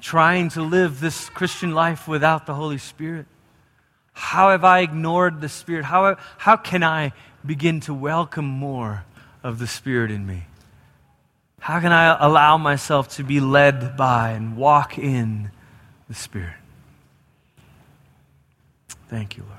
trying 0.01 0.49
to 0.49 0.61
live 0.61 0.99
this 0.99 1.29
Christian 1.29 1.73
life 1.73 2.07
without 2.07 2.45
the 2.45 2.53
Holy 2.53 2.77
Spirit? 2.77 3.25
How 4.13 4.51
have 4.51 4.63
I 4.63 4.79
ignored 4.79 5.41
the 5.41 5.49
Spirit? 5.49 5.85
How, 5.85 6.17
how 6.37 6.57
can 6.57 6.83
I 6.83 7.13
begin 7.45 7.79
to 7.81 7.93
welcome 7.93 8.45
more 8.45 9.05
of 9.43 9.59
the 9.59 9.67
Spirit 9.67 10.11
in 10.11 10.25
me? 10.25 10.43
How 11.59 11.79
can 11.79 11.91
I 11.91 12.17
allow 12.19 12.57
myself 12.57 13.09
to 13.15 13.23
be 13.23 13.39
led 13.39 13.97
by 13.97 14.31
and 14.31 14.57
walk 14.57 14.97
in 14.97 15.51
the 16.07 16.15
Spirit? 16.15 16.55
Thank 19.07 19.37
you, 19.37 19.43
Lord. 19.47 19.58